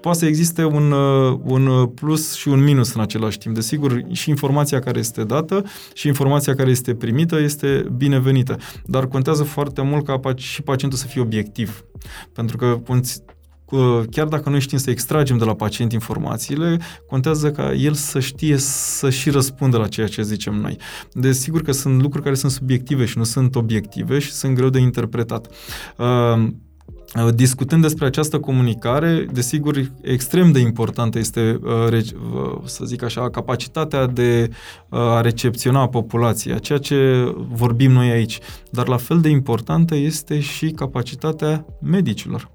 [0.02, 0.92] poate să existe un,
[1.44, 3.56] un plus și un minus în același timp.
[3.56, 5.64] Desigur, și informația care este dată
[5.94, 11.00] și informația care este primită este binevenită, dar contează foarte foarte mult ca și pacientul
[11.00, 11.86] să fie obiectiv.
[12.34, 12.82] Pentru că
[14.10, 18.58] chiar dacă noi știm să extragem de la pacient informațiile, contează ca el să știe
[18.58, 20.78] să și răspundă la ceea ce zicem noi.
[21.14, 24.80] Desigur că sunt lucruri care sunt subiective și nu sunt obiective și sunt greu de
[24.80, 25.48] interpretat.
[25.98, 26.48] Uh,
[27.34, 31.98] Discutând despre această comunicare, desigur, extrem de importantă este, uh,
[32.66, 34.50] să zic așa, capacitatea de
[34.90, 38.40] uh, a recepționa populația, ceea ce vorbim noi aici.
[38.70, 42.50] Dar la fel de importantă este și capacitatea medicilor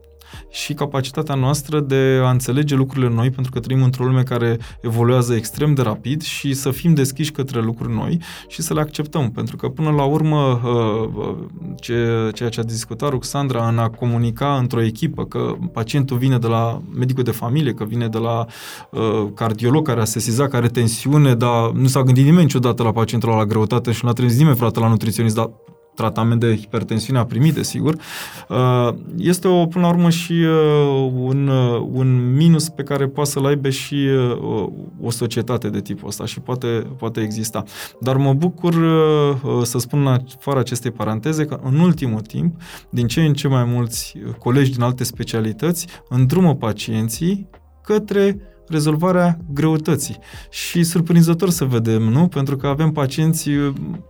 [0.51, 5.35] și capacitatea noastră de a înțelege lucrurile noi, pentru că trăim într-o lume care evoluează
[5.35, 9.57] extrem de rapid și să fim deschiși către lucruri noi și să le acceptăm, pentru
[9.57, 14.83] că până la urmă uh, uh, ceea ce a discutat Ruxandra în a comunica într-o
[14.83, 18.47] echipă, că pacientul vine de la medicul de familie, că vine de la
[18.91, 22.93] uh, cardiolog care a sesizat, care are tensiune, dar nu s-a gândit nimeni niciodată la
[22.93, 25.51] pacientul la greutate și nu a trimis nimeni vreodată la nutriționist, dar
[25.97, 27.97] tratament de hipertensiune a primit, desigur,
[28.49, 33.31] uh, este o, până la urmă și uh, un, uh, un minus pe care poate
[33.31, 34.09] să-l aibă și
[35.01, 36.67] o societate de tipul ăsta și poate,
[36.99, 37.65] poate exista.
[38.01, 38.75] Dar mă bucur
[39.63, 42.61] să spun în afară acestei paranteze că în ultimul timp,
[42.91, 47.49] din ce în ce mai mulți colegi din alte specialități îndrumă pacienții
[47.83, 50.19] către rezolvarea greutății.
[50.51, 52.29] Și surprinzător să vedem, nu?
[52.29, 53.51] Pentru că avem pacienți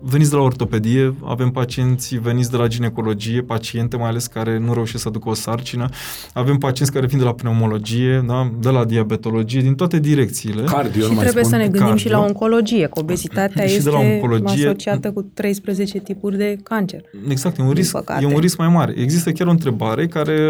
[0.00, 4.74] veniți de la ortopedie, avem pacienți veniți de la ginecologie, paciente mai ales care nu
[4.74, 5.88] reușesc să ducă o sarcină,
[6.32, 8.52] avem pacienți care vin de la pneumologie, da?
[8.60, 10.62] de la diabetologie, din toate direcțiile.
[10.62, 11.44] Cardio, și trebuie spun.
[11.44, 11.96] să ne gândim Cardio.
[11.96, 16.56] și la oncologie, că obezitatea și este de la oncologie, asociată cu 13 tipuri de
[16.62, 17.00] cancer.
[17.28, 18.94] Exact, e un, risc, e un risc mai mare.
[18.96, 20.40] Există chiar o întrebare care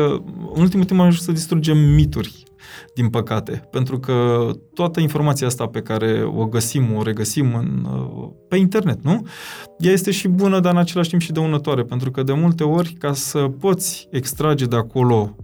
[0.55, 2.46] în ultimul timp a ajuns să distrugem mituri
[2.97, 8.29] din păcate, pentru că toată informația asta pe care o găsim, o regăsim în, uh,
[8.49, 9.27] pe internet, nu?
[9.79, 12.93] Ea este și bună, dar în același timp și dăunătoare, pentru că de multe ori,
[12.93, 15.37] ca să poți extrage de acolo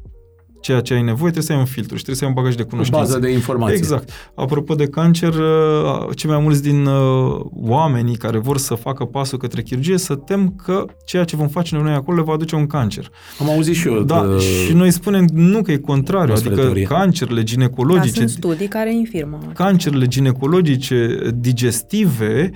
[0.63, 2.55] ceea ce ai nevoie, trebuie să ai un filtru și trebuie să ai un bagaj
[2.55, 3.01] de cunoștințe.
[3.01, 3.77] O bază de informații.
[3.77, 4.11] Exact.
[4.35, 9.39] Apropo de cancer, uh, cei mai mulți din uh, oamenii care vor să facă pasul
[9.39, 12.67] către chirurgie să tem că ceea ce vom face noi acolo le va aduce un
[12.67, 13.11] cancer.
[13.39, 14.03] Am auzit și eu.
[14.03, 14.39] Da, de...
[14.39, 16.85] și noi spunem nu că e contrariu, adică teorie.
[16.85, 18.21] cancerele ginecologice...
[18.21, 19.39] Da, sunt studii care infirmă.
[19.55, 22.51] Cancerele ginecologice digestive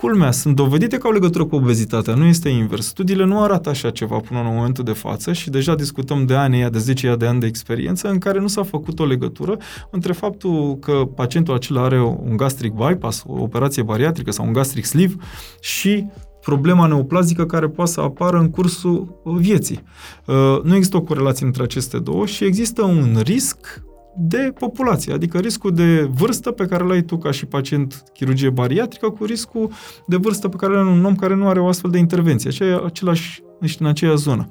[0.00, 2.86] Culmea, sunt dovedite că au legătură cu obezitatea, nu este invers.
[2.86, 6.70] Studiile nu arată așa ceva până în momentul de față și deja discutăm de ani,
[6.70, 9.56] de 10 de ani de experiență în care nu s-a făcut o legătură
[9.90, 14.84] între faptul că pacientul acela are un gastric bypass, o operație bariatrică sau un gastric
[14.84, 15.14] sleeve
[15.60, 16.06] și
[16.40, 19.82] problema neoplazică care poate să apară în cursul vieții.
[20.26, 23.82] Uh, nu există o corelație între aceste două și există un risc
[24.16, 29.10] de populație, adică riscul de vârstă pe care l-ai tu ca și pacient chirurgie bariatrică
[29.10, 29.70] cu riscul
[30.06, 32.82] de vârstă pe care l-are un om care nu are o astfel de intervenție, aceea,
[32.84, 33.42] același,
[33.78, 34.48] în aceea zonă.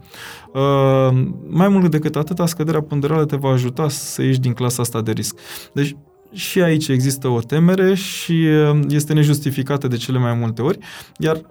[0.53, 5.01] Uh, mai mult decât atât, scăderea ponderală te va ajuta să ieși din clasa asta
[5.01, 5.39] de risc.
[5.73, 5.95] Deci,
[6.33, 10.77] și aici există o temere și uh, este nejustificată de cele mai multe ori,
[11.17, 11.41] iar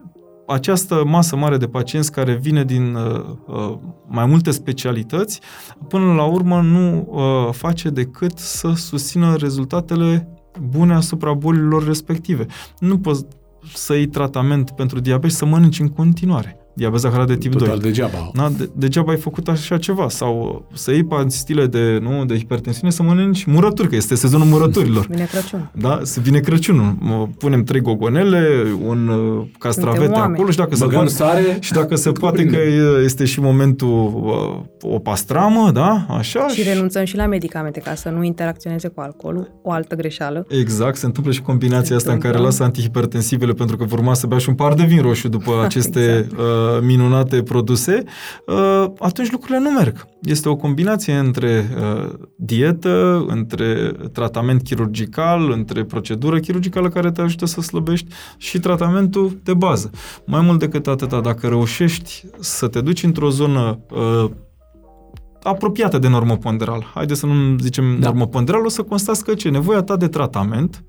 [0.48, 5.40] această masă mare de pacienți care vine din uh, uh, mai multe specialități,
[5.88, 10.28] până la urmă nu uh, face decât să susțină rezultatele
[10.70, 12.46] bune asupra bolilor respective.
[12.78, 13.24] Nu poți
[13.74, 17.78] să iei tratament pentru diabet și să mănânci în continuare diabet zaharat de tip Total
[17.78, 17.78] 2.
[17.78, 18.30] degeaba.
[18.34, 20.08] Da, de, degeaba ai făcut așa ceva.
[20.08, 25.06] Sau să iei pastile de, nu, de hipertensiune să mănânci murături, că este sezonul murăturilor.
[25.06, 25.70] Vine Crăciun.
[25.74, 26.96] Da, să vine Crăciunul.
[27.38, 32.12] Punem trei gogonele, un uh, castravete acolo și dacă se poate, sare, și dacă se
[32.12, 32.58] poate că
[33.04, 34.12] este și momentul
[34.82, 36.46] uh, o pastramă, da, așa.
[36.48, 40.46] Și, și renunțăm și la medicamente ca să nu interacționeze cu alcoolul, o altă greșeală.
[40.48, 42.28] Exact, se întâmplă și combinația se asta întâmplă.
[42.28, 45.02] în care lasă antihipertensivele pentru că vor urma să bea și un par de vin
[45.02, 46.38] roșu după aceste exact.
[46.38, 46.46] uh,
[46.82, 48.04] minunate produse,
[48.46, 50.06] uh, atunci lucrurile nu merg.
[50.22, 57.46] Este o combinație între uh, dietă, între tratament chirurgical, între procedură chirurgicală care te ajută
[57.46, 59.90] să slăbești și tratamentul de bază.
[60.24, 64.30] Mai mult decât atâta, dacă reușești să te duci într-o zonă uh,
[65.42, 68.06] apropiată de normă ponderal, haide să nu zicem da.
[68.06, 70.84] normă ponderal, o să constați că ce nevoia ta de tratament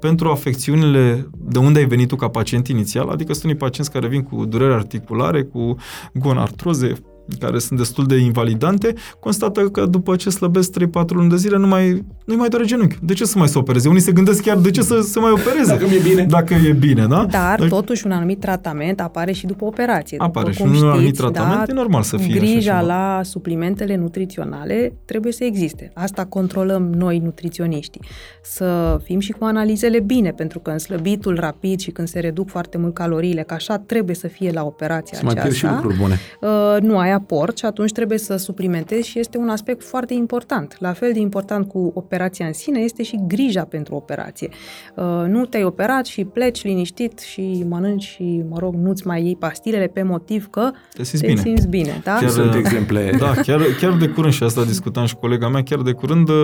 [0.00, 4.08] pentru afecțiunile de unde ai venit tu ca pacient inițial, adică sunt unii pacienți care
[4.08, 5.76] vin cu dureri articulare, cu
[6.14, 6.92] gonartroze,
[7.38, 11.66] care sunt destul de invalidante, constată că după ce slăbesc 3-4 luni de zile nu
[11.66, 12.96] mai, nu mai doare genunchi.
[13.02, 13.88] De ce să mai se opereze?
[13.88, 15.72] Unii se gândesc chiar de ce să se mai opereze.
[15.72, 16.24] Dacă e bine.
[16.24, 17.26] Dacă e bine, da?
[17.30, 20.16] Dar deci, totuși un anumit tratament apare și după operație.
[20.20, 23.96] Apare și un știți, anumit tratament, da, e normal să fie Grija așa la suplimentele
[23.96, 25.90] nutriționale trebuie să existe.
[25.94, 28.00] Asta controlăm noi nutriționiștii.
[28.42, 32.48] Să fim și cu analizele bine, pentru că în slăbitul rapid și când se reduc
[32.48, 35.42] foarte mult caloriile, că așa trebuie să fie la operația să aceasta.
[35.42, 36.18] mai și lucruri bune.
[36.40, 40.76] Uh, nu ai aport și atunci trebuie să suplimentezi și este un aspect foarte important.
[40.78, 44.48] La fel de important cu operația în sine este și grija pentru operație.
[44.94, 49.36] Uh, nu te-ai operat și pleci liniștit și mănânci și, mă rog, nu-ți mai iei
[49.36, 51.40] pastilele pe motiv că te simți te bine.
[51.40, 52.16] Simți bine da?
[52.20, 53.10] Chiar, Sunt exemple.
[53.18, 56.36] Da, chiar, chiar de curând și asta discutam și colega mea, chiar de curând uh,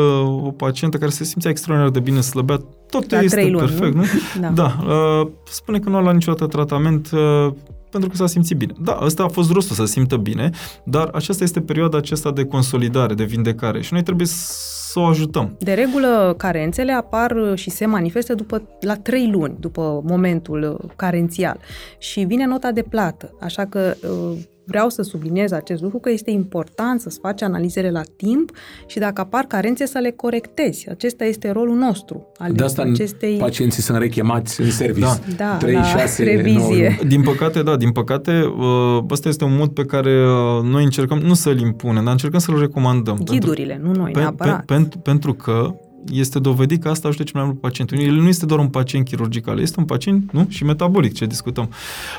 [0.44, 2.56] o pacientă care se simțea extraordinar de bine, slăbea,
[2.90, 4.00] tot La este luni, perfect, nu?
[4.00, 4.40] nu?
[4.40, 4.48] Da.
[4.48, 7.52] da uh, spune că nu a luat niciodată tratament uh,
[7.98, 8.72] pentru că s-a simțit bine.
[8.80, 10.50] Da, ăsta a fost rostul să simtă bine,
[10.84, 15.56] dar aceasta este perioada aceasta de consolidare, de vindecare și noi trebuie să o ajutăm.
[15.58, 21.58] De regulă, carențele apar și se manifestă după, la trei luni, după momentul carențial
[21.98, 23.34] și vine nota de plată.
[23.40, 23.96] Așa că
[24.66, 28.50] vreau să subliniez acest lucru, că este important să-ți faci analizele la timp
[28.86, 30.90] și dacă apar carențe să le corectezi.
[30.90, 32.32] Acesta este rolul nostru.
[32.36, 33.36] Al de asta acestei...
[33.36, 35.06] pacienții sunt rechemați în serviciu.
[35.36, 36.96] Da, da 3, la 6, revizie.
[37.00, 37.08] 9.
[37.08, 38.54] Din păcate, da, din păcate,
[39.10, 40.24] ăsta este un mod pe care
[40.62, 43.20] noi încercăm, nu să-l impunem, dar încercăm să-l recomandăm.
[43.24, 44.64] Ghidurile, pentru, nu noi, pe, neapărat.
[44.64, 45.74] Pe, pentru, pentru că
[46.12, 47.98] este dovedit că asta ajută cel mai mult pacientul.
[47.98, 50.46] El nu este doar un pacient chirurgical, este un pacient nu?
[50.48, 51.70] și metabolic, ce discutăm.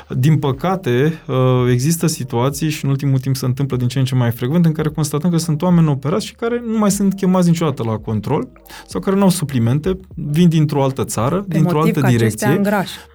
[0.08, 4.14] Din păcate, uh, există situații și în ultimul timp se întâmplă din ce în ce
[4.14, 7.48] mai frecvent în care constatăm că sunt oameni operați și care nu mai sunt chemați
[7.48, 8.48] niciodată la control
[8.86, 12.60] sau care nu au suplimente, vin dintr-o altă țară, pe dintr-o motiv altă că direcție,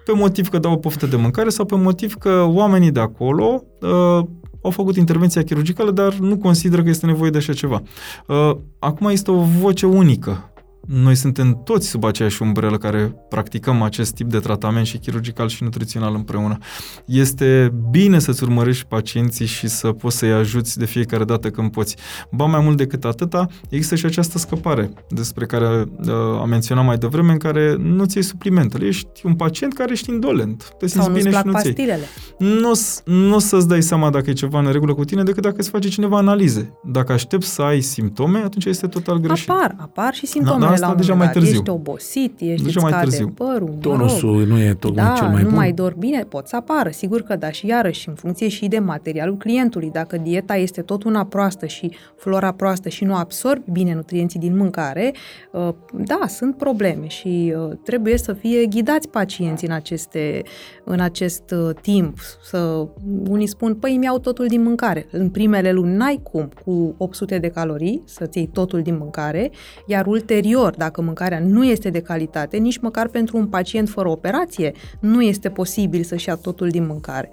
[0.04, 3.64] pe motiv că dau o poftă de mâncare sau pe motiv că oamenii de acolo
[3.80, 4.24] uh,
[4.62, 7.82] au făcut intervenția chirurgicală, dar nu consideră că este nevoie de așa ceva.
[8.26, 10.51] Uh, acum este o voce unică
[10.86, 15.62] noi suntem toți sub aceeași umbrelă care practicăm acest tip de tratament și chirurgical și
[15.62, 16.58] nutrițional împreună.
[17.04, 21.96] Este bine să-ți urmărești pacienții și să poți să-i ajuți de fiecare dată când poți.
[22.30, 26.98] Ba mai mult decât atâta, există și această scăpare despre care uh, am menționat mai
[26.98, 28.86] devreme, în care nu ți iei suplimentele.
[28.86, 30.68] Ești un pacient care ești indolent.
[30.78, 32.04] Te simți Sau bine și nu pastilele.
[32.38, 32.72] Nu,
[33.04, 35.88] nu să-ți dai seama dacă e ceva în regulă cu tine decât dacă îți face
[35.88, 36.78] cineva analize.
[36.84, 39.50] Dacă aștepți să ai simptome, atunci este total greșit.
[39.50, 41.52] Apar, apar și simptomele da, asta la deja mai târziu.
[41.52, 43.28] Ești obosit, ești deja mai târziu.
[43.28, 44.48] părul, Tonusul mă rog.
[44.48, 45.56] nu e tocmai da, cel mai nu bun.
[45.58, 48.78] mai dor bine, pot să apară, sigur că da, și iarăși în funcție și de
[48.78, 49.90] materialul clientului.
[49.90, 54.56] Dacă dieta este tot una proastă și flora proastă și nu absorbi bine nutrienții din
[54.56, 55.12] mâncare,
[55.50, 60.42] uh, da, sunt probleme și uh, trebuie să fie ghidați pacienții în, aceste,
[60.84, 62.18] în acest uh, timp.
[62.42, 62.86] Să,
[63.28, 65.06] unii spun, păi mi-au totul din mâncare.
[65.10, 69.50] În primele luni n-ai cum cu 800 de calorii să-ți iei totul din mâncare,
[69.86, 74.72] iar ulterior, dacă mâncarea nu este de calitate, nici măcar pentru un pacient fără operație
[75.00, 77.30] nu este posibil să-și ia totul din mâncare.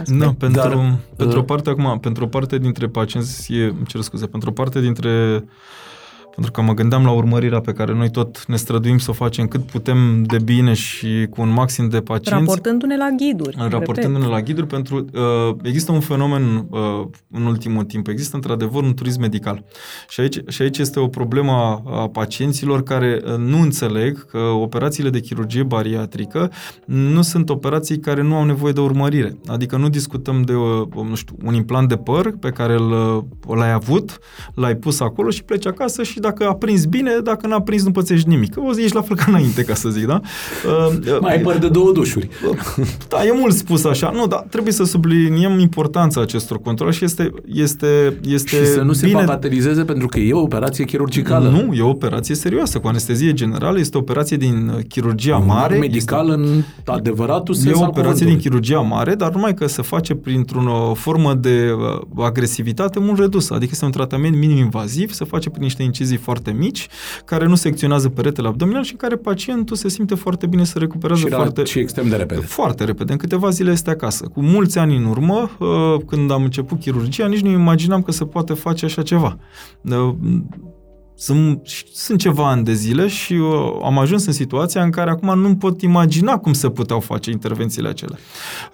[0.00, 0.14] Asta.
[0.14, 4.00] Nu, pentru, Dar, pentru uh, o parte acum, pentru o parte dintre pacienți, e, cer
[4.00, 5.44] scuze, pentru o parte dintre
[6.38, 9.46] pentru că mă gândeam la urmărirea pe care noi tot ne străduim să o facem
[9.46, 12.44] cât putem de bine și cu un maxim de pacienți.
[12.44, 13.56] Raportându-ne la ghiduri.
[13.68, 14.30] Raportându-ne repet.
[14.30, 18.08] la ghiduri, pentru uh, există un fenomen uh, în ultimul timp.
[18.08, 19.64] Există într-adevăr un turism medical.
[20.08, 24.38] Și aici, și aici este o problemă a, a pacienților care uh, nu înțeleg că
[24.38, 26.50] operațiile de chirurgie bariatrică
[26.84, 29.38] nu sunt operații care nu au nevoie de urmărire.
[29.46, 32.90] Adică nu discutăm de uh, nu știu, un implant de păr pe care îl,
[33.46, 34.18] uh, l-ai avut,
[34.54, 37.90] l-ai pus acolo și pleci acasă și dacă a prins bine, dacă n-a prins nu
[37.90, 38.54] pățești nimic.
[38.56, 40.20] O zi ești la fel ca înainte, ca să zic, da?
[40.88, 42.28] Uh, Mai ai păr de două dușuri.
[43.08, 44.10] Da, e mult spus așa.
[44.14, 48.92] Nu, dar trebuie să subliniem importanța acestor controle și este, este, este Și să nu
[48.92, 49.08] bine...
[49.08, 51.48] se bagatelizeze pentru că e o operație chirurgicală.
[51.48, 55.78] Nu, e o operație serioasă, cu anestezie generală, este o operație din chirurgia un mare.
[55.78, 56.40] medical este...
[56.40, 60.92] în adevăratul sens E o operație din chirurgia mare, dar numai că se face printr-o
[60.94, 61.70] formă de
[62.16, 63.54] uh, agresivitate mult redusă.
[63.54, 66.88] Adică este un tratament minim invaziv, se face prin niște incizii foarte mici,
[67.24, 71.26] care nu secționează peretele abdominal și în care pacientul se simte foarte bine să recuperează
[71.26, 71.64] și foarte...
[71.64, 72.40] Și extrem de repede.
[72.40, 73.12] Foarte repede.
[73.12, 74.26] În câteva zile este acasă.
[74.26, 78.24] Cu mulți ani în urmă, uh, când am început chirurgia, nici nu imaginam că se
[78.24, 79.38] poate face așa ceva.
[81.18, 85.10] Uh, sunt, sunt ceva ani de zile și uh, am ajuns în situația în care
[85.10, 88.18] acum nu pot imagina cum se puteau face intervențiile acelea.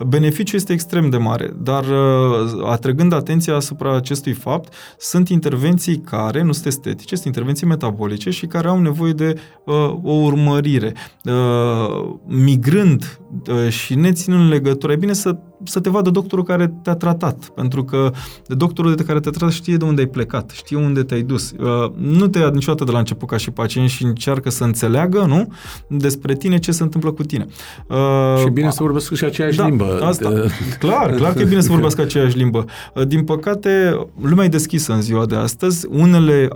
[0.06, 6.42] Beneficiul este extrem de mare, dar uh, atrăgând atenția asupra acestui fapt, sunt intervenții care
[6.42, 9.34] nu sunt estetice, sunt intervenții metabolice și care au nevoie de
[9.64, 10.94] uh, o urmărire.
[11.24, 16.94] Uh, migrând uh, și neținând legătură, e bine să să te vadă doctorul care te-a
[16.94, 18.12] tratat, pentru că
[18.46, 21.50] doctorul de care te-a tratat știe de unde ai plecat, știe unde te-ai dus.
[21.58, 25.24] Uh, nu te ia niciodată de la început ca și pacient și încearcă să înțeleagă,
[25.28, 25.52] nu,
[25.88, 27.46] despre tine ce se întâmplă cu tine.
[27.86, 27.96] Uh,
[28.38, 30.00] și bine să vorbească și aceeași da, limbă.
[30.02, 30.50] Asta, de...
[30.78, 32.64] clar, clar că e bine să vorbească aceeași limbă.
[32.94, 35.86] Uh, din păcate, lumea e deschisă în ziua de astăzi.
[35.90, 36.48] Unele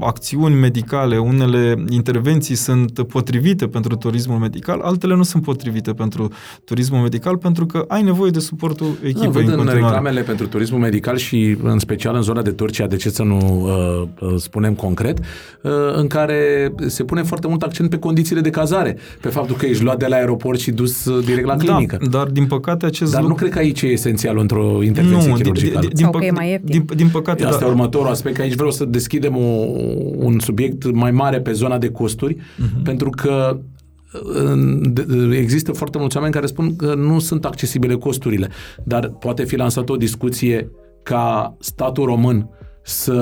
[0.00, 6.32] acțiuni medicale, unele intervenții sunt potrivite pentru turismul medical, altele nu sunt potrivite pentru
[6.64, 9.78] turismul medical, pentru că ai nevoie de suportul echipei da, în continuare.
[9.78, 13.22] în reclamele pentru turismul medical și în special în zona de Turcia, de ce să
[13.22, 18.40] nu uh, uh, spunem concret, uh, în care se pune foarte mult accent pe condițiile
[18.40, 21.56] de cazare, pe faptul că ești luat de la aeroport și dus uh, direct la
[21.56, 21.98] da, clinică.
[22.00, 23.36] Da, dar din păcate acest Dar lucru...
[23.36, 25.80] nu cred că aici e esențial într-o intervenție nu, chirurgicală.
[25.80, 27.66] Din, din, Sau că e mai Din, din păcate, Asta da.
[27.66, 29.66] e următorul aspect, că aici vreau să deschidem o,
[30.16, 32.82] un subiect mai mare pe zona de costuri, uh-huh.
[32.82, 33.58] pentru că
[35.32, 38.48] există foarte mulți oameni care spun că nu sunt accesibile costurile,
[38.84, 40.70] dar poate fi lansată o discuție
[41.02, 42.50] ca statul român
[42.82, 43.14] să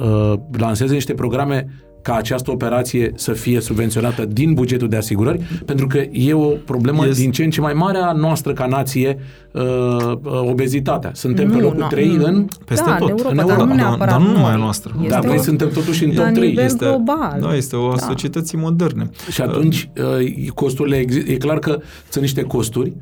[0.00, 5.86] uh, lanseze niște programe ca această operație să fie subvenționată din bugetul de asigurări, pentru
[5.86, 7.20] că e o problemă este...
[7.20, 9.18] din ce în ce mai mare a noastră ca nație,
[9.52, 11.10] uh, uh, obezitatea.
[11.14, 12.24] Suntem nu, pe locul nu, 3 nu.
[12.24, 12.46] în...
[12.64, 13.08] Peste da, tot.
[13.08, 14.06] În Europa, în Europa.
[14.06, 14.94] Dar, nu dar nu numai a noastră.
[14.98, 15.42] Este dar noi o...
[15.42, 16.56] suntem totuși în top 3.
[16.58, 17.38] Este, global.
[17.40, 18.06] Da, este o a da.
[18.06, 19.10] societății moderne.
[19.30, 20.96] Și atunci, uh, costurile,
[21.26, 21.78] e clar că
[22.08, 22.92] sunt niște costuri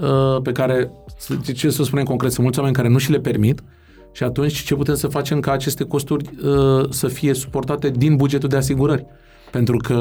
[0.00, 0.90] uh, pe care,
[1.54, 3.62] ce să spunem concret, sunt mulți oameni care nu și le permit,
[4.14, 8.48] și atunci ce putem să facem ca aceste costuri uh, să fie suportate din bugetul
[8.48, 9.06] de asigurări?
[9.54, 9.94] Pentru că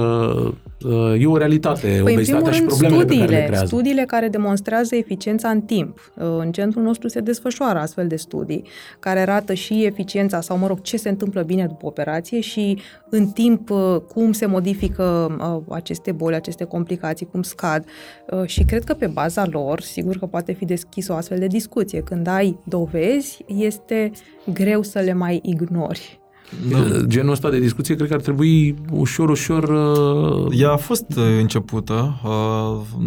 [0.84, 3.66] uh, e o realitate, păi, obezitatea și problemele studiile, pe care le creează.
[3.66, 6.12] Studiile care demonstrează eficiența în timp.
[6.16, 8.64] Uh, în centrul nostru se desfășoară astfel de studii
[9.00, 12.78] care arată și eficiența sau, mă rog, ce se întâmplă bine după operație și
[13.10, 17.86] în timp uh, cum se modifică uh, aceste boli, aceste complicații, cum scad.
[18.32, 21.48] Uh, și cred că pe baza lor, sigur că poate fi deschis o astfel de
[21.48, 22.02] discuție.
[22.02, 24.12] Când ai dovezi, este
[24.54, 26.22] greu să le mai ignori.
[26.70, 26.78] Da.
[27.08, 29.64] Genul ăsta de discuție cred că ar trebui ușor, ușor...
[29.64, 30.60] Uh...
[30.60, 33.00] Ea a fost uh, începută, uh,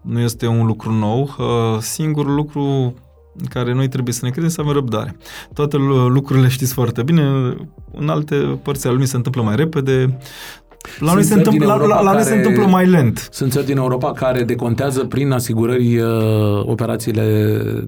[0.00, 1.36] nu este un lucru nou.
[1.38, 2.94] Uh, singurul lucru
[3.48, 5.16] care noi trebuie să ne credem să avem răbdare.
[5.52, 5.76] Toate
[6.08, 7.22] lucrurile știți foarte bine,
[7.92, 10.18] în alte părți ale lumii se întâmplă mai repede,
[10.98, 13.28] la noi, se întâmplă, la, la, la noi se întâmplă mai lent.
[13.32, 16.08] Sunt țări din Europa care decontează prin asigurări uh,
[16.64, 17.22] operațiile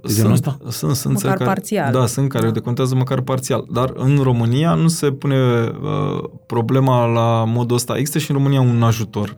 [0.02, 0.58] de genul ăsta?
[0.68, 1.92] Sunt, sunt măcar care, parțial.
[1.92, 3.66] Da, sunt care decontează măcar parțial.
[3.72, 5.36] Dar în România nu se pune
[5.82, 7.96] uh, problema la modul ăsta.
[7.96, 9.36] Există și în România un ajutor.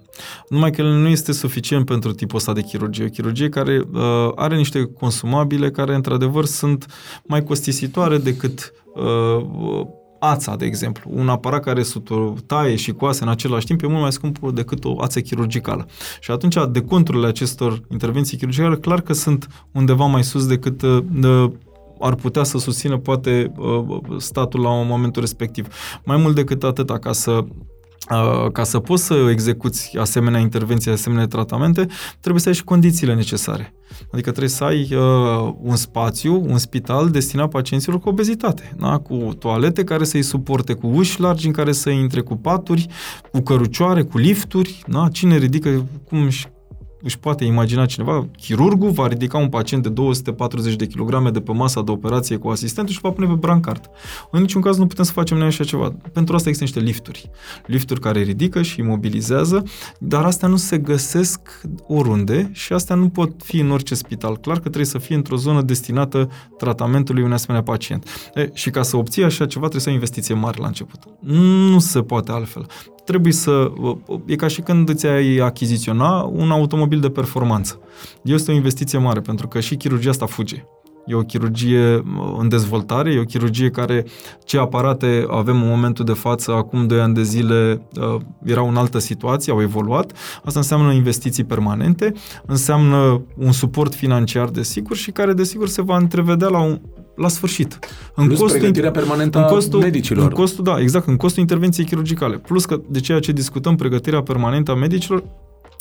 [0.48, 3.04] Numai că el nu este suficient pentru tipul ăsta de chirurgie.
[3.04, 4.00] O chirurgie care uh,
[4.34, 6.86] are niște consumabile care, într-adevăr, sunt
[7.22, 9.42] mai costisitoare decât uh,
[10.24, 11.10] ața, de exemplu.
[11.14, 11.82] Un aparat care
[12.46, 15.86] taie și coase în același timp e mult mai scump decât o ață chirurgicală.
[16.20, 21.50] Și atunci deconturile acestor intervenții chirurgicale clar că sunt undeva mai sus decât uh,
[22.00, 25.66] ar putea să susțină poate uh, statul la un momentul respectiv.
[26.04, 27.71] Mai mult decât atât, ca să Uh,
[28.52, 31.86] ca să poți să execuți asemenea intervenții, asemenea tratamente,
[32.20, 33.74] trebuie să ai și condițiile necesare.
[34.12, 38.98] Adică trebuie să ai uh, un spațiu, un spital destinat pacienților cu obezitate, da?
[38.98, 42.86] cu toalete care să-i suporte, cu uși largi în care să intre, cu paturi,
[43.32, 44.82] cu cărucioare, cu lifturi.
[44.86, 45.08] Da?
[45.12, 46.28] Cine ridică, cum
[47.02, 51.52] își poate imagina cineva, chirurgul va ridica un pacient de 240 de kilograme de pe
[51.52, 53.90] masa de operație cu asistentul și va pune pe brancard.
[54.30, 55.94] În niciun caz nu putem să facem noi așa ceva.
[56.12, 57.30] Pentru asta există niște lifturi.
[57.66, 59.62] Lifturi care ridică și imobilizează,
[59.98, 61.40] dar astea nu se găsesc
[61.86, 64.36] oriunde și astea nu pot fi în orice spital.
[64.36, 68.30] Clar că trebuie să fie într-o zonă destinată tratamentului unui asemenea pacient.
[68.34, 70.98] E, și ca să obții așa ceva trebuie să ai investiție mare la început.
[71.20, 72.66] Nu se poate altfel
[73.04, 73.72] trebuie să...
[74.26, 77.80] E ca și când îți ai achiziționa un automobil de performanță.
[78.22, 80.64] Este o investiție mare, pentru că și chirurgia asta fuge.
[81.06, 82.02] E o chirurgie
[82.38, 84.04] în dezvoltare, e o chirurgie care,
[84.44, 88.76] ce aparate avem în momentul de față, acum 2 ani de zile, uh, erau în
[88.76, 90.12] altă situație, au evoluat.
[90.44, 92.12] Asta înseamnă investiții permanente,
[92.46, 96.80] înseamnă un suport financiar, desigur, și care, desigur, se va întrevedea la un,
[97.14, 97.78] la sfârșit.
[98.14, 100.24] În Plus costul, pregătirea permanentă în costul, a medicilor.
[100.24, 102.38] În costul, da, exact, în costul intervenției chirurgicale.
[102.38, 105.24] Plus că de ceea ce discutăm, pregătirea permanentă a medicilor,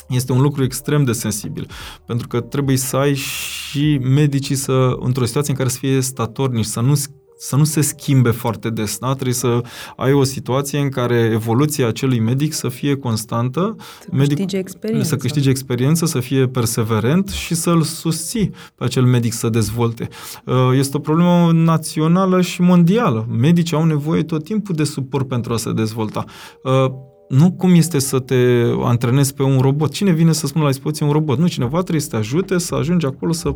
[0.10, 1.68] este un lucru extrem de sensibil,
[2.06, 6.66] pentru că trebuie să ai și medicii să, într-o situație în care să fie statornici,
[6.66, 6.94] să nu
[7.44, 9.14] să nu se schimbe foarte des, da?
[9.14, 9.62] Trebuie să
[9.96, 15.08] ai o situație în care evoluția acelui medic să fie constantă, să medic, câștige experiență.
[15.08, 20.08] să câștige experiență, să fie perseverent și să-l susții pe acel medic să dezvolte.
[20.46, 23.28] Uh, este o problemă națională și mondială.
[23.30, 26.26] Medicii au nevoie tot timpul de suport pentru a se dezvolta
[26.64, 26.92] uh,
[27.30, 28.36] nu cum este să te
[28.84, 29.92] antrenezi pe un robot.
[29.92, 31.38] Cine vine să spună la dispoziție un robot?
[31.38, 33.56] Nu, cineva trebuie să te ajute să ajungi acolo să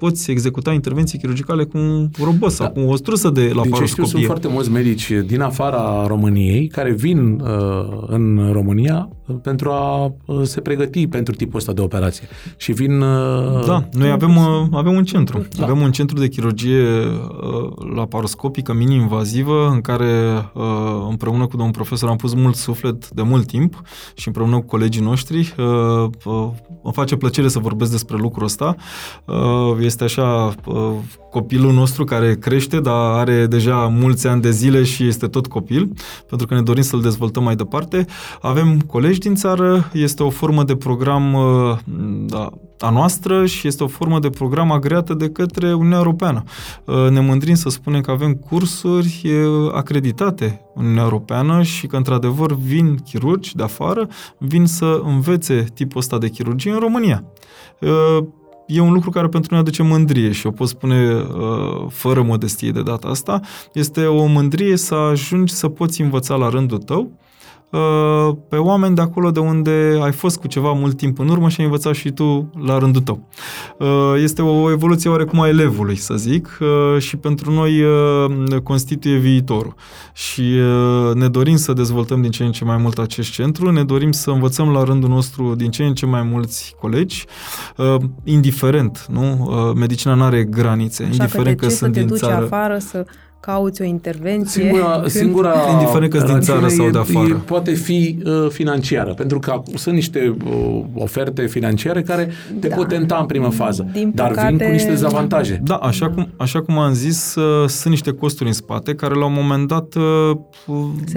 [0.00, 2.80] poți executa intervenții chirurgicale cu un robot sau da.
[2.80, 6.92] cu o strusă de la Din știu, sunt foarte mulți medici din afara României care
[6.92, 12.28] vin uh, în România uh, pentru a uh, se pregăti pentru tipul ăsta de operație.
[12.56, 13.00] Și vin...
[13.00, 15.46] Uh, da, noi avem, uh, avem un centru.
[15.56, 15.64] Da.
[15.64, 20.62] Avem un centru de chirurgie uh, laparoscopică mini-invazivă în care uh,
[21.08, 23.82] împreună cu domnul profesor am pus mult suflet de mult timp
[24.14, 26.48] și împreună cu colegii noștri uh, uh,
[26.82, 28.76] îmi face plăcere să vorbesc despre lucrul ăsta.
[29.24, 30.92] Uh, este așa uh,
[31.30, 35.92] copilul nostru care crește, dar are deja mulți ani de zile și este tot copil,
[36.28, 38.06] pentru că ne dorim să-l dezvoltăm mai departe.
[38.40, 41.78] Avem colegi din țară, este o formă de program uh,
[42.26, 46.42] da, a noastră și este o formă de program agreată de către Uniunea Europeană.
[46.84, 49.30] Uh, ne mândrim să spunem că avem cursuri
[49.72, 54.08] acreditate în Uniunea Europeană și că, într-adevăr, vin chirurgi de afară,
[54.38, 57.24] vin să învețe tipul ăsta de chirurgie în România
[58.70, 62.70] e un lucru care pentru noi aduce mândrie și o pot spune uh, fără modestie
[62.70, 63.40] de data asta.
[63.72, 67.28] Este o mândrie să ajungi să poți învăța la rândul tău Uh,
[68.48, 71.60] pe oameni de acolo de unde ai fost cu ceva mult timp în urmă și
[71.60, 73.28] ai învățat și tu la rândul tău.
[73.78, 77.82] Uh, este o evoluție oarecum a elevului, să zic, uh, și pentru noi
[78.62, 79.74] constituie viitorul.
[80.12, 80.54] Și
[81.14, 84.30] ne dorim să dezvoltăm din ce în ce mai mult acest centru, ne dorim să
[84.30, 87.24] învățăm la rândul nostru din ce în ce mai mulți colegi,
[88.24, 89.50] indiferent, nu?
[89.76, 92.44] Medicina nu are granițe, Așa indiferent că, de că sunt să te din duci țară.
[92.44, 93.04] afară să
[93.40, 94.62] cauți o intervenție.
[94.62, 97.26] Singura, singura Indiferent că din țară sau de afară.
[97.28, 102.30] E, poate fi uh, financiară, pentru că sunt niște uh, oferte financiare care
[102.60, 102.76] te da.
[102.76, 105.60] pot tenta în primă fază, din dar păcate, vin cu niște dezavantaje.
[105.64, 109.24] Da, așa cum, așa cum am zis, uh, sunt niște costuri în spate care la
[109.24, 110.36] un moment dat uh,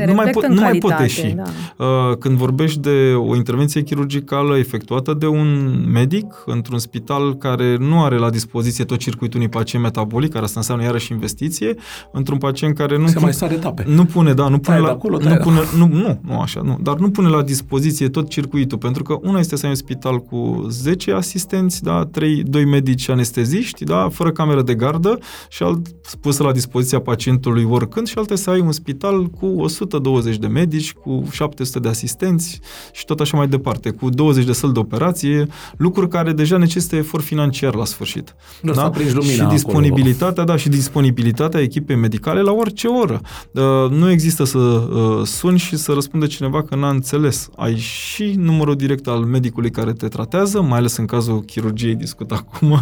[0.06, 1.36] nu, mai, po- nu mai pot ieși.
[1.36, 1.44] Da.
[1.86, 8.04] Uh, când vorbești de o intervenție chirurgicală efectuată de un medic într-un spital care nu
[8.04, 11.76] are la dispoziție tot circuitul unui pacient metabolic, care asta înseamnă iarăși investiție,
[12.14, 13.08] într-un pacient care nu...
[13.08, 13.84] Se pun- mai sare etape.
[13.88, 16.20] Nu pune, da, nu pune, Tai de la, acolo, tai nu, de pune nu, nu,
[16.22, 19.66] nu așa, nu, dar nu pune la dispoziție tot circuitul, pentru că una este să
[19.66, 24.76] ai un spital cu 10 asistenți, da, 3, 2 medici anesteziști, da, fără cameră de
[24.76, 25.18] gardă
[25.50, 25.88] și alt
[26.22, 30.94] pusă la dispoziția pacientului oricând și altă să ai un spital cu 120 de medici,
[30.94, 32.60] cu 700 de asistenți
[32.92, 36.96] și tot așa mai departe, cu 20 de săli de operație, lucruri care deja necesită
[36.96, 38.36] efort financiar la sfârșit.
[38.62, 39.56] Da, să aprinzi lumina și acolo.
[39.56, 43.22] disponibilitatea, da, și disponibilitatea echipei medicale la orice oră.
[43.52, 47.50] Uh, nu există să uh, suni și să răspunde cineva că n-a înțeles.
[47.56, 52.32] Ai și numărul direct al medicului care te tratează, mai ales în cazul chirurgiei discut
[52.32, 52.72] acum.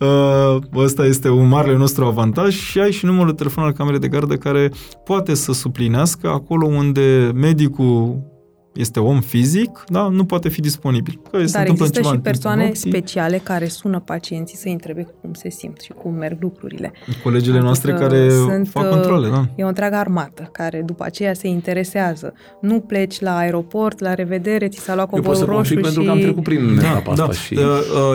[0.00, 3.98] Uh, ăsta este un mare nostru avantaj și ai și numărul de telefon al camerei
[3.98, 4.72] de gardă care
[5.04, 8.31] poate să suplinească acolo unde medicul
[8.74, 11.20] este om fizic, da, nu poate fi disponibil.
[11.30, 12.90] Că se Dar întâmplă există ceva și în timpul persoane nopții.
[12.90, 16.92] speciale care sună pacienții să întrebe cum se simt și cum merg lucrurile.
[17.22, 19.48] Colegele noastre Adică care sunt, fac uh, controle, da.
[19.56, 22.32] E o întreagă armată care după aceea se interesează.
[22.60, 25.88] Nu pleci la aeroport, la revedere, ți s-a luat Eu pot să covorul roșu confirm
[25.88, 25.94] și...
[25.94, 27.32] pentru că am trecut prin etapa asta da.
[27.32, 27.54] și...
[27.54, 27.62] Uh,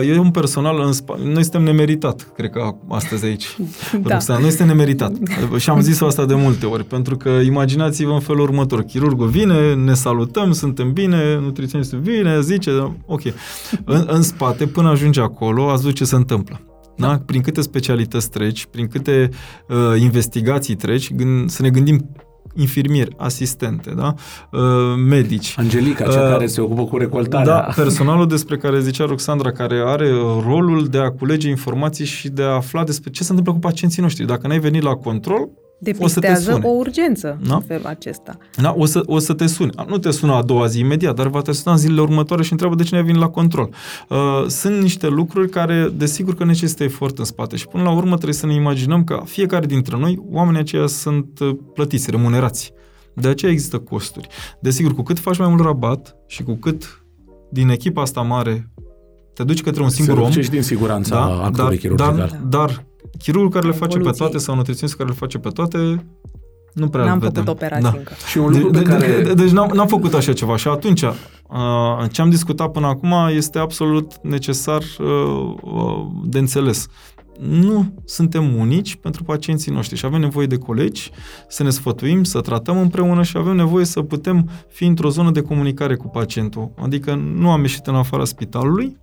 [0.00, 1.18] uh, E un personal în spa...
[1.24, 3.46] Noi suntem nemeritat, cred că astăzi aici.
[4.02, 4.14] Da.
[4.14, 4.38] Roxana.
[4.38, 5.12] Noi suntem nemeritat.
[5.58, 8.82] Și am zis asta de multe ori, pentru că imaginați-vă în felul următor.
[8.82, 12.70] Chirurgul vine, ne salutăm, suntem bine, nutriționistul vine, zice,
[13.06, 13.22] ok.
[13.84, 16.60] În, în spate, până ajunge acolo, ați văzut ce se întâmplă.
[16.96, 17.22] Da?
[17.26, 19.28] Prin câte specialități treci, prin câte
[19.68, 22.10] uh, investigații treci, gând, să ne gândim
[22.54, 24.14] infirmieri, asistente, da?
[24.52, 24.60] uh,
[25.08, 25.54] medici.
[25.56, 27.44] Angelica, cea Uh, care se ocupă cu recoltarea.
[27.44, 32.28] Da, personalul despre care zicea Roxandra, care are uh, rolul de a culege informații și
[32.28, 34.26] de a afla despre ce se întâmplă cu pacienții noștri.
[34.26, 36.66] Dacă n-ai venit la control, o să te Depistează sune.
[36.66, 37.54] o urgență Da?
[37.54, 38.36] în felul acesta.
[38.56, 39.70] Da, o, să, o să te suni.
[39.86, 42.52] Nu te sună a doua zi imediat, dar va te suna în zilele următoare și
[42.52, 43.70] întreabă de ce nu ai venit la control.
[44.08, 48.14] Uh, sunt niște lucruri care, desigur că necesită efort în spate și până la urmă
[48.14, 52.72] trebuie să ne imaginăm că fiecare dintre noi, oamenii aceia sunt uh, plătiți, remunerați.
[53.14, 54.28] De aceea există costuri.
[54.60, 57.02] Desigur, cu cât faci mai mult rabat și cu cât
[57.50, 58.70] din echipa asta mare
[59.34, 62.16] te duci către un singur se om, duce și din siguranța da, actului dar, chirurgical.
[62.16, 62.86] dar, dar
[63.18, 64.24] chirurgul care le face pe Evoluție.
[64.24, 66.06] toate sau nutriționistul care le face pe toate,
[66.72, 67.52] nu prea N-am îl făcut vedem.
[67.52, 67.94] operații Da.
[67.96, 68.12] încă.
[68.28, 69.22] Și un lucru De, pe de, care...
[69.22, 71.12] de, deci n-am, n-am făcut așa ceva și atunci uh,
[72.10, 75.06] ce am discutat până acum este absolut necesar uh,
[75.62, 76.86] uh, de înțeles.
[77.40, 81.10] Nu suntem unici pentru pacienții noștri și avem nevoie de colegi
[81.48, 85.40] să ne sfătuim, să tratăm împreună și avem nevoie să putem fi într-o zonă de
[85.42, 86.70] comunicare cu pacientul.
[86.82, 88.96] Adică nu am ieșit în afara spitalului,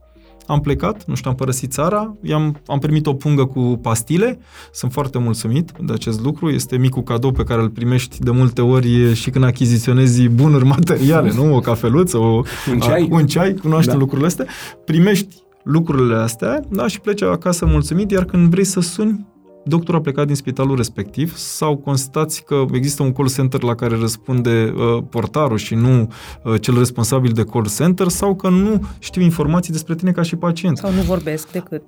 [0.47, 4.39] am plecat, nu știu, am părăsit țara, i-am, am primit o pungă cu pastile,
[4.71, 8.61] sunt foarte mulțumit de acest lucru, este micul cadou pe care îl primești de multe
[8.61, 11.55] ori și când achiziționezi bunuri materiale, nu?
[11.55, 12.41] O cafeluță, o,
[12.71, 13.07] Un ceai.
[13.11, 13.99] A, un ceai, cunoaștem Da.
[13.99, 14.45] lucrurile astea,
[14.85, 19.25] primești lucrurile astea, da, și pleci acasă mulțumit, iar când vrei să suni,
[19.65, 23.95] doctorul a plecat din spitalul respectiv sau constați că există un call center la care
[23.95, 26.11] răspunde uh, portarul și nu
[26.43, 30.35] uh, cel responsabil de call center sau că nu știu informații despre tine ca și
[30.35, 30.77] pacient.
[30.77, 31.83] Sau nu vorbesc decât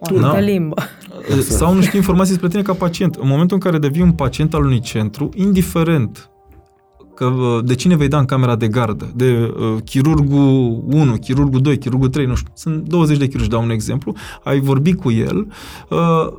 [0.00, 0.28] o Da.
[0.28, 0.74] anumită limbă.
[1.30, 3.14] Uh, Sau nu știu informații despre tine ca pacient.
[3.14, 6.30] În momentul în care devii un pacient al unui centru, indiferent
[7.22, 11.60] că uh, de cine vei da în camera de gardă, de uh, chirurgul 1, chirurgul
[11.60, 15.10] 2, chirurgul 3, nu știu, sunt 20 de chirurgi, dau un exemplu, ai vorbit cu
[15.10, 15.46] el,
[15.88, 15.98] uh,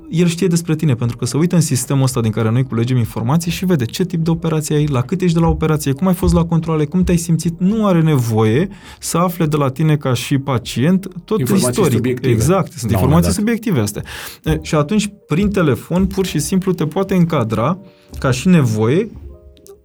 [0.09, 2.97] el știe despre tine, pentru că se uită în sistemul ăsta din care noi culegem
[2.97, 6.07] informații și vede ce tip de operație ai, la cât ești de la operație, cum
[6.07, 8.69] ai fost la controle, cum te-ai simțit, nu are nevoie
[8.99, 11.93] să afle de la tine ca și pacient tot Informații istoric.
[11.93, 12.33] subiective.
[12.33, 14.03] Exact, sunt La un informații moment subiective astea.
[14.43, 17.77] E, Și atunci, prin telefon, pur și simplu te poate încadra
[18.19, 19.09] ca și nevoie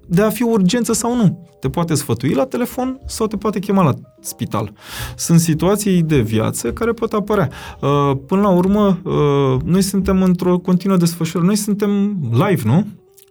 [0.09, 1.47] de a fi o urgență sau nu.
[1.61, 4.73] Te poate sfătui la telefon sau te poate chema la spital.
[5.17, 7.51] Sunt situații de viață care pot apărea.
[7.81, 11.47] Uh, Până la urmă, uh, noi suntem într-o continuă desfășurare.
[11.47, 12.87] Noi suntem live, nu?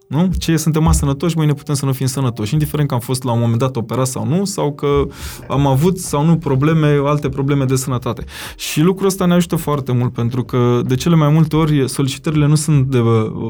[0.08, 0.30] Nu?
[0.38, 3.32] Ce suntem mai sănătoși, mâine putem să nu fim sănătoși, indiferent că am fost la
[3.32, 5.08] un moment dat operat sau nu, sau că
[5.48, 8.24] am avut sau nu probleme, alte probleme de sănătate.
[8.56, 12.48] Și lucrul ăsta ne ajută foarte mult, pentru că de cele mai multe ori solicitările
[12.48, 13.02] nu sunt de,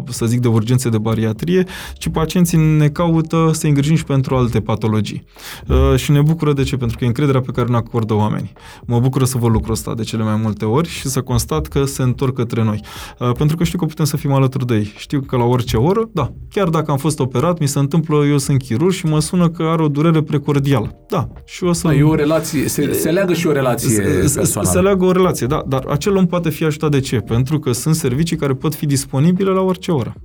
[0.10, 1.66] să zic, de urgențe de bariatrie,
[1.98, 5.26] ci pacienții ne caută să îngrijim și pentru alte patologii.
[5.68, 6.78] Uh, Și ne bucură de ce?
[6.78, 8.52] Pentru că e încrederea pe care ne acordă oamenii.
[8.86, 11.84] Mă bucură să văd lucrul ăsta de cele mai multe ori și să constat că
[11.86, 12.82] se întorc către noi.
[13.20, 14.94] Uh, Pentru că știu că putem să fim alături de ei.
[14.98, 18.38] Știu că la orice oră, da, chiar dacă am fost operat, mi se întâmplă, eu
[18.38, 20.96] sunt chirurg și mă sună că are o durere precordială.
[21.10, 21.88] Da, și o să...
[21.88, 24.70] Da, e o relație, se, se leagă și o relație Se- se- personală.
[24.72, 27.18] Se leagă o relație, da, dar acel om poate fi ajutat de ce?
[27.18, 30.16] Pentru că sunt servicii care pot fi disponibile la orice oră.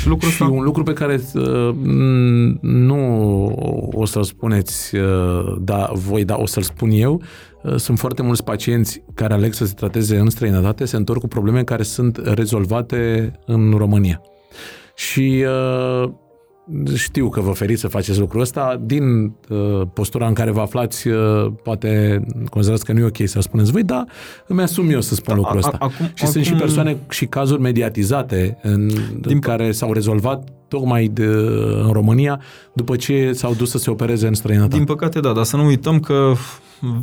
[0.00, 0.54] Și lucrul Și ăsta...
[0.54, 1.42] un lucru pe care uh,
[1.82, 2.98] m, nu
[3.92, 7.22] o să-l spuneți uh, da, voi, dar o să-l spun eu,
[7.62, 11.28] uh, sunt foarte mulți pacienți care aleg să se trateze în străinătate, se întorc cu
[11.28, 14.20] probleme care sunt rezolvate în România.
[15.00, 16.10] Și uh,
[16.94, 18.80] știu că vă feriți să faceți lucrul ăsta.
[18.84, 22.20] Din uh, postura în care vă aflați, uh, poate
[22.50, 24.06] considerați că nu e ok să spuneți voi, dar
[24.46, 25.76] îmi asum eu să spun da, lucrul ăsta.
[25.78, 26.32] Acum, și acum...
[26.32, 29.22] sunt și persoane și cazuri mediatizate în, din...
[29.24, 31.24] în care s-au rezolvat tocmai de,
[31.84, 32.40] în România
[32.72, 34.76] după ce s-au dus să se opereze în străinătate.
[34.76, 36.32] Din păcate, da, dar să nu uităm că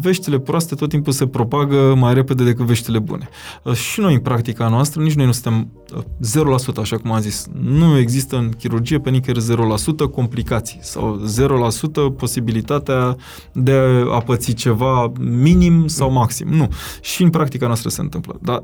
[0.02, 3.30] veștile proaste tot timpul se propagă mai repede decât veștile bune.
[3.64, 5.72] Uh, și noi, în practica noastră, nici noi nu suntem
[6.22, 7.48] 0%, uh, așa cum am zis.
[7.61, 13.15] Nu există în chirurgie pe nicăieri 0% complicații sau 0% posibilitatea
[13.53, 16.48] de a păți ceva minim sau maxim.
[16.48, 16.68] Nu.
[17.02, 18.39] Și în practica noastră se întâmplă.
[18.41, 18.64] Dar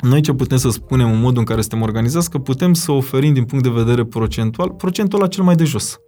[0.00, 3.32] noi ce putem să spunem în modul în care suntem organizați, că putem să oferim
[3.32, 6.00] din punct de vedere procentual, procentul la cel mai de jos.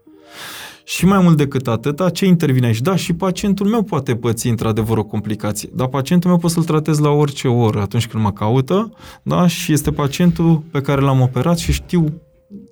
[0.84, 2.80] Și mai mult decât atâta, ce intervine aici?
[2.80, 6.98] Da, și pacientul meu poate păți într-adevăr o complicație, dar pacientul meu pot să-l tratez
[6.98, 8.92] la orice oră atunci când mă caută,
[9.22, 12.20] da, și este pacientul pe care l-am operat și știu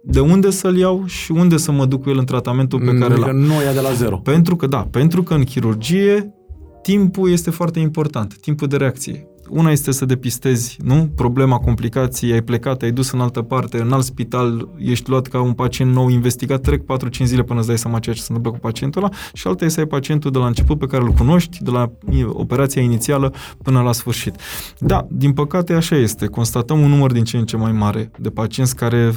[0.02, 3.14] de unde să-l iau și unde să mă duc cu el în tratamentul pe care
[3.14, 3.36] l-am.
[3.36, 4.16] nu ia de la zero.
[4.16, 6.34] Pentru că, da, pentru că în chirurgie
[6.82, 9.26] timpul este foarte important, timpul de reacție.
[9.48, 11.10] Una este să depistezi, nu?
[11.14, 15.40] Problema, complicației, ai plecat, ai dus în altă parte, în alt spital, ești luat ca
[15.40, 18.52] un pacient nou investigat, trec 4-5 zile până îți dai seama ceea ce se întâmplă
[18.52, 21.10] cu pacientul ăla și alta este să ai pacientul de la început pe care îl
[21.10, 21.90] cunoști, de la
[22.28, 23.32] operația inițială
[23.62, 24.35] până la sfârșit.
[24.78, 26.27] Da, din păcate așa este.
[26.27, 29.12] Constatăm un număr din ce în ce mai mare de pacienți care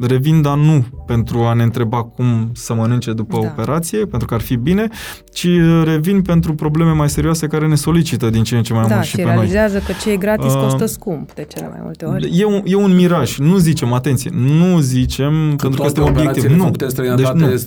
[0.00, 3.48] revin, dar nu pentru a ne întreba cum să mănânce după da.
[3.48, 4.88] operație, pentru că ar fi bine,
[5.32, 5.48] ci
[5.84, 9.06] revin pentru probleme mai serioase care ne solicită din ce în ce mai da, mult
[9.06, 9.48] și, și pe noi
[9.86, 12.40] că ce e gratis costă uh, scump de cele mai multe ori.
[12.40, 13.38] E un, e un miraj.
[13.38, 16.44] Nu zicem, atenție, nu zicem Când pentru că este obiectiv.
[16.44, 16.70] Nu.
[16.70, 16.92] Deci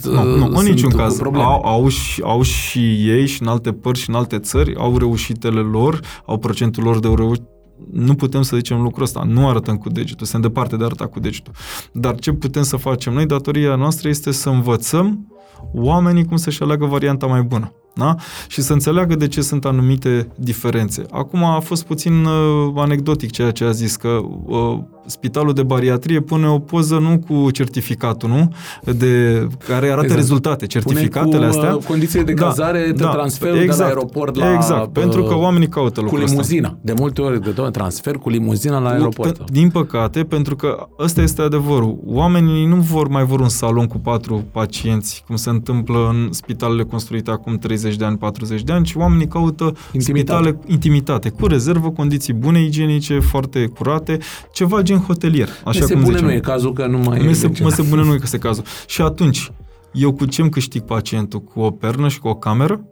[0.04, 1.22] nu, nu, nu, în niciun caz.
[1.22, 2.80] Au, au, și, au și
[3.10, 7.00] ei și în alte părți și în alte țări, au reușitele lor, au procentul lor
[7.00, 7.44] de reușit
[7.92, 11.08] nu putem să zicem lucrul ăsta, nu arătăm cu degetul, suntem departe de a arăta
[11.08, 11.54] cu degetul.
[11.92, 15.28] Dar ce putem să facem noi, datoria noastră este să învățăm
[15.74, 18.16] oamenii cum să-și aleagă varianta mai bună da?
[18.48, 21.06] și să înțeleagă de ce sunt anumite diferențe.
[21.12, 26.20] Acum a fost puțin uh, anecdotic ceea ce a zis, că uh, spitalul de bariatrie
[26.20, 28.54] pune o poză nu cu certificatul, nu?
[28.92, 30.20] De, care arată exact.
[30.20, 31.76] rezultate, certificatele pune cu, astea.
[31.76, 34.54] Uh, condiții de da, cazare, da, de transfer exact, de la aeroport la...
[34.54, 36.68] Exact, pentru că uh, oamenii caută lucrul Cu limuzina.
[36.68, 36.80] Ăsta.
[36.82, 39.52] De multe ori, de două, transfer cu limuzina la aeroport.
[39.52, 41.98] Din păcate, pentru că ăsta este adevărul.
[42.06, 46.84] Oamenii nu vor mai vor un salon cu patru pacienți, cum se întâmplă în spitalele
[46.84, 50.02] construite acum 30 de ani, 40 de ani, ci oamenii caută intimitate.
[50.02, 54.18] spitale intimitate, cu rezervă, condiții bune, igienice, foarte curate,
[54.52, 55.50] ceva gen hotelier.
[55.66, 56.28] Așa mese cum bune zicem.
[56.28, 58.64] nu e cazul că nu mai mese, e mese bune nu e este cazul.
[58.88, 59.52] Și atunci,
[59.92, 61.42] eu cu ce îmi câștig pacientul?
[61.42, 62.86] Cu o pernă și cu o cameră?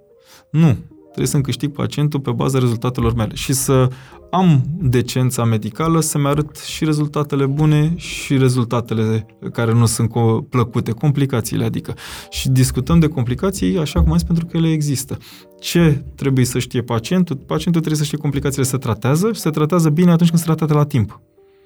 [0.49, 0.77] Nu.
[1.03, 3.89] Trebuie să-mi câștig pacientul pe baza rezultatelor mele și să
[4.31, 10.11] am decența medicală să-mi arăt și rezultatele bune și rezultatele care nu sunt
[10.49, 11.93] plăcute, complicațiile adică.
[12.29, 15.17] Și discutăm de complicații, așa cum am zis, pentru că ele există.
[15.59, 17.35] Ce trebuie să știe pacientul?
[17.35, 20.73] Pacientul trebuie să știe complicațiile se tratează și se tratează bine atunci când se tratează
[20.73, 21.21] la timp.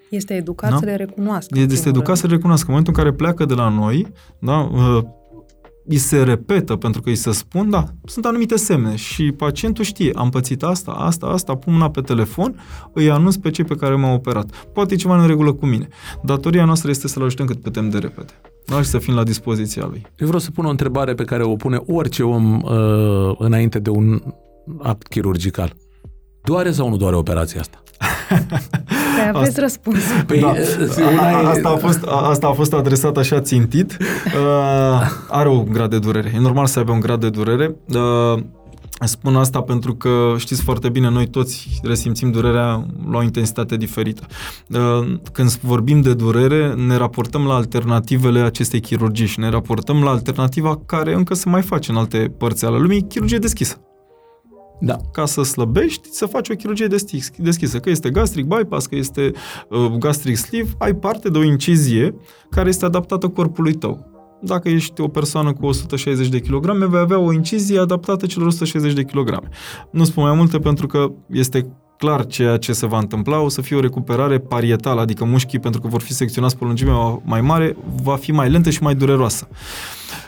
[0.10, 0.78] Este educat da?
[0.78, 1.60] să le recunoască.
[1.60, 2.66] Este educat să le recunoască.
[2.68, 4.08] În momentul în care pleacă de la noi,
[4.40, 5.04] da, uh,
[5.90, 10.12] îi se repetă pentru că îi se spun, da, sunt anumite semne și pacientul știe,
[10.16, 12.60] am pățit asta, asta, asta, pun mâna pe telefon,
[12.94, 14.68] îi anunț pe cei pe care m-au operat.
[14.74, 15.88] Poate e ceva în regulă cu mine.
[16.24, 18.32] Datoria noastră este să-l ajutăm cât putem de repede.
[18.66, 20.02] Da, și să fim la dispoziția lui.
[20.18, 23.90] Eu vreau să pun o întrebare pe care o pune orice om uh, înainte de
[23.90, 24.22] un
[24.82, 25.74] act chirurgical.
[26.44, 27.84] Doare sau nu doare operația asta?
[29.18, 30.00] Păi aveți asta, răspuns.
[30.26, 30.54] Păi, da.
[31.20, 33.98] a, asta, a fost, asta a fost adresat așa țintit.
[34.28, 36.32] Uh, are un grad de durere.
[36.36, 37.76] E normal să aibă un grad de durere.
[37.88, 38.44] Uh,
[39.06, 44.26] Spun asta pentru că știți foarte bine, noi toți resimțim durerea la o intensitate diferită.
[44.70, 50.10] Uh, când vorbim de durere, ne raportăm la alternativele acestei chirurgii și ne raportăm la
[50.10, 53.87] alternativa care încă se mai face în alte părți ale lumii, chirurgie deschisă.
[54.80, 54.98] Da.
[55.12, 56.88] Ca să slăbești, să faci o chirurgie
[57.38, 57.80] deschisă.
[57.80, 59.32] Că este gastric bypass, că este
[59.70, 62.16] uh, gastric sleeve, ai parte de o incizie
[62.50, 64.16] care este adaptată corpului tău.
[64.42, 68.94] Dacă ești o persoană cu 160 de kg, vei avea o incizie adaptată celor 160
[68.94, 69.40] de kg.
[69.92, 71.68] Nu spun mai multe pentru că este
[71.98, 75.82] clar ceea ce se va întâmpla, o să fie o recuperare parietală, adică mușchii, pentru
[75.82, 78.96] că vor fi secționați pe o lungime mai mare, va fi mai lentă și mai
[78.96, 79.48] dureroasă.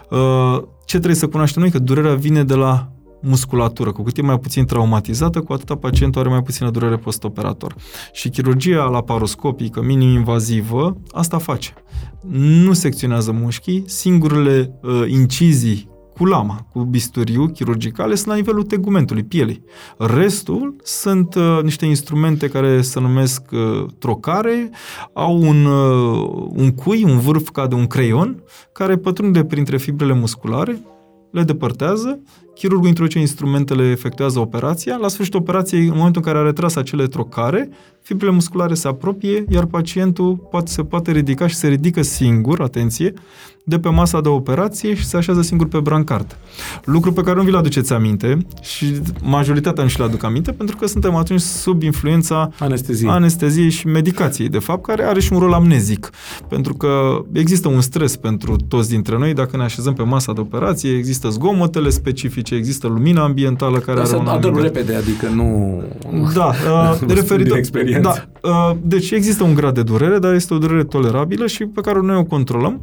[0.10, 1.72] Uh, ce trebuie să cunoaștem noi?
[1.72, 3.92] Că durerea vine de la musculatură.
[3.92, 7.76] Cu cât e mai puțin traumatizată, cu atâta pacientul are mai puțină durere postoperator.
[8.12, 11.74] Și chirurgia laparoscopică, minim-invazivă, asta face.
[12.64, 15.90] Nu secționează mușchii, singurele uh, incizii
[16.20, 19.64] cu lama, cu bisturiu chirurgicale, sunt la nivelul tegumentului, pielii.
[19.98, 24.70] Restul sunt uh, niște instrumente care se numesc uh, trocare,
[25.14, 30.14] au un, uh, un cui, un vârf ca de un creion, care pătrunde printre fibrele
[30.14, 30.82] musculare,
[31.32, 32.20] le depărtează,
[32.54, 37.08] chirurgul introduce instrumentele, efectuează operația, la sfârșitul operației, în momentul în care a retras acele
[37.08, 37.70] trocare,
[38.02, 43.14] fibrele musculare se apropie, iar pacientul poate, se poate ridica și se ridică singur, atenție,
[43.70, 46.38] de pe masa de operație și se așează singur pe brancard.
[46.84, 48.86] Lucru pe care nu vi-l aduceți aminte și
[49.22, 53.10] majoritatea nu și-l aduc aminte pentru că suntem atunci sub influența Anestezie.
[53.10, 56.10] anesteziei și medicației, de fapt, care are și un rol amnezic.
[56.48, 60.40] Pentru că există un stres pentru toți dintre noi dacă ne așezăm pe masa de
[60.40, 64.96] operație, există zgomotele specifice, există lumina ambientală care Dar are să un adorm anumit- repede,
[64.96, 65.82] adică nu...
[66.34, 66.46] da,
[66.92, 68.30] uh, Din referitor, experiență.
[68.42, 71.82] da, uh, deci există un grad de durere, dar este o durere tolerabilă și pe
[71.82, 72.80] care noi o controlăm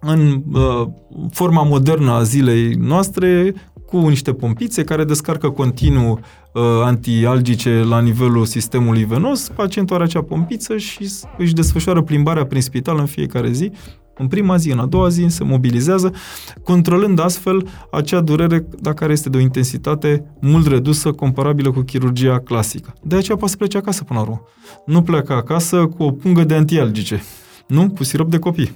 [0.00, 0.86] în uh,
[1.30, 3.54] forma modernă a zilei noastre
[3.86, 6.10] cu niște pompițe care descarcă continuu
[6.52, 9.48] uh, antialgice la nivelul sistemului venos.
[9.48, 13.72] Pacientul are acea pompiță și s- își desfășoară plimbarea prin spital în fiecare zi.
[14.18, 16.12] În prima zi, în a doua zi, se mobilizează,
[16.64, 22.38] controlând astfel acea durere, dacă care este de o intensitate mult redusă, comparabilă cu chirurgia
[22.38, 22.92] clasică.
[23.02, 24.42] De aceea poate să plece acasă până la urmă.
[24.86, 27.22] Nu pleacă acasă cu o pungă de antialgice.
[27.70, 27.90] Nu?
[27.90, 28.72] Cu sirop de copii.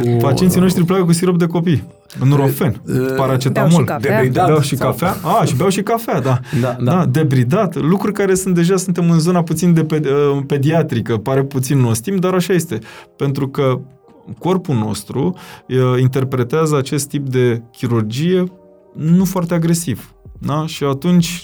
[0.00, 1.84] Cu- Pacienții noștri pleacă cu sirop de copii.
[2.24, 3.84] Nurofen, Uh, Beau și paracetamol.
[3.84, 4.14] cafea.
[4.16, 4.46] Debridat.
[4.46, 5.16] Beau și sau- cafea.
[5.40, 6.40] A, și beau și cafea, da.
[6.60, 6.92] Da, da.
[6.94, 7.74] Da, debridat.
[7.76, 11.16] Lucruri care sunt deja, suntem în zona puțin de pe, uh, pediatrică.
[11.16, 12.78] Pare puțin nostim, dar așa este.
[13.16, 13.80] Pentru că
[14.38, 15.36] corpul nostru
[15.68, 18.44] uh, interpretează acest tip de chirurgie
[18.96, 20.12] nu foarte agresiv.
[20.44, 20.66] Da?
[20.66, 21.42] Și atunci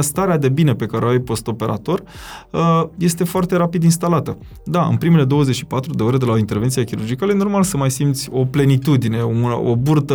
[0.00, 2.02] starea de bine pe care o ai postoperator
[2.50, 4.38] uh, este foarte rapid instalată.
[4.64, 7.90] Da, în primele 24 de ore de la o intervenție chirurgicală e normal să mai
[7.90, 10.14] simți o plenitudine, o, o burtă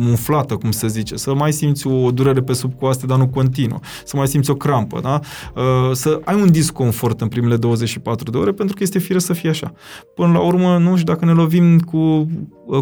[0.00, 4.16] umflată, cum se zice, să mai simți o durere pe subcoaste, dar nu continuă, să
[4.16, 5.20] mai simți o crampă, da?
[5.54, 9.32] Uh, să ai un disconfort în primele 24 de ore, pentru că este fire să
[9.32, 9.72] fie așa.
[10.14, 12.26] Până la urmă, nu știu dacă ne lovim cu uh,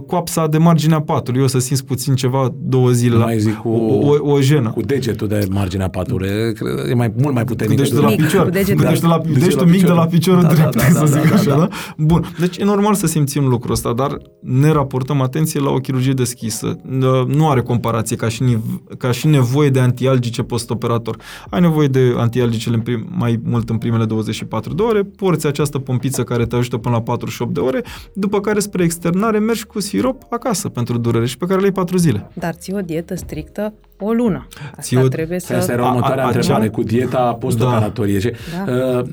[0.06, 3.68] coapsa de marginea patului, o să simți puțin ceva două zile la Mai zic cu-
[3.68, 4.70] o, o, o jenă.
[4.70, 6.28] Cu degetul de marginea patului.
[6.28, 7.76] Cred- E mai, mult mai puternic.
[7.76, 8.44] Cu degetul de la Mic, picior.
[8.44, 8.74] cu degetul.
[8.76, 9.96] Cu degetul, la, Da, degetul degetul la mic de picior.
[9.96, 11.56] la piciorul Da, da, drept, da, să da, zic da, așa, da.
[11.56, 11.68] da?
[11.96, 12.24] Bun.
[12.38, 16.76] Deci e normal să simțim lucrul ăsta, dar ne raportăm atenție la o chirurgie deschisă.
[17.28, 21.16] Nu are comparație ca și, niv- ca și nevoie de antialgice postoperator.
[21.50, 25.78] Ai nevoie de antialgicele în prim, mai mult în primele 24 de ore, porți această
[25.78, 27.82] pompiță care te ajută până la 48 de ore,
[28.14, 31.72] după care spre externare mergi cu sirop acasă pentru durere și pe care le ai
[31.72, 32.30] 4 zile.
[32.34, 34.46] Dar ții o dietă strictă o lună.
[34.70, 35.72] Asta Ții o- trebuie Asta să...
[35.72, 38.18] era următoarea A- a- întrebare acea- cu dieta postoperatorie.
[38.18, 38.36] Ce,
[38.66, 38.72] Da.
[38.72, 39.04] uh,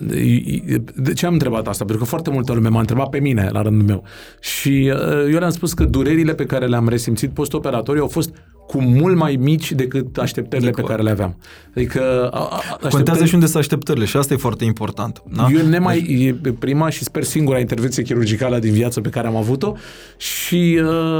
[0.95, 1.83] de ce am întrebat asta?
[1.85, 4.03] Pentru că foarte multă lume m-a întrebat pe mine la rândul meu.
[4.39, 8.29] Și uh, eu le-am spus că durerile pe care le-am resimțit postoperatorii au fost
[8.71, 11.37] cu mult mai mici decât așteptările pe care le aveam.
[11.75, 15.21] Adică a, a, Contează așteptări- și unde sunt așteptările și asta e foarte important.
[15.35, 15.47] Da?
[15.59, 15.97] Eu nemai,
[16.43, 19.73] e prima și sper singura intervenție chirurgicală din viață pe care am avut-o
[20.17, 20.79] și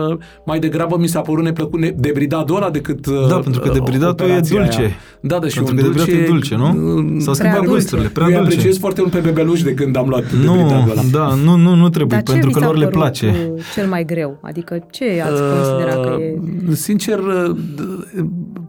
[0.10, 3.70] uh, mai degrabă mi s-a părut neplăcut ne- debridatul ăla decât uh, Da, pentru că
[3.74, 4.80] debridatul e operația dulce.
[4.82, 4.90] Aia.
[5.22, 6.26] Da, da, și Pentru un că debridatul dulce...
[6.26, 6.66] e dulce, nu?
[6.68, 7.72] uh, S-au Prea schimbat dulce.
[7.74, 8.54] gusturile, prea eu îi dulce.
[8.58, 11.02] apreciez foarte mult pe bebeluși de când am luat Nu, debridatul ăla.
[11.12, 13.26] da, nu, nu, nu trebuie, Dar ce pentru vi că s-a lor le părut, place.
[13.56, 14.38] uh, cel mai greu?
[14.42, 16.34] Adică ce ați considerat că e...
[16.70, 17.41] Uh, Sincer, uh, d-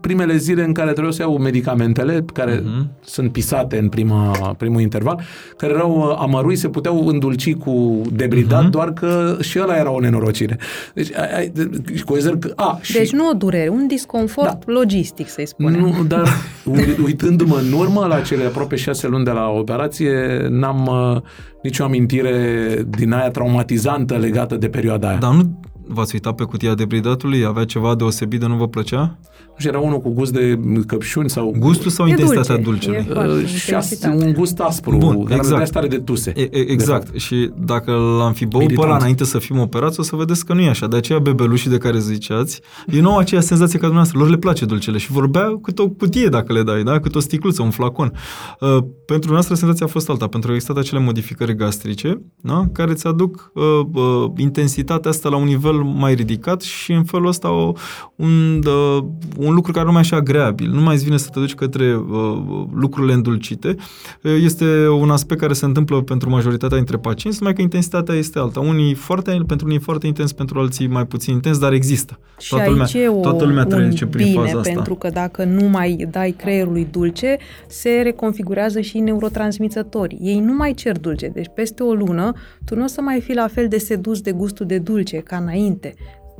[0.01, 2.89] primele zile în care trebuia să iau medicamentele, care Mhm.
[3.01, 5.21] sunt pisate în prima, primul interval,
[5.57, 8.71] care erau uh, amărui, se puteau îndulci cu debridat, Mhm.
[8.71, 10.57] doar că și ăla era o nenorocire.
[10.93, 14.69] Deci, ai, ai, de- și cu exer- a, și Deci nu o durere, un disconfort
[14.69, 15.79] logistic, să-i spunem.
[15.79, 16.23] nu, dar
[16.71, 20.85] ui- uitându-mă în urmă la cele aproape șase luni de la operație, n-am
[21.15, 21.21] uh,
[21.63, 22.67] nicio amintire
[22.97, 25.17] din aia traumatizantă legată de perioada aia.
[25.17, 27.45] Dar nu v-ați uitat pe cutia debridatului?
[27.45, 29.19] Avea ceva deosebit de nu vă plăcea?
[29.57, 32.97] Și era unul cu gust de căpșuni sau Gustul sau E intensitatea dulce, dulcelui?
[33.09, 34.25] e- Foarte Uh, și as, intensitate.
[34.25, 35.41] un gust aspru, Bun, care exact.
[35.45, 35.67] exact.
[35.67, 36.33] stare de tuse.
[36.35, 37.17] E, e, exact.
[37.19, 38.87] Și dacă l-am fi băut pe Iritant.
[38.89, 40.87] ăla înainte să fim operați, o să vedeți că nu e așa.
[40.87, 44.19] De aceea bebelușii de care ziceați, e nouă aceea senzație ca dumneavoastră.
[44.19, 46.99] Lor le place dulcele și vorbea cât o cutie dacă le dai, da?
[46.99, 48.11] cât o sticluță, un flacon.
[48.59, 52.65] Uh, pentru noastră senzația a fost alta, pentru că există acele modificări gastrice, da?
[52.71, 57.27] care îți aduc uh, uh, intensitatea asta la un nivel mai ridicat și în felul
[57.27, 57.73] ăsta o,
[58.15, 59.03] un, uh,
[59.37, 60.69] un lucru care nu mai e așa agreabil.
[60.69, 63.75] Nu mai îți vine să te duci către uh, lucrurile îndulcite.
[64.21, 68.39] Uh, Este un aspect care se întâmplă pentru majoritatea dintre pacienți, numai că intensitatea este
[68.39, 68.59] alta.
[68.59, 72.19] Unii foarte, pentru unii foarte intens, pentru alții mai puțin intens, dar există.
[72.39, 74.71] Și toată aici lumea, e o, toată lumea un trece prin bine, faza asta.
[74.73, 77.37] pentru că dacă nu mai dai creierului dulce,
[77.67, 80.19] se reconfigurează și neurotransmițătorii.
[80.21, 82.31] Ei nu mai cer dulce, deci peste o lună
[82.65, 85.37] tu nu o să mai fii la fel de sedus de gustul de dulce ca
[85.37, 85.62] înainte.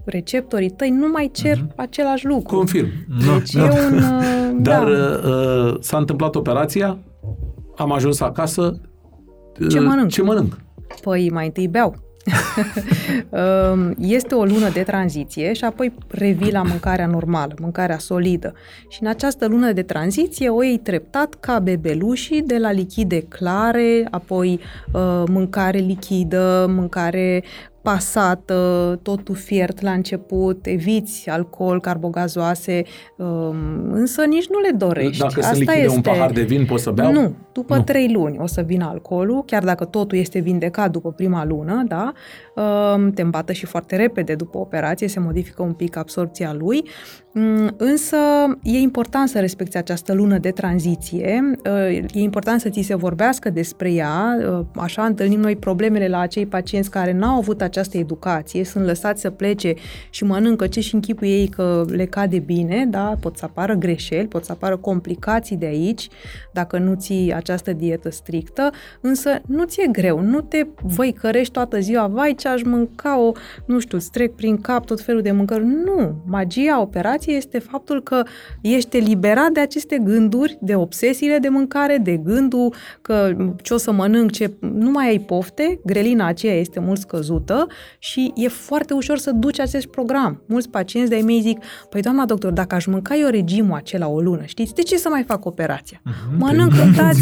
[0.06, 1.76] Receptorii tăi nu mai cer uh-huh.
[1.76, 2.56] același lucru.
[2.56, 2.88] Confirm.
[3.18, 4.02] Deci no, e un...
[4.54, 5.28] Uh, Dar da.
[5.28, 6.98] uh, s-a întâmplat operația,
[7.76, 8.82] am ajuns acasă.
[9.70, 10.10] Ce mănânc?
[10.10, 10.58] Ce mănânc?
[11.02, 11.96] Păi mai întâi beau.
[13.30, 18.54] Um, este o lună de tranziție și apoi revii la mâncarea normală, mâncarea solidă.
[18.90, 24.08] Și în această lună de tranziție o iei treptat ca bebelușii de la lichide clare,
[24.12, 24.60] apoi
[24.92, 27.44] uh, mâncare lichidă, mâncare
[27.84, 32.84] pasată, totul fiert la început, eviți alcool, carbogazoase,
[33.18, 35.18] um, însă nici nu le dorești.
[35.18, 35.96] Dacă Asta sunt lichide, este...
[35.96, 37.12] un pahar de vin poți să beau?
[37.12, 37.84] Nu, după nu.
[37.84, 42.14] trei luni o să vină alcoolul, chiar dacă totul este vindecat după prima lună, da?
[42.56, 46.90] Um, te îmbată și foarte repede după operație, se modifică un pic absorpția lui,
[47.32, 48.18] mm, însă
[48.64, 53.50] e important să respecti această lună de tranziție, uh, e important să ți se vorbească
[53.50, 58.64] despre ea, uh, așa întâlnim noi problemele la acei pacienți care n-au avut această educație,
[58.64, 59.74] sunt lăsați să plece
[60.10, 63.16] și mănâncă ce și închipul ei că le cade bine, da?
[63.20, 66.08] pot să apară greșeli, pot să apară complicații de aici,
[66.52, 68.70] dacă nu ții această dietă strictă,
[69.02, 73.32] însă nu ți-e greu, nu te văicărești toată ziua, vai ce aș mânca o,
[73.66, 75.66] nu știu, îți trec prin cap tot felul de mâncări.
[75.66, 78.24] Nu, magia operației este faptul că
[78.62, 83.92] ești eliberat de aceste gânduri, de obsesiile de mâncare, de gândul că ce o să
[83.92, 84.54] mănânc, ce...
[84.60, 87.68] nu mai ai pofte, grelina aceea este mult scăzută
[88.00, 90.42] și e foarte ușor să duci acest program.
[90.46, 94.20] Mulți pacienți de-ai mei zic, păi doamna doctor, dacă aș mânca eu regimul acela o
[94.20, 96.02] lună, știți, de ce să mai fac operația?
[96.02, 97.22] Uh-huh, Mănânc, îmi dați,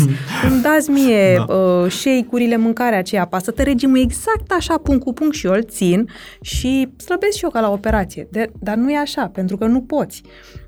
[0.52, 1.53] îmi dați mie da.
[1.53, 6.09] uh, shake-urile, mâncarea aceea pasătă, regimul exact așa, punct cu punct și eu îl țin
[6.41, 8.27] și slăbesc și eu ca la operație.
[8.31, 10.23] De, dar nu e așa, pentru că nu poți.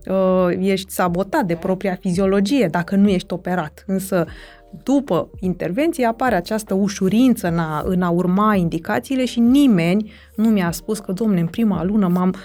[0.05, 3.83] Uh, ești sabotat de propria fiziologie dacă nu ești operat.
[3.87, 4.25] Însă
[4.83, 10.71] după intervenție apare această ușurință în a, în a urma indicațiile și nimeni nu mi-a
[10.71, 12.35] spus că, domne, în prima lună m-am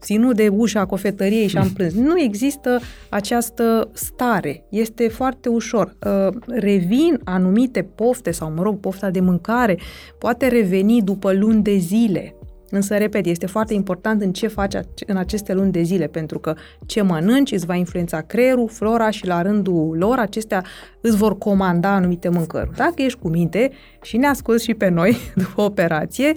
[0.00, 1.94] ținut de ușa cofetăriei și am plâns.
[1.94, 4.64] Nu există această stare.
[4.68, 5.96] Este foarte ușor.
[6.06, 9.78] Uh, revin anumite pofte sau, mă rog, pofta de mâncare
[10.18, 12.37] poate reveni după luni de zile.
[12.70, 14.74] Însă, repet, este foarte important în ce faci
[15.06, 16.54] în aceste luni de zile, pentru că
[16.86, 20.64] ce mănânci îți va influența creierul, flora și la rândul lor acestea
[21.00, 22.70] îți vor comanda anumite mâncări.
[22.76, 23.70] Dacă ești cu minte
[24.02, 26.32] și ne asculți și pe noi după operație,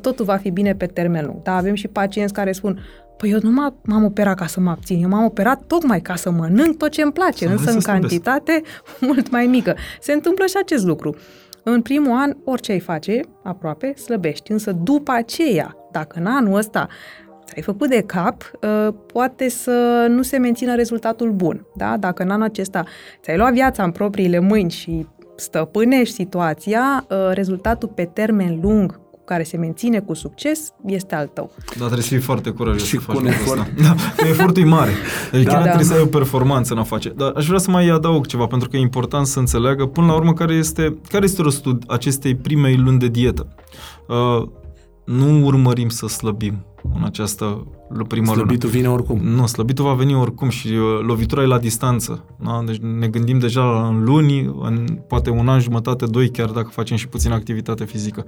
[0.00, 1.42] totul va fi bine pe termen lung.
[1.42, 2.80] Da, avem și pacienți care spun,
[3.16, 3.50] Păi eu nu
[3.82, 7.02] m-am operat ca să mă abțin, eu m-am operat tocmai ca să mănânc tot ce
[7.02, 8.62] îmi place, să însă în cantitate
[9.00, 9.76] mult mai mică.
[10.00, 11.16] Se întâmplă și acest lucru.
[11.64, 14.52] În primul an, orice ai face, aproape, slăbești.
[14.52, 16.88] Însă după aceea, dacă în anul ăsta
[17.44, 21.66] ți-ai făcut de cap, uh, poate să nu se mențină rezultatul bun.
[21.74, 21.96] Da?
[21.96, 22.84] Dacă în anul acesta
[23.22, 29.42] ți-ai luat viața în propriile mâini și stăpânești situația, uh, rezultatul pe termen lung care
[29.42, 31.50] se menține cu succes este al tău.
[31.66, 33.60] Da, trebuie să fii foarte curajos și să faci cu efort.
[33.60, 33.72] Asta.
[33.82, 33.94] Da,
[34.28, 34.92] efortul e mare.
[35.30, 35.66] Deci da, chiar da.
[35.66, 37.08] trebuie să ai o performanță în a face.
[37.08, 40.14] Dar aș vrea să mai adaug ceva, pentru că e important să înțeleagă până la
[40.14, 43.48] urmă care este, care este rostul acestei primei luni de dietă.
[44.08, 44.48] Uh,
[45.04, 47.66] nu urmărim să slăbim în această
[48.08, 48.80] primă Slăbitul lună.
[48.80, 49.18] vine oricum.
[49.18, 52.24] Nu, slăbitul va veni oricum și uh, lovitura e la distanță.
[52.44, 52.62] Da?
[52.66, 56.96] Deci ne gândim deja în luni, în poate un an, jumătate, doi, chiar dacă facem
[56.96, 58.24] și puțin activitate fizică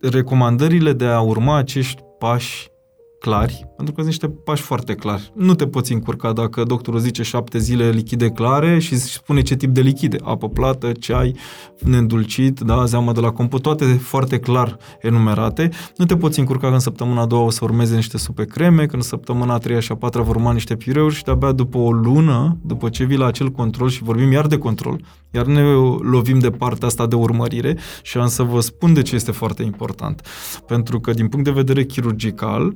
[0.00, 2.70] recomandările de a urma acești pași
[3.18, 5.32] clari, pentru că sunt niște pași foarte clari.
[5.34, 9.70] Nu te poți încurca dacă doctorul zice șapte zile lichide clare și spune ce tip
[9.70, 11.36] de lichide, apă plată, ceai,
[11.78, 15.70] neîndulcit, da, zeamă de la compot, toate foarte clar enumerate.
[15.96, 18.86] Nu te poți încurca că în săptămâna a doua o să urmeze niște supe creme,
[18.86, 21.78] că în săptămâna a treia și a patra vor urma niște pireuri și de-abia după
[21.78, 25.00] o lună, după ce vii la acel control și vorbim iar de control,
[25.30, 25.62] iar ne
[26.00, 29.62] lovim de partea asta de urmărire și am să vă spun de ce este foarte
[29.62, 30.26] important.
[30.66, 32.72] Pentru că din punct de vedere chirurgical,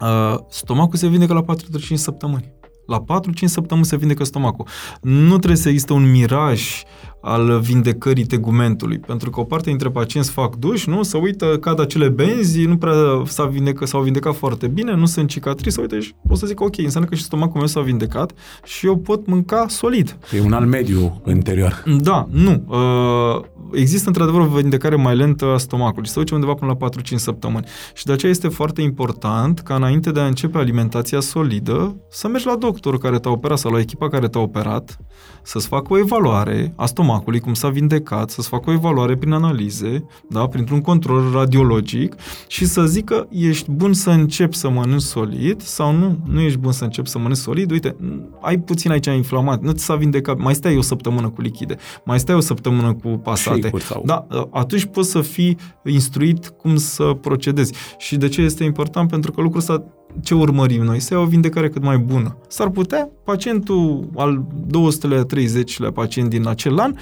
[0.00, 2.52] Uh, stomacul se vindecă la 4-5 săptămâni.
[2.86, 4.66] La 4-5 săptămâni se vindecă stomacul.
[5.00, 6.82] Nu trebuie să existe un miraj
[7.20, 11.80] al vindecării tegumentului, pentru că o parte dintre pacienți fac duș, nu, să uită, cad
[11.80, 16.00] acele benzi, nu prea s-a vindecă, s-au vindecat foarte bine, nu sunt cicatrici, să uite
[16.00, 18.32] și o să zic, ok, înseamnă că și stomacul meu s-a vindecat
[18.64, 20.18] și eu pot mânca solid.
[20.36, 21.82] E un alt mediu interior.
[22.02, 22.64] Da, nu.
[22.66, 27.14] Uh, există într-adevăr o vindecare mai lentă a stomacului, se duce undeva până la 4-5
[27.14, 27.66] săptămâni.
[27.94, 32.46] Și de aceea este foarte important ca înainte de a începe alimentația solidă, să mergi
[32.46, 34.98] la doctorul care te-a operat sau la echipa care te-a operat,
[35.42, 39.32] să-ți facă o evaluare a stomacului stomacului, cum s-a vindecat, să-ți facă o evaluare prin
[39.32, 42.14] analize, da, printr-un control radiologic
[42.46, 46.72] și să zică ești bun să începi să mănânci solid sau nu, nu ești bun
[46.72, 47.96] să începi să mănânci solid, uite,
[48.40, 52.18] ai puțin aici inflamat, nu ți s-a vindecat, mai stai o săptămână cu lichide, mai
[52.18, 53.70] stai o săptămână cu pasate.
[53.78, 54.02] Sau...
[54.06, 57.72] Da, atunci poți să fii instruit cum să procedezi.
[57.98, 59.10] Și de ce este important?
[59.10, 59.84] Pentru că lucrul ăsta
[60.22, 61.00] ce urmărim noi?
[61.00, 62.36] Să ia o vindecare cât mai bună.
[62.48, 66.94] S-ar putea pacientul al 230-lea pacient din acel an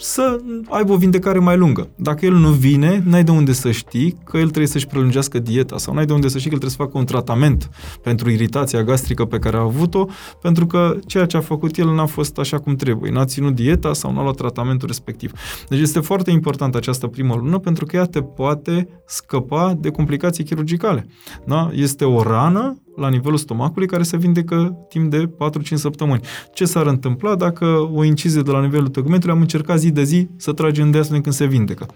[0.00, 1.88] să aibă o vindecare mai lungă.
[1.96, 5.78] Dacă el nu vine, n-ai de unde să știi că el trebuie să-și prelungească dieta
[5.78, 7.70] sau n-ai de unde să știi că el trebuie să facă un tratament
[8.02, 10.06] pentru iritația gastrică pe care a avut-o,
[10.40, 13.10] pentru că ceea ce a făcut el n-a fost așa cum trebuie.
[13.10, 15.32] N-a ținut dieta sau n-a luat tratamentul respectiv.
[15.68, 20.44] Deci este foarte important această primă lună pentru că ea te poate scăpa de complicații
[20.44, 21.06] chirurgicale.
[21.46, 21.70] Da?
[21.74, 25.30] Este o rană la nivelul stomacului care se vindecă timp de 4-5
[25.74, 26.20] săptămâni.
[26.52, 30.28] Ce s-ar întâmpla dacă o incizie de la nivelul tegmentului am încercat zi de zi
[30.36, 31.86] să tragem de asta când se vindecă?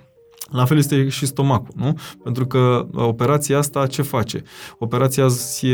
[0.50, 1.98] La fel este și stomacul, nu?
[2.22, 4.42] Pentru că operația asta ce face?
[4.78, 5.68] Operația se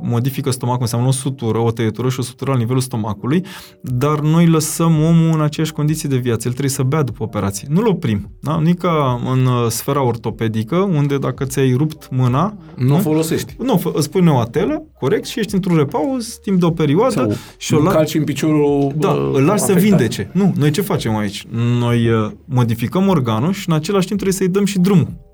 [0.00, 3.44] modifică stomacul, înseamnă o sutură, o tăietură și o sutură la nivelul stomacului,
[3.80, 6.42] dar noi lăsăm omul în aceeași condiții de viață.
[6.46, 7.68] El trebuie să bea după operație.
[7.70, 8.30] Nu-l oprim.
[8.40, 8.58] Da?
[8.58, 12.56] Nu ca în uh, sfera ortopedică, unde dacă ți-ai rupt mâna...
[12.74, 12.98] Nu, nu?
[12.98, 13.56] folosești.
[13.58, 17.10] Nu, îți pui neoatelă, corect, și ești într-un repaus timp de o perioadă.
[17.10, 17.90] Sau și o la...
[17.90, 20.30] calci în piciorul Da, îl lași să vindece.
[20.32, 21.46] Nu, noi ce facem aici?
[21.78, 25.24] Noi uh, modificăm organul și în același timp timp trebuie să-i dăm și drumul.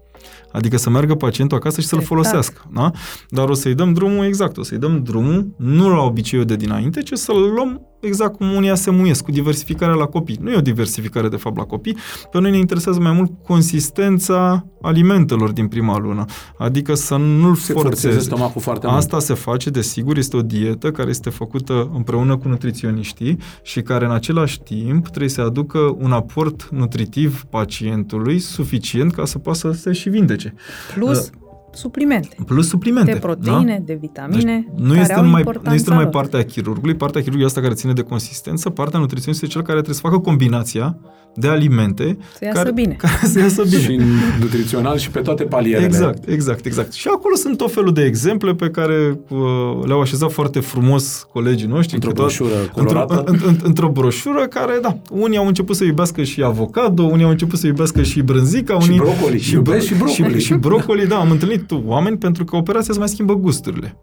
[0.52, 2.16] Adică să meargă pacientul acasă și să-l exact.
[2.16, 2.70] folosească.
[2.72, 2.90] Da?
[3.28, 7.02] Dar o să-i dăm drumul exact, o să-i dăm drumul nu la obiceiul de dinainte,
[7.02, 10.38] ci să-l luăm exact cum unii se muiesc, cu diversificarea la copii.
[10.40, 11.96] Nu e o diversificare, de fapt, la copii.
[12.30, 16.24] Pe noi ne interesează mai mult consistența alimentelor din prima lună.
[16.58, 18.18] Adică să nu-l se forțeze.
[18.18, 19.24] stomacul foarte Asta mult.
[19.24, 24.10] se face, desigur, este o dietă care este făcută împreună cu nutriționiștii și care, în
[24.10, 29.92] același timp, trebuie să aducă un aport nutritiv pacientului suficient ca să poată să se
[29.92, 30.54] și vindece.
[30.94, 31.41] Plus, uh,
[31.74, 32.36] suplimente.
[32.46, 33.12] Plus suplimente.
[33.12, 33.84] De proteine, da?
[33.84, 34.66] de vitamine.
[34.74, 38.02] Deci nu, este numai, nu este numai partea chirurgului, partea chirurgului asta care ține de
[38.02, 40.96] consistență, partea nutriționistului este cel care trebuie să facă combinația
[41.34, 42.92] de alimente să iasă care, bine.
[42.98, 43.80] Care să iasă bine.
[43.80, 44.00] și
[44.40, 45.86] nutrițional și pe toate palierele.
[45.86, 46.92] Exact, exact, exact.
[46.92, 49.38] Și acolo sunt tot felul de exemple pe care uh,
[49.84, 51.94] le-au așezat foarte frumos colegii noștri.
[51.94, 53.22] Într-o broșură colorată.
[53.26, 57.24] Într-o, în, în, într-o broșură care, da, unii au început să iubească și avocado, unii
[57.24, 58.86] au început să iubească și brânzica, unii...
[58.86, 59.38] Și brocoli.
[59.38, 60.40] Și, și, și brocoli.
[60.40, 63.98] Și, și brocoli, da, am întâlnit oameni pentru că operația îți mai schimbă gusturile.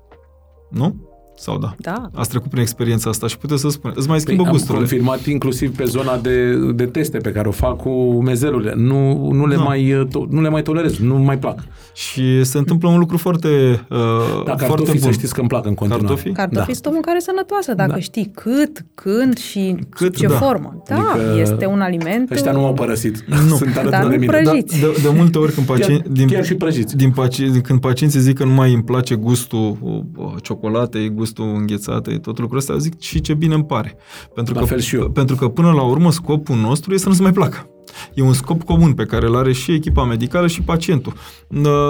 [0.70, 1.09] Nu?
[1.40, 1.74] Sau da?
[1.78, 2.10] Da.
[2.14, 4.00] Ați trecut prin experiența asta și puteți să spuneți.
[4.00, 4.78] Îți mai schimbă păi, gusturile.
[4.78, 7.90] Am confirmat inclusiv pe zona de, de teste pe care o fac cu
[8.24, 8.74] mezelurile.
[8.76, 9.62] Nu, nu, le, da.
[9.62, 11.60] mai, to, nu le mai tolerez, nu mai plac.
[11.94, 13.48] Și se întâmplă un lucru foarte
[13.90, 13.98] uh,
[14.46, 15.00] da, foarte bun.
[15.00, 16.06] să știți că îmi plac în continuare.
[16.06, 16.32] Cartofii?
[16.32, 16.74] Cartofii da.
[16.74, 18.00] sunt o mâncare sănătoasă, dacă da.
[18.00, 20.36] știi cât, când și cât, ce da.
[20.36, 20.84] formă.
[20.88, 22.32] Da, adică este un aliment...
[22.32, 23.24] Ăștia nu m-au părăsit.
[23.28, 23.56] Nu.
[23.62, 24.42] Sunt alături Dar de mine.
[24.42, 24.80] Prăjiți.
[24.80, 26.04] Da, de, de, multe ori când pacienți...
[26.04, 26.98] Chiar, din, chiar și prăjiți.
[26.98, 29.78] Din, din, când pacienții zic că nu mai îmi place gustul
[30.16, 33.98] uh, ciocolatei, gustul înghețat, e tot lucrul ăsta, zic și ce bine îmi pare.
[34.34, 35.10] Pentru la că, fel și eu.
[35.10, 37.70] Pentru că până la urmă scopul nostru este să nu se mai placă.
[38.14, 41.14] E un scop comun pe care îl are și echipa medicală și pacientul.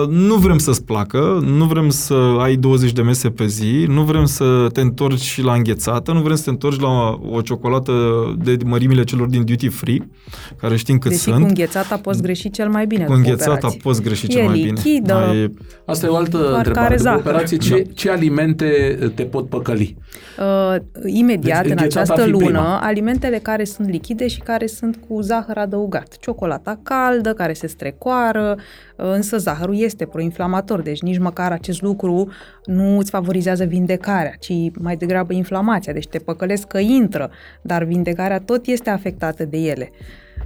[0.09, 4.25] Nu vrem să-ți placă, nu vrem să ai 20 de mese pe zi, nu vrem
[4.25, 7.93] să te întorci la înghețată, nu vrem să te întorci la o ciocolată
[8.43, 10.09] de mărimile celor din duty free,
[10.55, 11.41] care știm cât Deși sunt.
[11.41, 13.05] cu înghețata poți greși cel mai bine.
[13.05, 14.71] Cu înghețata poți greși cel mai bine.
[14.83, 15.51] Lichidă, da, e...
[15.85, 16.95] Asta e o altă întrebare.
[16.95, 17.91] După operație, ce, da.
[17.93, 19.97] ce alimente te pot păcăli?
[20.39, 22.79] Uh, imediat, deci, în această lună, prima.
[22.79, 25.88] alimentele care sunt lichide și care sunt cu zahăr adăugat.
[26.19, 32.31] Ciocolata caldă, care se strecoară, uh, însă zahărul este proinflamator, deci nici măcar acest lucru
[32.65, 35.93] nu îți favorizează vindecarea, ci mai degrabă inflamația.
[35.93, 39.91] Deci te păcălesc că intră, dar vindecarea tot este afectată de ele.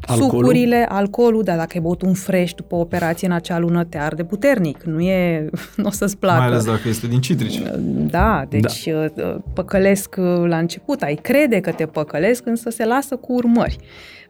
[0.05, 0.39] Alcoolul?
[0.39, 4.23] Sucurile, alcoolul, dar dacă ai băut un fresh după operație în acea lună, te arde
[4.23, 4.83] puternic.
[4.83, 6.37] Nu e, nu o să-ți placă.
[6.37, 7.61] Mai ales dacă este din citrici.
[8.09, 9.23] Da, deci da.
[9.23, 13.77] Uh, păcălesc uh, la început, ai crede că te păcălesc, însă se lasă cu urmări.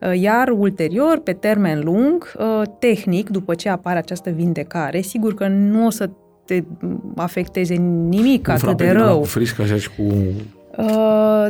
[0.02, 2.32] Uh, iar ulterior, pe termen lung,
[2.80, 6.10] tehnic, după ce apare această vindecare, sigur că nu o să
[6.46, 6.64] te
[7.16, 7.74] afecteze
[8.10, 9.20] nimic un atât de rău.
[9.20, 10.04] Cu frișcă așa și cu...
[10.78, 11.48] Uh,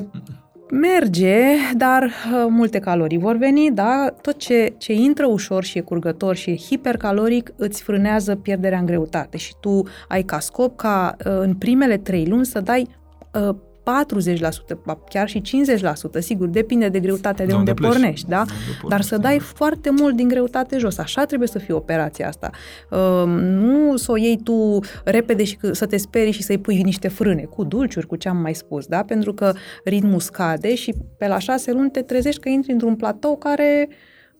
[0.71, 4.13] Merge, dar uh, multe calorii vor veni, da?
[4.21, 8.85] Tot ce, ce intră ușor și e curgător și e hipercaloric îți frânează pierderea în
[8.85, 12.87] greutate și tu ai ca scop ca uh, în primele trei luni să dai
[13.47, 15.41] uh, 40%, chiar și
[16.17, 17.91] 50%, sigur, depinde de greutatea de, De unde, unde pleci.
[17.91, 18.35] pornești, da?
[18.35, 20.97] De unde pornești, Dar să dai foarte mult din greutate jos.
[20.97, 22.49] Așa trebuie să fie operația asta.
[22.89, 26.81] Uh, nu să o iei tu repede și că- să te sperii și să-i pui
[26.81, 29.03] niște frâne, cu dulciuri, cu ce am mai spus, da?
[29.03, 29.53] Pentru că
[29.83, 33.95] ritmul scade și pe la șase luni te trezești că intri într-un platou care uh,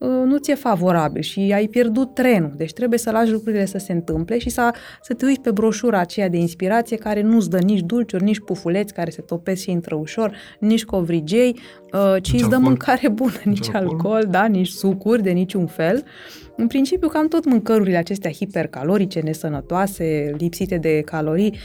[0.08, 2.54] nu ți-e favorabil și ai pierdut trenul.
[2.56, 6.00] Deci trebuie să lași lucrurile să se întâmple și să, să te uiți pe broșura
[6.00, 9.96] aceea de inspirație care nu-ți dă nici dulciuri, nici pufuleți care se topesc și intră
[9.96, 11.60] ușor, nici covrigei,
[11.94, 12.62] uh, ci Nici îți dă alcool.
[12.62, 13.92] mâncare bună, nici, Nici alcool.
[13.96, 14.14] alcool.
[14.16, 16.04] alcool, da, nici sucuri de niciun fel.
[16.58, 21.56] În principiu, cam tot mâncărurile acestea hipercalorice, nesănătoase, lipsite de calorii,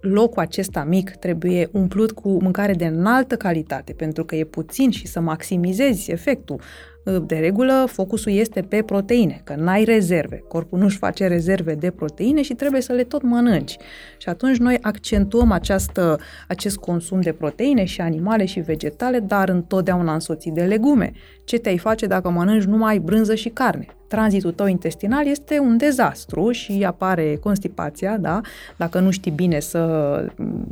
[0.00, 5.06] locul acesta mic trebuie umplut cu mâncare de înaltă calitate, pentru că e puțin și
[5.06, 6.60] să maximizezi efectul.
[7.26, 10.36] De regulă, focusul este pe proteine, că n-ai rezerve.
[10.48, 13.76] Corpul nu-și face rezerve de proteine și trebuie să le tot mănânci.
[14.18, 16.18] Și atunci noi accentuăm această,
[16.48, 21.12] acest consum de proteine și animale și vegetale, dar întotdeauna însoțit de legume.
[21.48, 23.86] Ce te-ai face dacă mănânci numai brânză și carne?
[24.08, 28.40] Tranzitul tău intestinal este un dezastru și apare constipația, da?
[28.76, 29.80] Dacă nu știi bine să...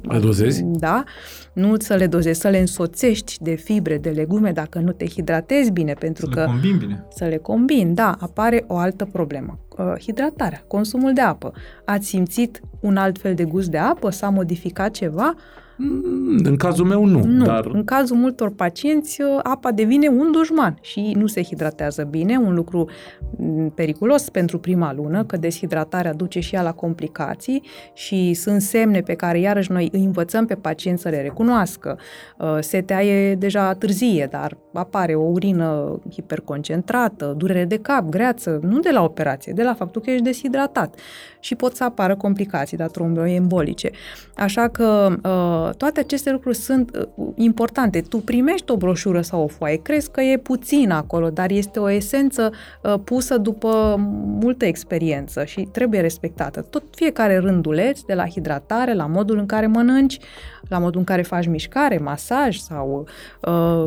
[0.02, 0.62] Le dozezi?
[0.64, 1.04] Da,
[1.52, 5.70] nu să le dozezi, să le însoțești de fibre, de legume, dacă nu te hidratezi
[5.70, 7.04] bine, pentru Să că le combin bine.
[7.08, 9.58] să le combini, da, apare o altă problemă.
[9.78, 11.52] Uh, hidratarea, consumul de apă.
[11.84, 14.10] Ați simțit un alt fel de gust de apă?
[14.10, 15.34] S-a modificat ceva?
[15.76, 17.44] Mm, În cazul meu nu, Nu.
[17.44, 22.36] dar În cazul multor pacienți, uh, apa devine un dușman și nu se hidratează bine,
[22.36, 22.88] un lucru
[23.36, 27.62] mm, periculos pentru prima lună, că deshidratarea duce și ea la complicații
[27.94, 31.98] și sunt semne pe care iarăși noi îi învățăm pe pacient să le recunoască.
[32.38, 38.78] Uh, Setea e deja târzie, dar apare o urină hiperconcentrată, durere de cap, greață, nu
[38.78, 40.94] de la operație, de la faptul că ești deshidratat
[41.40, 43.90] și pot să apară complicații, dar tromboembolice.
[44.36, 48.00] Așa că uh, toate aceste lucruri sunt uh, importante.
[48.00, 51.90] Tu primești o broșură sau o foaie, crezi că e puțin acolo, dar este o
[51.90, 52.52] esență
[52.82, 53.96] uh, pusă după
[54.40, 56.60] multă experiență și trebuie respectată.
[56.60, 60.18] Tot fiecare rânduleț, de la hidratare, la modul în care mănânci,
[60.68, 63.06] la modul în care faci mișcare, masaj sau
[63.42, 63.84] uh,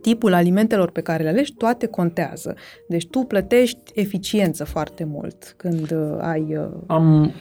[0.00, 2.54] tipul alimentelor pe care le alegi, toate contează.
[2.88, 6.56] Deci tu plătești eficiență foarte mult când uh, ai...
[6.56, 7.32] Uh, am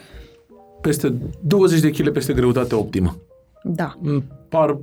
[0.81, 3.15] peste 20 de kg peste greutate optimă.
[3.64, 3.95] da.
[4.03, 4.77] Îmi Par,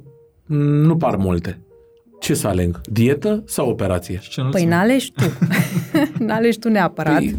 [0.86, 1.60] nu par multe.
[2.20, 2.80] Ce să aleg?
[2.84, 4.18] Dietă sau operație?
[4.22, 4.70] Și ce Păi înălțime?
[4.74, 5.24] n-alegi tu.
[6.24, 7.14] n-alegi tu neapărat.
[7.18, 7.36] Păi,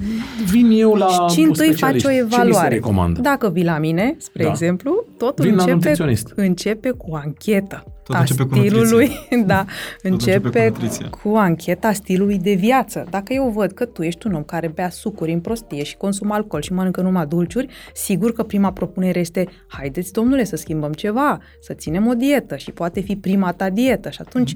[0.51, 2.05] vin eu la și întâi faci specialist.
[2.05, 2.73] o Ce mi se evaluare.
[2.73, 3.21] recomandă?
[3.21, 4.49] Dacă vii la mine, spre Da.
[4.49, 6.33] exemplu, totul Vin la începe, nutriționist.
[6.35, 7.83] începe cu anchetă.
[8.07, 9.11] Tot a începe cu stilului,
[9.45, 9.65] da,
[10.01, 11.09] începe cu începe nutriția.
[11.09, 13.07] cu ancheta stilului de viață.
[13.09, 16.33] Dacă eu văd că tu ești un om care bea sucuri în prostie și consumă
[16.33, 21.39] alcool și mănâncă numai dulciuri, sigur că prima propunere este haideți, domnule, să schimbăm ceva,
[21.61, 24.53] să ținem o dietă și poate fi prima ta dietă și atunci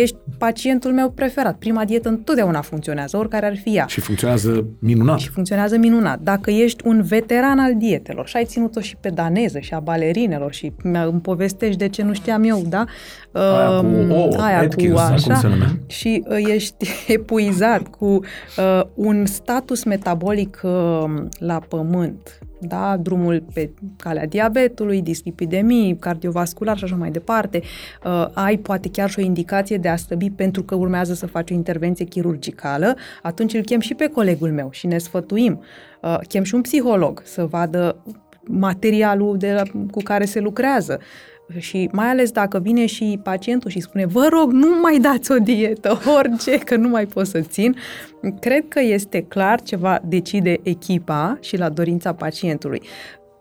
[0.00, 1.56] ești pacientul meu preferat.
[1.58, 3.86] Prima dietă întotdeauna funcționează, oricare ar fi ea.
[3.86, 5.18] Și funcționează minunat.
[5.18, 6.20] Și funcționează minunat.
[6.20, 10.52] Dacă ești un veteran al dietelor și ai ținut-o și pe daneză și a balerinelor
[10.52, 12.84] și mi- îmi povestești de ce nu știam eu, da?
[13.32, 15.78] Aia cu Um, ouă, Atkins, sau cum se numea.
[15.86, 21.04] Și uh, ești epuizat cu uh, un status metabolic uh,
[21.38, 22.96] la pământ, da?
[22.96, 27.62] drumul pe calea diabetului, dislipidemii, cardiovascular și așa mai departe,
[28.04, 31.50] uh, ai poate chiar și o indicație de a slăbi pentru că urmează să faci
[31.50, 35.62] o intervenție chirurgicală, atunci îl chem și pe colegul meu și ne sfătuim.
[36.02, 37.96] Uh, chem și un psiholog să vadă
[38.44, 41.00] materialul de la, cu care se lucrează.
[41.58, 45.38] Și mai ales dacă vine și pacientul și spune, vă rog, nu mai dați o
[45.38, 47.76] dietă, orice, că nu mai pot să țin,
[48.40, 52.82] cred că este clar ce va decide echipa și la dorința pacientului.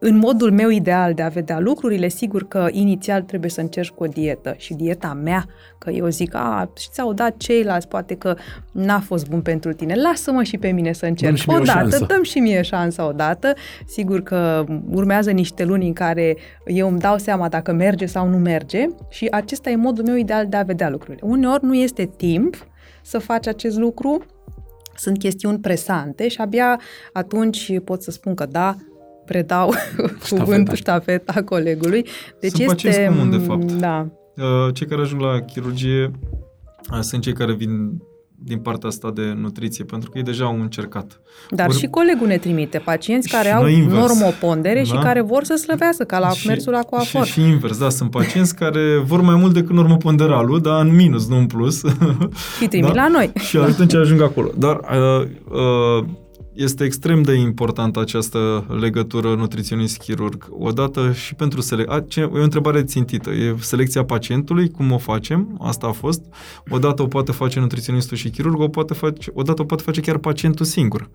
[0.03, 4.03] În modul meu ideal de a vedea lucrurile, sigur că inițial trebuie să încerci cu
[4.03, 5.45] o dietă și dieta mea,
[5.77, 8.35] că eu zic, a, și ți-au dat ceilalți, poate că
[8.71, 11.61] n-a fost bun pentru tine, lasă-mă și pe mine să încerc Dăm și mie o
[11.61, 12.05] odată, șansă.
[12.05, 13.53] dăm și mie șansa odată.
[13.85, 18.37] Sigur că urmează niște luni în care eu îmi dau seama dacă merge sau nu
[18.37, 21.27] merge și acesta e modul meu ideal de a vedea lucrurile.
[21.27, 22.67] Uneori nu este timp
[23.01, 24.25] să faci acest lucru,
[24.95, 26.79] sunt chestiuni presante și abia
[27.13, 28.75] atunci pot să spun că da,
[29.31, 29.73] predau
[30.29, 32.05] cuvântul ștafeta colegului.
[32.39, 33.11] Deci Sunt pacienți este...
[33.13, 33.71] comuni, de fapt.
[33.71, 36.11] Da, Uh, Cei care ajung la chirurgie
[36.93, 38.01] uh, sunt cei care vin
[38.43, 41.21] din partea asta de nutriție, pentru că ei deja au încercat.
[41.49, 43.99] dar Ori- și colegul ne trimite pacienți Și care au noi invers.
[44.01, 44.99] normopondere și Da.
[44.99, 47.25] care vor să slăbească, ca la Și- mersul la coafor.
[47.25, 51.27] Și, și invers, da, sunt pacienți care vor mai mult decât normoponderalul, dar în minus,
[51.29, 51.81] nu în plus.
[52.59, 53.01] Și trimit Da?
[53.01, 53.31] la noi.
[53.39, 54.49] și atunci ajung acolo.
[54.57, 56.05] Dar uh, uh,
[56.61, 60.47] este extrem de importantă această legătură nutriționist-chirurg.
[60.49, 63.29] Odată și pentru selecție, e o întrebare țintită.
[63.29, 66.21] E selecția pacientului, cum o facem, asta a fost.
[66.69, 70.17] Odată o poate face nutriționistul și chirurgul, o poate face, odată o poate face chiar
[70.17, 71.09] pacientul singur.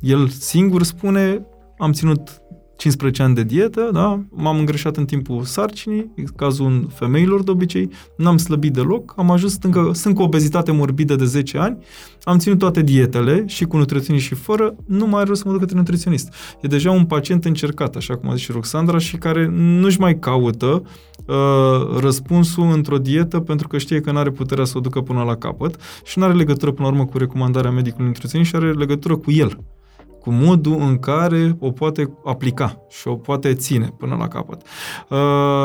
[0.00, 1.46] El singur spune,
[1.78, 2.42] am ținut
[2.80, 4.22] 15 ani de dietă, da?
[4.30, 9.90] m-am îngreșat în timpul sarcinii, cazul femeilor de obicei, n-am slăbit deloc, am ajuns încă,
[9.94, 11.78] sunt cu obezitate morbidă de 10 ani,
[12.22, 15.52] am ținut toate dietele, și cu nutriționist și fără, nu mai are rost să mă
[15.52, 16.32] duc către nutriționist.
[16.60, 20.18] E deja un pacient încercat, așa cum a zis și Roxandra, și care nu-și mai
[20.18, 20.82] caută
[21.26, 25.22] uh, răspunsul într-o dietă pentru că știe că nu are puterea să o ducă până
[25.22, 28.72] la capăt și nu are legătură până la urmă cu recomandarea medicului nutriționist și are
[28.72, 29.58] legătură cu el
[30.20, 34.62] cu modul în care o poate aplica și o poate ține până la capăt.
[35.08, 35.18] Uh,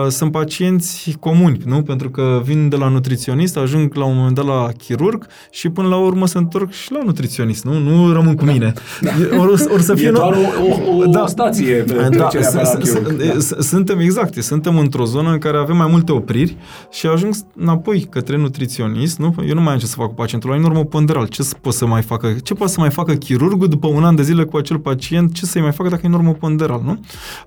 [0.09, 1.81] sunt pacienți comuni, nu?
[1.81, 5.87] Pentru că vin de la nutriționist, ajung la un moment dat la chirurg și până
[5.87, 7.79] la urmă se întorc și la nutriționist, nu?
[7.79, 8.51] Nu rămân cu da.
[8.51, 8.73] mine.
[9.01, 9.11] Da.
[9.37, 10.07] Or, or să fie...
[10.07, 11.21] E doar o, o, da.
[11.21, 12.29] o stație da,
[13.59, 16.57] Suntem, exact, suntem într-o zonă în care avem mai multe opriri
[16.91, 19.35] și ajung înapoi către nutriționist, nu?
[19.47, 21.27] Eu nu mai am ce să fac cu pacientul ăla, e normoponderal.
[21.27, 22.35] Ce poate să mai facă?
[22.43, 25.45] Ce poate să mai facă chirurgul după un an de zile cu acel pacient, ce
[25.45, 26.99] să-i mai facă dacă e normoponderal, nu?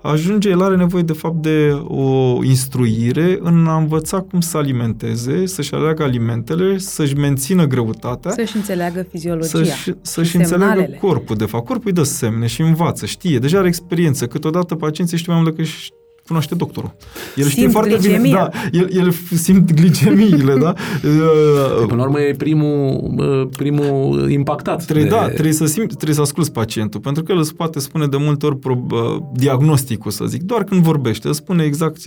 [0.02, 5.46] Ajunge, el are nevoie de fapt de o instruire în a învăța cum să alimenteze,
[5.46, 8.30] să-și aleagă alimentele, să-și mențină greutatea.
[8.30, 11.66] Să-și înțeleagă fiziologia Să-și, să-și înțeleagă corpul, de fapt.
[11.66, 14.26] Corpul îi dă semne și învață, știe, deja are experiență.
[14.26, 15.70] Câteodată pacienții știu mai mult decât
[16.28, 16.94] cunoaște doctorul.
[17.36, 18.18] El simt știe foarte glicemia.
[18.20, 20.72] bine, da, el, el simt glicemiile, da?
[21.86, 24.84] Până la urmă e primul, primul impactat.
[24.84, 25.10] Trebuie, de...
[25.10, 28.16] Da, trebuie să simți, trebuie să asculți pacientul, pentru că el îți poate spune de
[28.16, 28.86] multe ori pro,
[29.32, 32.00] diagnosticul, să zic, doar când vorbește, îți spune exact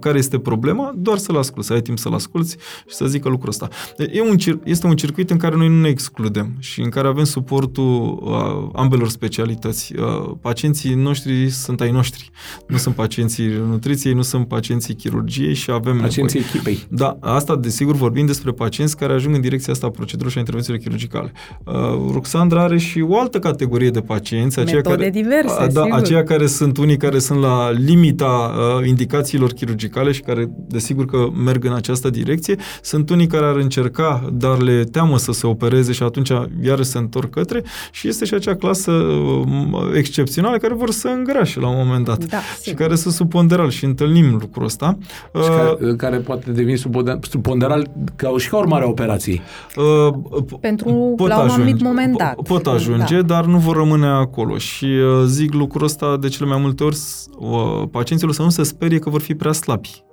[0.00, 2.56] care este problema, doar să-l asculți, să ai timp să-l asculți
[2.88, 3.68] și să zică lucrul ăsta.
[4.12, 7.24] E un, este un circuit în care noi nu ne excludem și în care avem
[7.24, 9.94] suportul uh, ambelor specialități.
[9.96, 12.30] Uh, pacienții noștri sunt ai noștri,
[12.66, 16.74] nu sunt pacienții nutriției, nu sunt pacienții chirurgiei și avem Pacienții nevoie.
[16.74, 16.86] echipei.
[16.98, 20.40] Da, asta desigur vorbim despre pacienți care ajung în direcția asta a procedurilor și a
[20.40, 21.32] intervențiilor chirurgicale.
[21.64, 21.74] Uh,
[22.12, 25.98] Roxandra are și o altă categorie de pacienți, aceia Metode care, diverse, a, da, sigur.
[25.98, 31.28] aceia care sunt unii care sunt la limita uh, indicațiilor chirurgicale și care desigur că
[31.44, 35.92] merg în această direcție, sunt unii care ar încerca, dar le teamă să se opereze
[35.92, 36.30] și atunci
[36.62, 41.60] iar se întorc către și este și acea clasă uh, excepțională care vor să îngrașe
[41.60, 42.80] la un moment dat da, și sigur.
[42.80, 44.98] care să supun ponderal și întâlnim lucrul ăsta.
[45.42, 46.78] Și care, uh, care poate deveni
[47.20, 49.40] subponderal ca, și ca urmare a operației.
[49.76, 50.14] Uh,
[50.60, 52.34] Pentru pot la un ajunge, anumit moment dat.
[52.34, 53.22] Pot ajunge, da.
[53.22, 54.58] dar nu vor rămâne acolo.
[54.58, 56.96] Și uh, zic lucrul ăsta de cele mai multe ori
[57.38, 60.04] uh, pacienților să nu se sperie că vor fi prea slabi.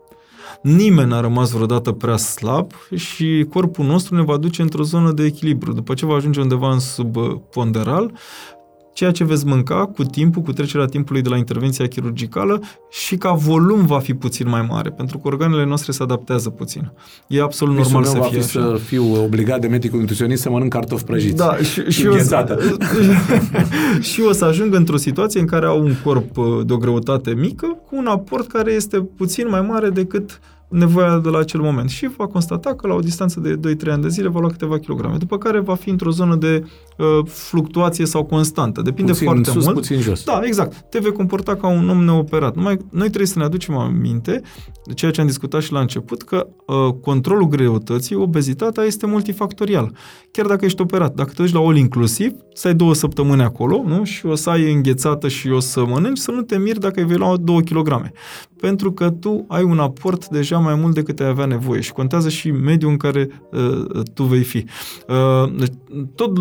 [0.62, 5.24] Nimeni n-a rămas vreodată prea slab și corpul nostru ne va duce într-o zonă de
[5.24, 5.74] echilibru.
[5.74, 8.12] După ce va ajunge undeva în subponderal,
[8.94, 13.32] ceea ce veți mânca cu timpul, cu trecerea timpului de la intervenția chirurgicală și ca
[13.32, 16.92] volum va fi puțin mai mare, pentru că organele noastre se adaptează puțin.
[17.28, 18.70] E absolut Visul normal să va fie fi așa.
[18.70, 21.36] să fiu obligat de medicul nutriționist să mănânc cartofi prăjiți.
[21.36, 22.74] Da, și, și, o să,
[24.12, 27.34] și o să ajung într-o situație în care au un corp uh, de o greutate
[27.34, 30.40] mică cu un aport care este puțin mai mare decât
[30.74, 34.02] nevoia de la acel moment și va constata că la o distanță de 2-3 ani
[34.02, 36.66] de zile va lua câteva kilograme, după care va fi într-o zonă de
[36.98, 38.82] uh, fluctuație sau constantă.
[38.82, 39.76] Depinde puțin foarte sus, mult.
[39.76, 40.24] puțin jos.
[40.24, 40.82] Da, exact.
[40.90, 42.56] Te vei comporta ca un om neoperat.
[42.56, 44.42] Numai noi trebuie să ne aducem aminte
[44.86, 49.92] de ceea ce am discutat și la început, că uh, controlul greutății, obezitatea este multifactorial.
[50.32, 53.84] Chiar dacă ești operat, dacă te duci la all inclusiv, să ai două săptămâni acolo,
[53.86, 54.04] nu?
[54.04, 57.06] Și o să ai înghețată și o să mănânci, să nu te miri dacă ai
[57.06, 58.12] vei lua 2 kg.
[58.60, 62.30] Pentru că tu ai un aport deja mai mult decât ai avea nevoie și contează
[62.30, 64.66] și mediul în care uh, tu vei fi.
[65.08, 65.74] Uh, deci,
[66.16, 66.34] tot,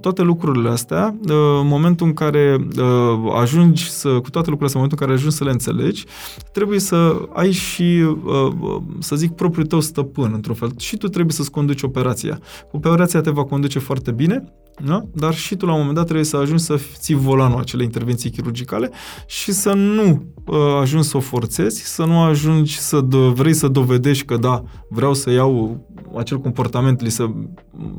[0.00, 4.80] toate lucrurile astea, uh, în momentul în care uh, ajungi să, cu toate lucrurile astea,
[4.80, 6.04] în momentul în care ajungi să le înțelegi,
[6.52, 10.70] trebuie să ai și, uh, să zic, propriul tău stăpân, într-un fel.
[10.78, 12.40] Și tu trebuie să-ți conduci operația.
[12.72, 14.44] Operația te va conduce foarte bine,
[14.86, 15.04] da?
[15.14, 18.30] Dar și tu la un moment dat trebuie să ajungi să ții volanul acelei intervenții
[18.30, 18.90] chirurgicale
[19.26, 23.68] și să nu uh, ajungi să o forțezi, să nu ajungi să do- vrei să
[23.68, 25.84] dovedești că da, vreau să iau
[26.16, 27.34] acel comportament, li se,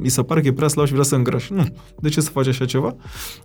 [0.02, 1.53] li se pare că e prea slab și vrea să îngrași.
[1.53, 1.66] Nu.
[1.99, 2.95] De ce să faci așa ceva?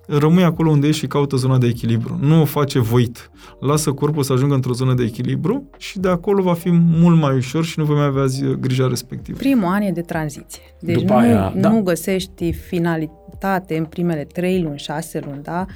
[0.07, 2.19] Rămâi acolo unde ești și caută zona de echilibru.
[2.21, 3.31] Nu o face voit.
[3.61, 7.37] Lasă corpul să ajungă într-o zonă de echilibru și de acolo va fi mult mai
[7.37, 8.25] ușor și nu vei mai avea
[8.61, 9.39] grija respectivă.
[9.39, 10.63] Primul an e de tranziție.
[10.81, 11.81] Deci După nu, aia, nu da.
[11.81, 15.67] găsești finalitate rezultate în primele trei luni, șase luni, da?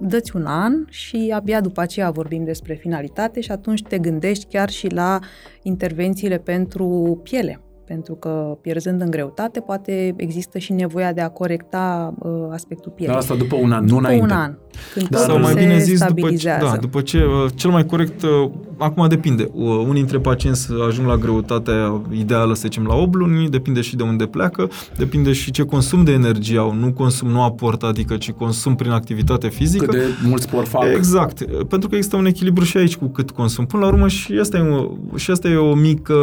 [0.00, 4.70] Dă-ți un an și abia după aceea vorbim despre finalitate și atunci te gândești chiar
[4.70, 5.18] și la
[5.62, 7.60] intervențiile pentru piele.
[7.88, 13.12] pentru că pierzând în greutate, poate există și nevoia de a corecta uh, aspectul pielii.
[13.12, 14.24] Dar asta după un an, nu după înainte.
[14.24, 14.58] un an,
[14.92, 16.64] când Da, totul Sau mai se bine zis, după ce, stabilizează.
[16.64, 19.48] da, după ce, uh, cel mai corect, uh, acum depinde.
[19.52, 23.96] Uh, Unii dintre pacienți ajung la greutatea ideală, să zicem, la 8 luni, depinde și
[23.96, 28.16] de unde pleacă, depinde și ce consum de energie au, nu consum, nu aport, adică,
[28.16, 29.84] ci consum prin activitate fizică.
[29.84, 30.84] Cât de mult sport fac.
[30.94, 33.66] Exact, pentru că există un echilibru și aici cu cât consum.
[33.66, 36.14] Până la urmă și asta e o, și asta e o mică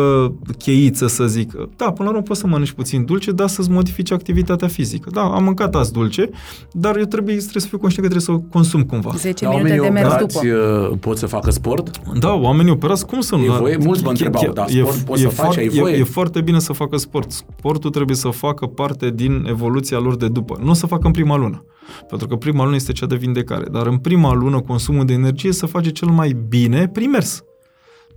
[0.58, 1.52] cheiță, să zic.
[1.76, 5.10] Da, până la urmă poți să mănânci puțin dulce, dar să-ți modifici activitatea fizică.
[5.14, 6.30] Da, am mâncat azi dulce,
[6.72, 9.12] dar eu trebuie, trebuie să fiu conștient că trebuie să o consum cumva.
[9.18, 10.56] 10 Dar minute oamenii de mers operați după.
[10.92, 12.02] uh, pot să facă sport?
[12.20, 13.44] Da, oamenii operați, cum să nu?
[13.44, 13.78] E Dar voie?
[13.78, 15.96] Mulți mă e- întrebau, e- dar e- sport poți e să faci, foarte- ai voie?
[15.96, 17.32] E, e foarte bine să facă sport.
[17.32, 20.60] Sportul trebuie să facă parte din evoluția lor de după.
[20.64, 21.66] Nu o să facă în prima lună.
[22.10, 23.66] Pentru că prima lună este cea de vindecare.
[23.72, 27.44] Dar în prima lună consumul de energie se face cel mai bine prin mers.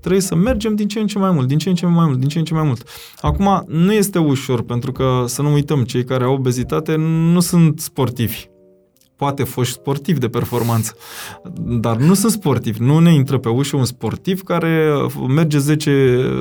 [0.01, 2.19] Trebuie să mergem din ce în ce mai mult, din ce în ce mai mult,
[2.19, 2.83] din ce în ce mai mult.
[3.21, 6.95] Acum, nu este ușor, pentru că, să nu uităm, cei care au obezitate
[7.33, 8.47] nu sunt sportivi
[9.19, 10.97] poate foști sportiv de performanță,
[11.61, 12.82] dar nu sunt sportivi.
[12.82, 14.90] Nu ne intră pe ușă un sportiv care
[15.28, 15.59] merge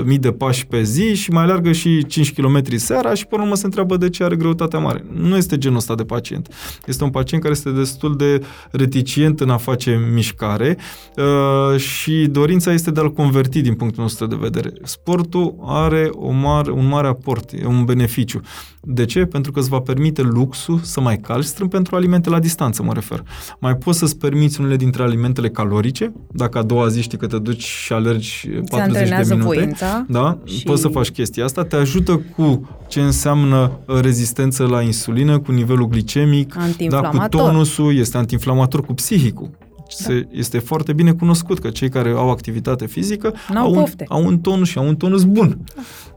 [0.05, 3.47] 10.000 de pași pe zi și mai alergă și 5 km seara și până la
[3.47, 5.05] urmă se întreabă de ce are greutatea mare.
[5.13, 6.53] Nu este genul ăsta de pacient.
[6.85, 8.41] Este un pacient care este destul de
[8.71, 10.77] reticent în a face mișcare
[11.15, 14.73] uh, și dorința este de a-l converti din punctul nostru de vedere.
[14.83, 18.41] Sportul are o mare, un mare aport, e un beneficiu.
[18.89, 19.25] De ce?
[19.25, 22.93] Pentru că îți va permite luxul să mai calci strâmb pentru alimente la distanță, mă
[22.93, 23.23] refer.
[23.59, 27.37] Mai poți să-ți permiți unele dintre alimentele calorice, dacă a doua zi știi că te
[27.37, 29.55] duci și alergi 40 de antrenează minute.
[29.55, 30.37] voința Da?
[30.43, 35.39] și- Poți să faci chestia asta, te ajută cu ce înseamnă uh, rezistență la insulină,
[35.39, 37.41] cu nivelul glicemic, da, cu Antiinflamator.
[37.41, 39.49] tonusul, este antiinflamator cu psihicul.
[39.89, 44.05] Se, este foarte bine cunoscut că cei care au activitate fizică N-au au un, pofte.
[44.07, 45.59] au un tonus și au un tonus bun.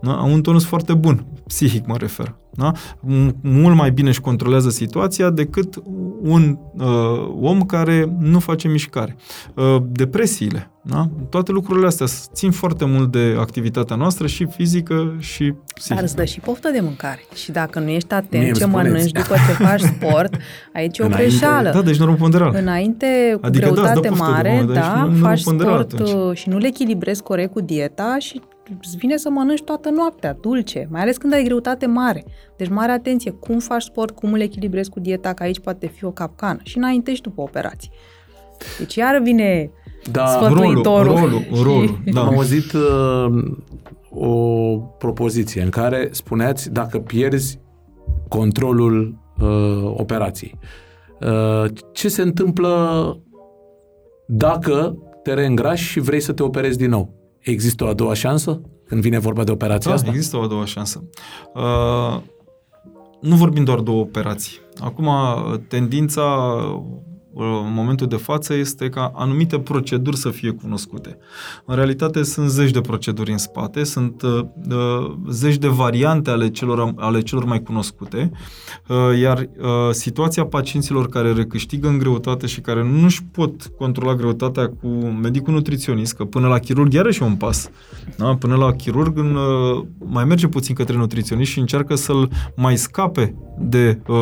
[0.03, 0.13] Da?
[0.13, 2.35] Au un tonus foarte bun, psihic mă refer.
[2.61, 2.73] Da?
[3.01, 5.75] M- Mult mai bine își controlează situația decât
[6.23, 6.87] un uh,
[7.41, 9.17] om care nu face mișcare.
[9.55, 11.09] Uh, depresiile, da?
[11.31, 16.03] toate lucrurile astea țin foarte mult de activitatea noastră și fizică și Dar psihică.
[16.05, 17.21] îți dă și poftă de mâncare.
[17.35, 18.89] Și dacă nu ești Mie atent îmi ce spuneți.
[18.91, 20.37] mănânci după ce faci sport,
[20.75, 21.71] aici e o Înainte- greșeală.
[21.71, 22.55] Da, deci normoponderal.
[22.61, 23.07] Înainte,
[23.41, 25.25] cu Adică da, îți dă greutate poftă de mare, moment, dar da, și nu- nu
[25.27, 26.29] faci ponderal sport atunci.
[26.31, 28.41] uh, și nu le echilibrezi corect cu dieta și
[28.83, 32.25] îți vine să mănânci toată noaptea, dulce, mai ales când ai greutate mare.
[32.57, 36.05] Deci mare atenție, cum faci sport, cum îl echilibrezi cu dieta, că aici poate fi
[36.05, 36.59] o capcană.
[36.63, 37.91] Și înainte și după operație.
[38.79, 39.71] Deci iar vine
[40.13, 41.15] Da, Sfătul- rolul, Mântuitorul.
[41.15, 42.21] rolul, rolul, da.
[42.21, 43.53] Am auzit uh,
[44.11, 47.61] o propoziție în care spuneați dacă pierzi
[48.29, 50.59] controlul uh, operației.
[51.21, 53.17] Uh, ce se întâmplă
[54.27, 57.15] dacă te reîngrași și vrei să te operezi din nou?
[57.41, 60.09] Există o a doua șansă când vine vorba de operația Da, asta?
[60.11, 61.05] există o a doua șansă.
[61.55, 62.21] Uh,
[63.21, 64.59] nu vorbim doar de o operație.
[64.81, 65.09] Acum,
[65.69, 66.83] tendința uh,
[67.35, 71.19] în momentul de față este ca anumite proceduri să fie cunoscute.
[71.65, 74.41] În realitate sunt zeci de proceduri în spate, sunt uh,
[74.71, 78.31] uh, zeci de variante ale celor, ale celor mai cunoscute,
[78.89, 84.15] uh, iar uh, situația pacienților care recâștigă în greutate și care nu își pot controla
[84.15, 84.89] greutatea cu
[85.23, 87.71] medicul nutriționist, că până la chirurg iarăși e un pas.
[88.17, 88.37] Da?
[88.37, 93.35] Până la chirurg în, uh, mai merge puțin către nutriționist și încearcă să-l mai scape
[93.59, 94.17] de, uh,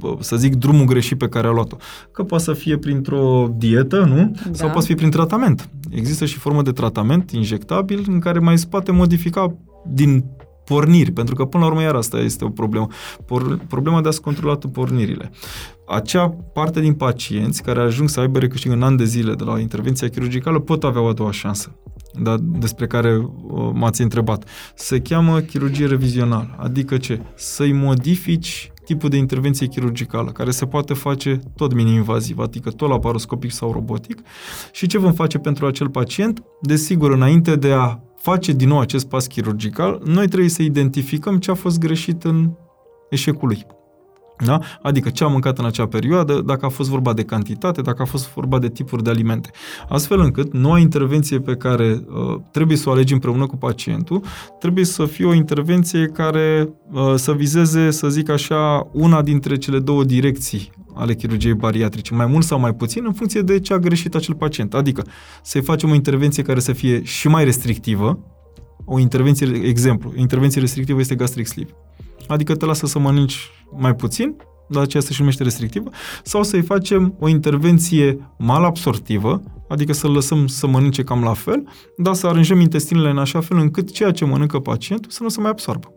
[0.00, 1.76] uh, să zic, drumul greșit pe care a luat-o.
[2.10, 4.16] Că poate să fie printr-o dietă, nu?
[4.16, 4.50] Da.
[4.52, 5.68] Sau poate să fie prin tratament.
[5.90, 9.54] Există și formă de tratament injectabil în care mai se poate modifica
[9.86, 10.24] din
[10.64, 12.86] porniri, pentru că până la urmă iar asta este o problemă.
[13.26, 15.30] Por, problema de a-ți controla tu pornirile.
[15.88, 19.58] Acea parte din pacienți care ajung să aibă recâștig în ani de zile de la
[19.58, 21.76] intervenția chirurgicală pot avea o a doua șansă
[22.22, 24.48] da, despre care uh, m-ați întrebat.
[24.74, 27.20] Se cheamă chirurgie revizională, adică ce?
[27.34, 33.50] Să-i modifici tipul de intervenție chirurgicală, care se poate face tot minim-invaziv, adică tot laparoscopic
[33.50, 34.22] sau robotic.
[34.72, 36.42] Și ce vom face pentru acel pacient?
[36.60, 41.50] Desigur, înainte de a face din nou acest pas chirurgical, noi trebuie să identificăm ce
[41.50, 42.50] a fost greșit în
[43.10, 43.66] eșecul lui.
[44.38, 44.60] Da?
[44.82, 48.04] Adică ce a mâncat în acea perioadă, dacă a fost vorba de cantitate, dacă a
[48.04, 49.50] fost vorba de tipuri de alimente.
[49.88, 54.22] Astfel încât noua intervenție pe care uh, trebuie să o alegi împreună cu pacientul,
[54.58, 59.78] trebuie să fie o intervenție care uh, să vizeze, să zic așa, una dintre cele
[59.78, 63.78] două direcții ale chirurgiei bariatrice, mai mult sau mai puțin, în funcție de ce a
[63.78, 64.74] greșit acel pacient.
[64.74, 65.02] Adică
[65.42, 68.18] să-i facem o intervenție care să fie și mai restrictivă,
[68.84, 71.70] o intervenție, exemplu, intervenție restrictivă este gastric sleeve.
[72.26, 74.36] Adică te lasă să mănânci mai puțin,
[74.68, 75.90] dar aceea se și numește restrictivă,
[76.22, 82.14] sau să-i facem o intervenție malabsortivă, adică să-l lăsăm să mănânce cam la fel, dar
[82.14, 85.50] să aranjăm intestinele în așa fel încât ceea ce mănâncă pacientul să nu se mai
[85.50, 85.92] absorbă.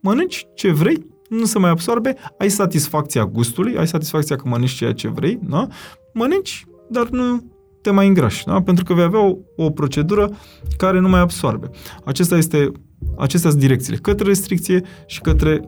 [0.00, 4.92] Mănânci ce vrei, nu se mai absorbe, ai satisfacția gustului, ai satisfacția că mănânci ceea
[4.92, 5.66] ce vrei, da?
[6.12, 7.52] mănânci, dar nu
[7.82, 8.62] te mai îngrași, da?
[8.62, 10.30] pentru că vei avea o, o procedură
[10.76, 11.70] care nu mai absorbe.
[12.04, 12.72] Acesta este
[13.18, 15.60] Acestea sunt direcțiile, către restricție și către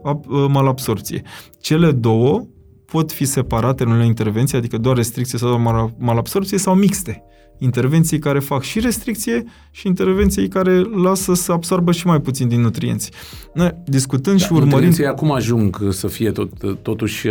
[0.48, 1.22] malabsorție.
[1.60, 2.46] Cele două
[2.84, 7.22] pot fi separate în unele intervenții, adică doar restricție sau doar malabsorție sau mixte
[7.58, 12.60] intervenții care fac și restricție și intervenții care lasă să absorbă și mai puțin din
[12.60, 13.10] nutrienți.
[13.54, 14.72] Noi, discutând da, și urmărind...
[14.72, 16.50] Nutrienții acum ajung să fie tot,
[16.82, 17.28] totuși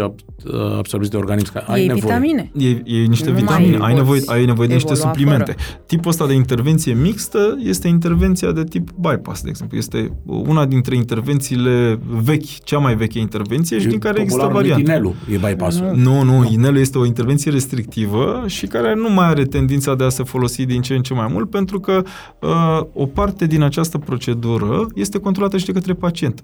[0.78, 1.64] absorbiți de organism.
[1.66, 2.02] Ai e nevoie.
[2.02, 2.52] vitamine.
[2.58, 3.78] E, e niște nu vitamine.
[3.82, 5.52] Ai nevoie, ai nevoie de niște suplimente.
[5.52, 5.82] Fără.
[5.86, 9.78] Tipul ăsta de intervenție mixtă este intervenția de tip bypass, de exemplu.
[9.78, 14.82] Este una dintre intervențiile vechi, cea mai veche intervenție și din care există variante.
[14.82, 19.44] Inelul e bypass Nu, nu, inelul este o intervenție restrictivă și care nu mai are
[19.44, 22.04] tendința de a se folosi din ce în ce mai mult, pentru că
[22.42, 26.44] uh, o parte din această procedură este controlată și de către pacient.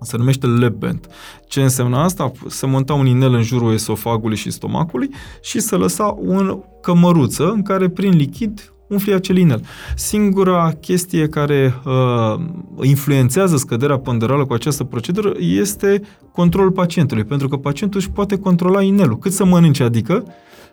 [0.00, 1.06] Se numește lab band.
[1.46, 2.32] Ce înseamnă asta?
[2.46, 5.10] Se monta un inel în jurul esofagului și stomacului
[5.42, 9.64] și se lăsa o cămăruță în care prin lichid umfli acel inel.
[9.96, 12.44] Singura chestie care uh,
[12.82, 16.00] influențează scăderea ponderală cu această procedură este
[16.32, 19.18] controlul pacientului, pentru că pacientul își poate controla inelul.
[19.18, 20.24] Cât să mănânce, adică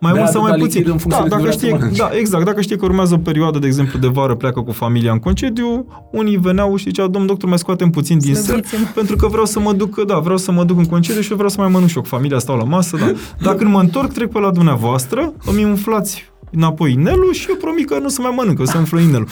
[0.02, 0.84] mai mult sau mai puțin.
[0.88, 2.46] În da, dacă știe, da, exact.
[2.46, 5.86] Dacă știe că urmează o perioadă, de exemplu, de vară, pleacă cu familia în concediu,
[6.12, 8.60] unii veneau și ziceau, domn doctor, mai scoatem puțin din ser,
[8.96, 11.36] pentru că vreau să mă duc, da, vreau să mă duc în concediu și eu
[11.36, 13.12] vreau să mai mănânc și eu cu familia, stau la masă, da.
[13.42, 17.88] Dacă când mă întorc, trec pe la dumneavoastră, îmi umflați înapoi inelul și eu promit
[17.88, 19.28] că nu se mai mănâncă, să umflă inelul.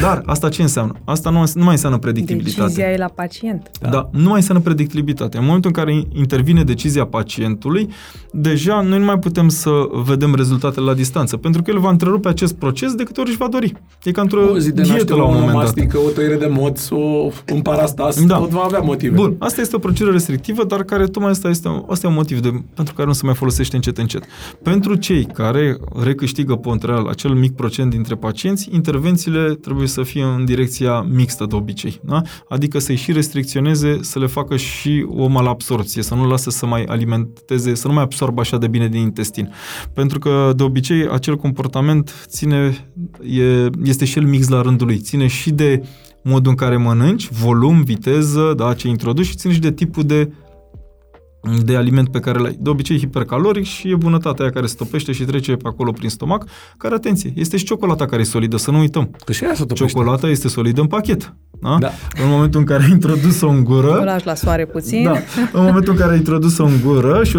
[0.00, 0.94] Dar asta ce înseamnă?
[1.04, 2.62] Asta nu, nu mai înseamnă predictibilitate.
[2.62, 3.70] Decizia e la pacient.
[3.80, 3.88] Da.
[3.88, 5.38] da, nu mai înseamnă predictibilitate.
[5.38, 7.88] În momentul în care intervine decizia pacientului,
[8.32, 9.70] deja noi nu mai putem să
[10.04, 13.38] vedem rezultatele la distanță, pentru că el va întrerupe acest proces de câte ori își
[13.38, 13.72] va dori.
[14.04, 15.62] E ca într-o dietă la un moment dat.
[15.62, 16.96] Mastică, o tăiere de moț, o,
[17.52, 18.36] un parastas, da.
[18.36, 19.14] tot va avea motive.
[19.14, 22.40] Bun, asta este o procedură restrictivă, dar care tocmai asta este, asta e un motiv
[22.40, 24.24] de, pentru care nu se mai folosește încet încet.
[24.62, 30.22] Pentru cei care recâștigă câștigă Pontreal acel mic procent dintre pacienți, intervențiile trebuie să fie
[30.22, 32.00] în direcția mixtă de obicei.
[32.04, 32.22] Da?
[32.48, 36.84] Adică să-i și restricționeze, să le facă și o malabsorție, să nu lasă să mai
[36.84, 39.52] alimenteze, să nu mai absorbă așa de bine din intestin.
[39.94, 42.86] Pentru că, de obicei, acel comportament ține,
[43.22, 44.98] e, este și el mix la rândul lui.
[44.98, 45.82] Ține și de
[46.22, 50.32] modul în care mănânci, volum, viteză, da, ce introduci și ține și de tipul de
[51.64, 52.56] de aliment pe care l-ai.
[52.60, 56.08] De obicei hipercaloric și e bunătatea aia care se topește și trece pe acolo prin
[56.08, 56.44] stomac,
[56.76, 59.10] care, atenție, este și ciocolata care e solidă, să nu uităm.
[59.24, 59.86] Că și aia se topește.
[59.86, 61.34] Ciocolata este solidă în pachet.
[61.60, 61.76] Da?
[61.80, 61.90] da.
[62.22, 63.98] În momentul în care ai introdus-o în gură...
[64.00, 65.02] O lași la soare puțin.
[65.02, 65.12] Da.
[65.52, 67.36] În momentul în care ai introdus-o în gură și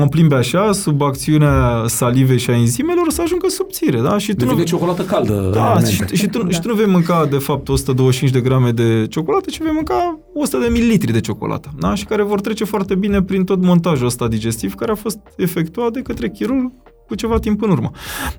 [0.00, 4.00] o plimbi așa, sub acțiunea salivei și a enzimelor, o să ajungă subțire.
[4.00, 4.18] Da?
[4.18, 4.62] Și tu nu...
[4.62, 5.50] ciocolată caldă.
[5.54, 6.50] Da, și, și, tu, da.
[6.50, 10.18] și tu nu vei mânca, de fapt, 125 de grame de ciocolată, ci vei mânca
[10.34, 11.70] 100 de mililitri de ciocolată.
[11.78, 11.94] Da?
[11.94, 15.92] Și care vor trece foarte bine prin tot montajul ăsta digestiv care a fost efectuat
[15.92, 16.72] de către chirurg
[17.06, 17.90] cu ceva timp în urmă.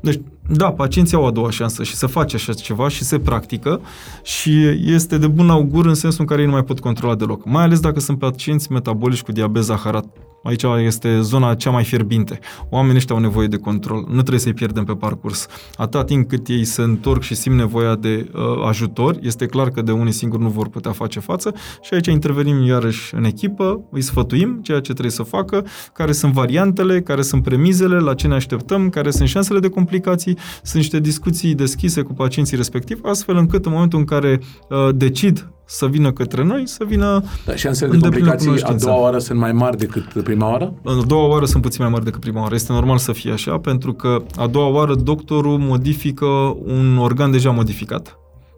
[0.02, 3.82] Deci, da, pacienții au a doua șansă și se face așa ceva și se practică
[4.24, 4.52] și
[4.86, 7.46] este de bun augur în sensul în care ei nu mai pot controla deloc.
[7.46, 10.06] Mai ales dacă sunt pacienți metabolici cu diabet zaharat
[10.44, 12.40] Aici este zona cea mai fierbinte.
[12.70, 14.06] Oamenii ăștia au nevoie de control.
[14.08, 15.48] Nu trebuie să-i pierdem pe parcurs.
[15.76, 19.82] Atâta timp cât ei se întorc și simt nevoia de uh, ajutor, este clar că
[19.82, 24.02] de unii singuri nu vor putea face față și aici intervenim iarăși în echipă, îi
[24.02, 28.34] sfătuim ceea ce trebuie să facă, care sunt variantele, care sunt premizele, la ce ne
[28.34, 33.66] așteptăm, care sunt șansele de complicații, sunt niște discuții deschise cu pacienții respectiv, astfel încât
[33.66, 34.40] în momentul în care
[34.70, 39.18] uh, decid să vină către noi, să vină da, șansele de complicații a doua oară
[39.18, 40.74] sunt mai mari decât prima oară?
[40.84, 42.56] A doua oară sunt puțin mai mari decât prima oară.
[42.56, 46.26] Este normal să fie așa, pentru că a doua oară doctorul modifică
[46.64, 48.18] un organ deja modificat.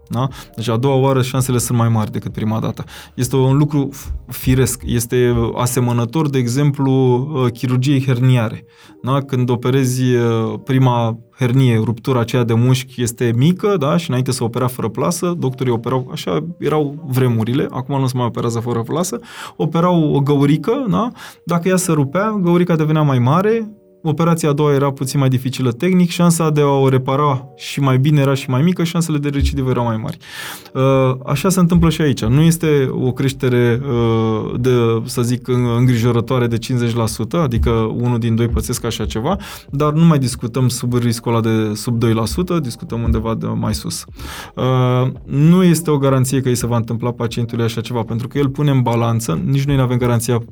[0.10, 0.28] Da?
[0.56, 2.84] Deci a doua oară șansele sunt mai mari decât prima dată.
[3.16, 3.90] Este un lucru
[4.28, 4.82] firesc.
[4.86, 8.66] Este asemănător, de exemplu, uh, chirurgiei herniare.
[9.02, 9.22] Da?
[9.22, 13.98] Când operezi uh, prima hernie, ruptura aceea de mușchi este mică, da?
[13.98, 18.26] și înainte să opera fără plasă, doctorii operau, așa erau vremurile, acum nu se mai
[18.26, 19.20] operează fără plasă,
[19.56, 21.12] operau o găurică, da?
[21.46, 23.72] dacă ea se rupea, găurica devenea mai mare,
[24.08, 27.98] Operația a doua era puțin mai dificilă tehnic, șansa de a o repara și mai
[27.98, 30.18] bine era și mai mică, șansele de recidivă erau mai mari.
[30.74, 32.24] Uh, așa se întâmplă și aici.
[32.24, 34.70] Nu este o creștere uh, de,
[35.06, 36.60] să zic, îngrijorătoare de 50%,
[37.32, 39.38] adică unul din doi pățesc așa ceva,
[39.70, 42.04] dar nu mai discutăm sub riscul ăla de sub
[42.58, 44.06] 2%, discutăm undeva de mai sus.
[44.56, 48.38] Uh, nu este o garanție că îi se va întâmpla pacientului așa ceva, pentru că
[48.38, 50.44] el pune în balanță, nici noi nu avem garanția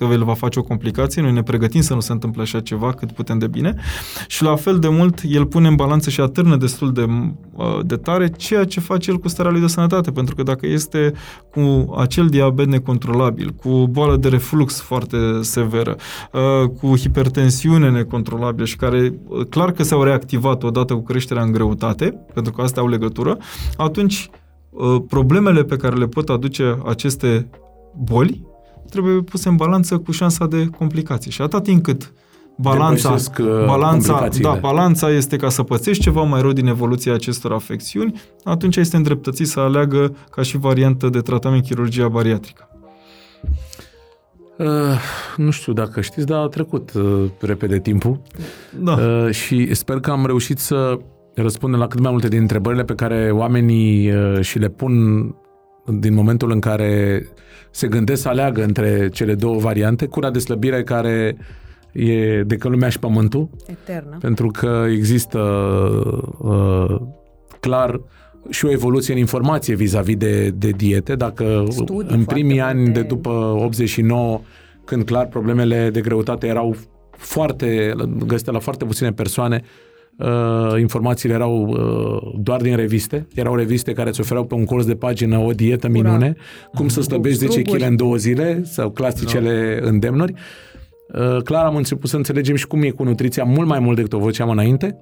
[0.00, 2.92] că el va face o complicație, noi ne pregătim să nu se întâmple așa ceva
[2.92, 3.74] cât putem de bine.
[4.26, 7.04] Și la fel de mult el pune în balanță și atârnă destul de,
[7.52, 10.66] uh, de tare ceea ce face el cu starea lui de sănătate, pentru că dacă
[10.66, 11.12] este
[11.50, 15.96] cu acel diabet necontrolabil, cu boală de reflux foarte severă,
[16.32, 21.52] uh, cu hipertensiune necontrolabilă și care uh, clar că s-au reactivat odată cu creșterea în
[21.52, 23.38] greutate, pentru că astea au legătură,
[23.76, 24.30] atunci
[25.08, 27.50] problemele pe care le pot aduce aceste
[28.04, 28.49] boli
[28.90, 31.30] trebuie puse în balanță cu șansa de complicații.
[31.30, 32.12] Și atât timp cât
[32.56, 37.52] balanța, uh, balanța, da, balanța este ca să pățești ceva mai rău din evoluția acestor
[37.52, 42.68] afecțiuni, atunci este îndreptățit să aleagă ca și variantă de tratament chirurgia bariatrică.
[44.58, 44.66] Uh,
[45.36, 48.20] nu știu dacă știți, dar a trecut uh, repede timpul
[48.78, 48.92] da.
[48.92, 50.98] uh, și sper că am reușit să
[51.34, 54.94] răspundem la cât mai multe din întrebările pe care oamenii uh, și le pun
[55.86, 57.22] din momentul în care
[57.70, 61.36] se gândesc să aleagă între cele două variante, cura de slăbire care
[61.92, 63.48] e de lumea și pământul.
[63.66, 64.16] Eternă.
[64.20, 65.38] Pentru că există
[66.38, 67.00] uh,
[67.60, 68.00] clar
[68.48, 71.14] și o evoluție în informație vis-a-vis de, de diete.
[71.14, 74.40] Dacă Studii în primii ani de după 89,
[74.84, 76.76] când clar problemele de greutate erau
[77.10, 77.94] foarte,
[78.26, 79.89] găsite la foarte puține persoane, uh,
[80.78, 83.26] informațiile erau uh, doar din reviste.
[83.34, 86.00] Erau reviste care îți ofereau pe un colț de pagină o dietă Ura.
[86.00, 86.36] minune,
[86.74, 89.84] cum să slăbești 10 kg în două zile sau clasicele no.
[89.84, 89.90] Da.
[89.90, 90.34] îndemnuri.
[91.12, 94.12] Uh, clar am început să înțelegem și cum e cu nutriția mult mai mult decât
[94.12, 94.96] o făceam înainte.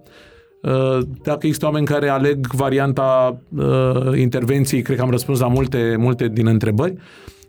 [0.62, 5.96] Uh, dacă există oameni care aleg varianta uh, intervenției, cred că am răspuns la multe,
[5.98, 6.94] multe din întrebări.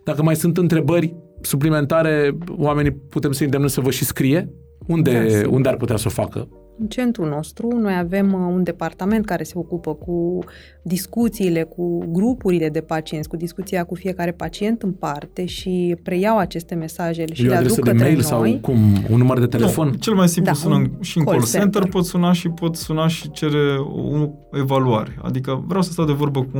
[0.04, 4.50] Dacă mai sunt întrebări suplimentare, oamenii putem să îndemnăm să vă și scrie
[4.88, 6.48] unde, da, unde ar putea să o facă.
[6.80, 10.40] În centrul nostru noi avem uh, un departament care se ocupă cu
[10.84, 16.76] discuțiile, cu grupurile de pacienți, cu discuția cu fiecare pacient în parte și preiau aceste
[16.76, 18.24] mesaje și le aduc către de mail noi.
[18.24, 18.78] sau cum?
[19.10, 19.88] Un număr de telefon?
[19.88, 22.76] Nu, cel mai simplu da, sună și în call center, center, pot suna și pot
[22.76, 25.20] suna și cere o evaluare.
[25.22, 26.58] Adică vreau să stau de vorbă cu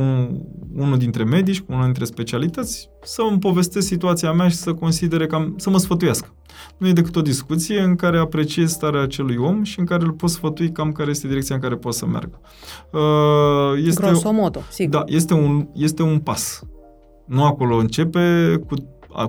[0.76, 5.26] unul dintre medici, cu unul dintre specialități, să îmi povestesc situația mea și să considere
[5.26, 6.34] cam, să mă sfătuiască.
[6.76, 10.12] Nu e decât o discuție în care apreciez starea acelui om și în care îl
[10.12, 12.40] pot sfătui cam care este direcția în care poate să meargă.
[12.92, 14.90] Uh, este, Grosomodo, sigur.
[14.90, 16.62] Da, este un, este un pas.
[17.26, 18.74] Nu acolo începe cu,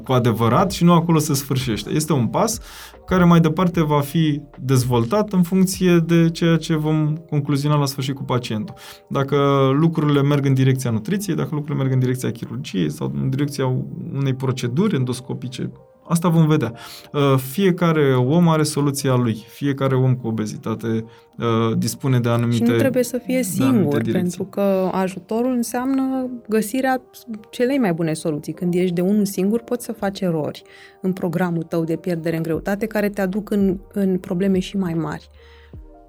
[0.04, 1.90] cu adevărat și nu acolo se sfârșește.
[1.90, 2.60] Este un pas
[3.06, 8.16] care mai departe va fi dezvoltat în funcție de ceea ce vom concluziona la sfârșit
[8.16, 8.76] cu pacientul.
[9.10, 9.36] Dacă
[9.80, 13.66] lucrurile merg în direcția nutriției, dacă lucrurile merg în direcția chirurgiei sau în direcția
[14.14, 15.72] unei proceduri endoscopice
[16.12, 16.74] Asta vom vedea.
[17.12, 19.46] Uh, fiecare om are soluția lui.
[19.48, 24.44] Fiecare om cu obezitate uh, dispune de anumite Și nu trebuie să fie singur, pentru
[24.44, 27.02] că ajutorul înseamnă găsirea
[27.50, 28.54] celei mai bune soluții.
[28.54, 30.64] Când ești de unul singur, poți să faci erori
[31.02, 34.94] în programul tău de pierdere în greutate care te aduc în, în probleme și mai
[34.94, 35.30] mari.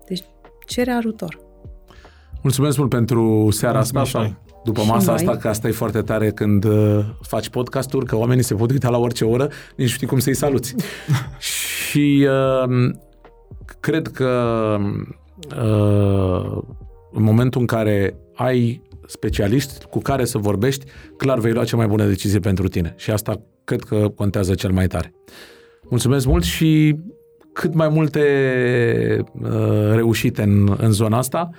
[0.08, 0.22] Deci,
[0.66, 1.38] cere ajutor.
[2.42, 4.04] Mulțumesc mult pentru seara asta
[4.64, 5.14] după și masa noi.
[5.14, 8.88] asta, că asta e foarte tare când uh, faci podcasturi, că oamenii se pot uita
[8.88, 10.74] la orice oră, nici știi cum să-i saluți.
[11.90, 12.90] și uh,
[13.80, 14.76] cred că
[15.56, 16.62] uh,
[17.12, 20.84] în momentul în care ai specialiști cu care să vorbești,
[21.16, 22.94] clar vei lua cea mai bună decizie pentru tine.
[22.96, 25.14] Și asta cred că contează cel mai tare.
[25.88, 26.96] Mulțumesc mult și
[27.52, 28.22] cât mai multe
[29.42, 31.50] uh, reușite în, în zona asta,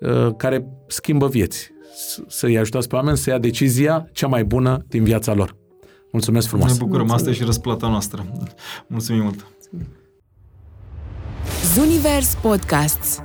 [0.00, 1.72] uh, care schimbă vieți
[2.28, 5.56] să-i ajutați pe oameni să ia decizia cea mai bună din viața lor.
[6.12, 6.70] Mulțumesc frumos!
[6.70, 7.14] Ne bucurăm, Mulțumim.
[7.14, 8.26] asta e și răsplata noastră.
[8.86, 9.46] Mulțumim mult!
[11.74, 13.22] Zunivers Podcasts